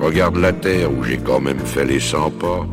regarde 0.01 0.36
la 0.36 0.53
terre 0.53 0.90
où 0.92 1.05
j'ai 1.05 1.18
quand 1.18 1.40
même 1.40 1.59
fait 1.59 1.84
les 1.84 2.01
100 2.01 2.30
pas, 2.32 2.66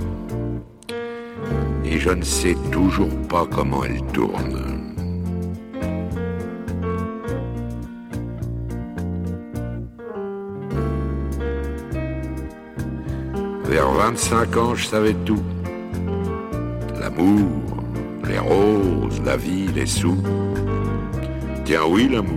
et 1.85 1.99
je 1.99 2.09
ne 2.09 2.23
sais 2.23 2.55
toujours 2.71 3.15
pas 3.29 3.45
comment 3.49 3.83
elle 3.83 4.01
tourne. 4.13 4.77
Vers 13.65 13.91
25 13.91 14.57
ans, 14.57 14.75
je 14.75 14.85
savais 14.85 15.13
tout. 15.25 15.43
L'amour, 16.99 17.49
les 18.27 18.39
roses, 18.39 19.21
la 19.25 19.35
vie, 19.35 19.67
les 19.75 19.85
sous. 19.85 20.17
Tiens 21.65 21.85
oui, 21.87 22.07
l'amour. 22.09 22.33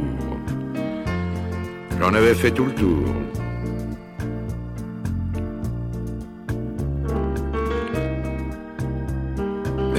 J'en 2.01 2.13
avais 2.15 2.35
fait 2.35 2.51
tout 2.51 2.65
le 2.65 2.75
tour. 2.75 3.05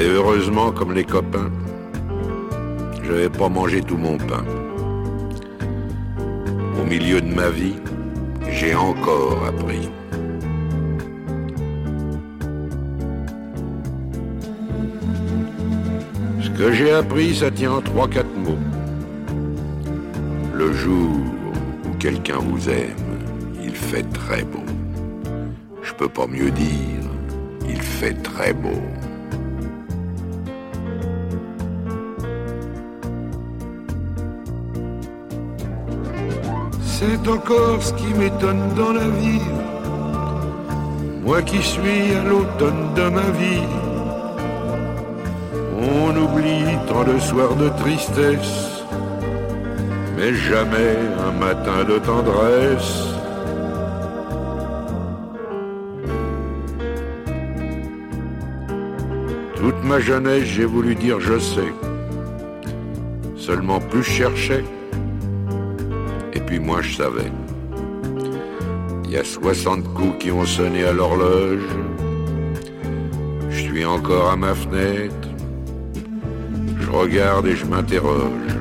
Mais 0.01 0.07
heureusement, 0.07 0.71
comme 0.71 0.93
les 0.93 1.03
copains, 1.03 1.51
je 3.03 3.11
n'avais 3.11 3.29
pas 3.29 3.49
mangé 3.49 3.83
tout 3.83 3.97
mon 3.97 4.17
pain. 4.17 4.43
Au 6.81 6.85
milieu 6.85 7.21
de 7.21 7.31
ma 7.31 7.51
vie, 7.51 7.75
j'ai 8.49 8.73
encore 8.73 9.45
appris. 9.45 9.89
Ce 16.41 16.49
que 16.49 16.71
j'ai 16.71 16.91
appris, 16.93 17.35
ça 17.35 17.51
tient 17.51 17.73
en 17.73 17.81
trois, 17.81 18.07
quatre 18.07 18.35
mots. 18.35 18.57
Le 20.55 20.73
jour 20.73 21.11
où 21.85 21.95
quelqu'un 21.99 22.39
vous 22.39 22.69
aime, 22.69 22.95
il 23.63 23.75
fait 23.75 24.11
très 24.11 24.41
beau. 24.41 24.65
Je 25.83 25.93
peux 25.93 26.09
pas 26.09 26.25
mieux 26.25 26.49
dire, 26.49 27.05
il 27.69 27.79
fait 27.79 28.15
très 28.23 28.51
beau. 28.51 28.81
C'est 37.03 37.27
encore 37.27 37.81
ce 37.81 37.93
qui 37.93 38.13
m'étonne 38.13 38.75
dans 38.75 38.93
la 38.93 39.07
vie. 39.07 39.41
Moi 41.23 41.41
qui 41.41 41.59
suis 41.63 42.13
à 42.15 42.23
l'automne 42.23 42.93
de 42.95 43.09
ma 43.09 43.27
vie. 43.41 43.67
On 45.79 46.15
oublie 46.15 46.63
tant 46.87 47.03
de 47.03 47.17
soirs 47.17 47.55
de 47.55 47.69
tristesse, 47.69 48.83
mais 50.15 50.31
jamais 50.35 50.95
un 51.27 51.31
matin 51.39 51.83
de 51.89 51.97
tendresse. 51.97 52.93
Toute 59.55 59.83
ma 59.83 59.99
jeunesse, 59.99 60.43
j'ai 60.43 60.65
voulu 60.65 60.93
dire 60.93 61.19
je 61.19 61.39
sais. 61.39 61.73
Seulement 63.35 63.79
plus 63.79 64.03
je 64.03 64.11
cherchais, 64.11 64.63
moi 66.59 66.81
je 66.81 66.95
savais. 66.95 67.31
Il 69.05 69.11
y 69.11 69.17
a 69.17 69.23
60 69.23 69.93
coups 69.93 70.17
qui 70.19 70.31
ont 70.31 70.45
sonné 70.45 70.83
à 70.83 70.93
l'horloge. 70.93 71.67
Je 73.49 73.59
suis 73.59 73.85
encore 73.85 74.31
à 74.31 74.35
ma 74.35 74.53
fenêtre. 74.53 75.27
Je 76.79 76.89
regarde 76.89 77.47
et 77.47 77.55
je 77.55 77.65
m'interroge. 77.65 78.55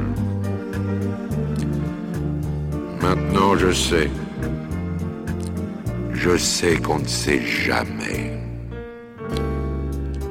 Maintenant 3.00 3.56
je 3.56 3.72
sais. 3.72 4.10
Je 6.12 6.36
sais 6.36 6.76
qu'on 6.76 6.98
ne 6.98 7.06
sait 7.06 7.42
jamais. 7.42 8.38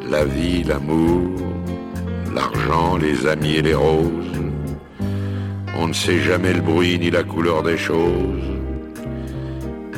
La 0.09 0.25
vie, 0.25 0.63
l'amour, 0.63 1.29
l'argent, 2.33 2.97
les 2.97 3.25
amis 3.25 3.55
et 3.55 3.61
les 3.61 3.73
roses. 3.73 4.28
On 5.81 5.87
ne 5.87 5.93
sait 5.93 6.19
jamais 6.19 6.51
le 6.51 6.59
bruit 6.59 6.99
ni 6.99 7.09
la 7.09 7.23
couleur 7.23 7.63
des 7.63 7.77
choses. 7.77 8.43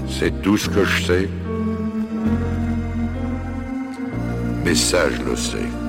C'est 0.08 0.40
tout 0.44 0.56
ce 0.56 0.70
que 0.70 0.86
je 0.86 1.04
sais. 1.04 1.30
Mais 4.64 4.76
ça, 4.76 5.10
je 5.10 5.24
le 5.24 5.36
sais. 5.36 5.81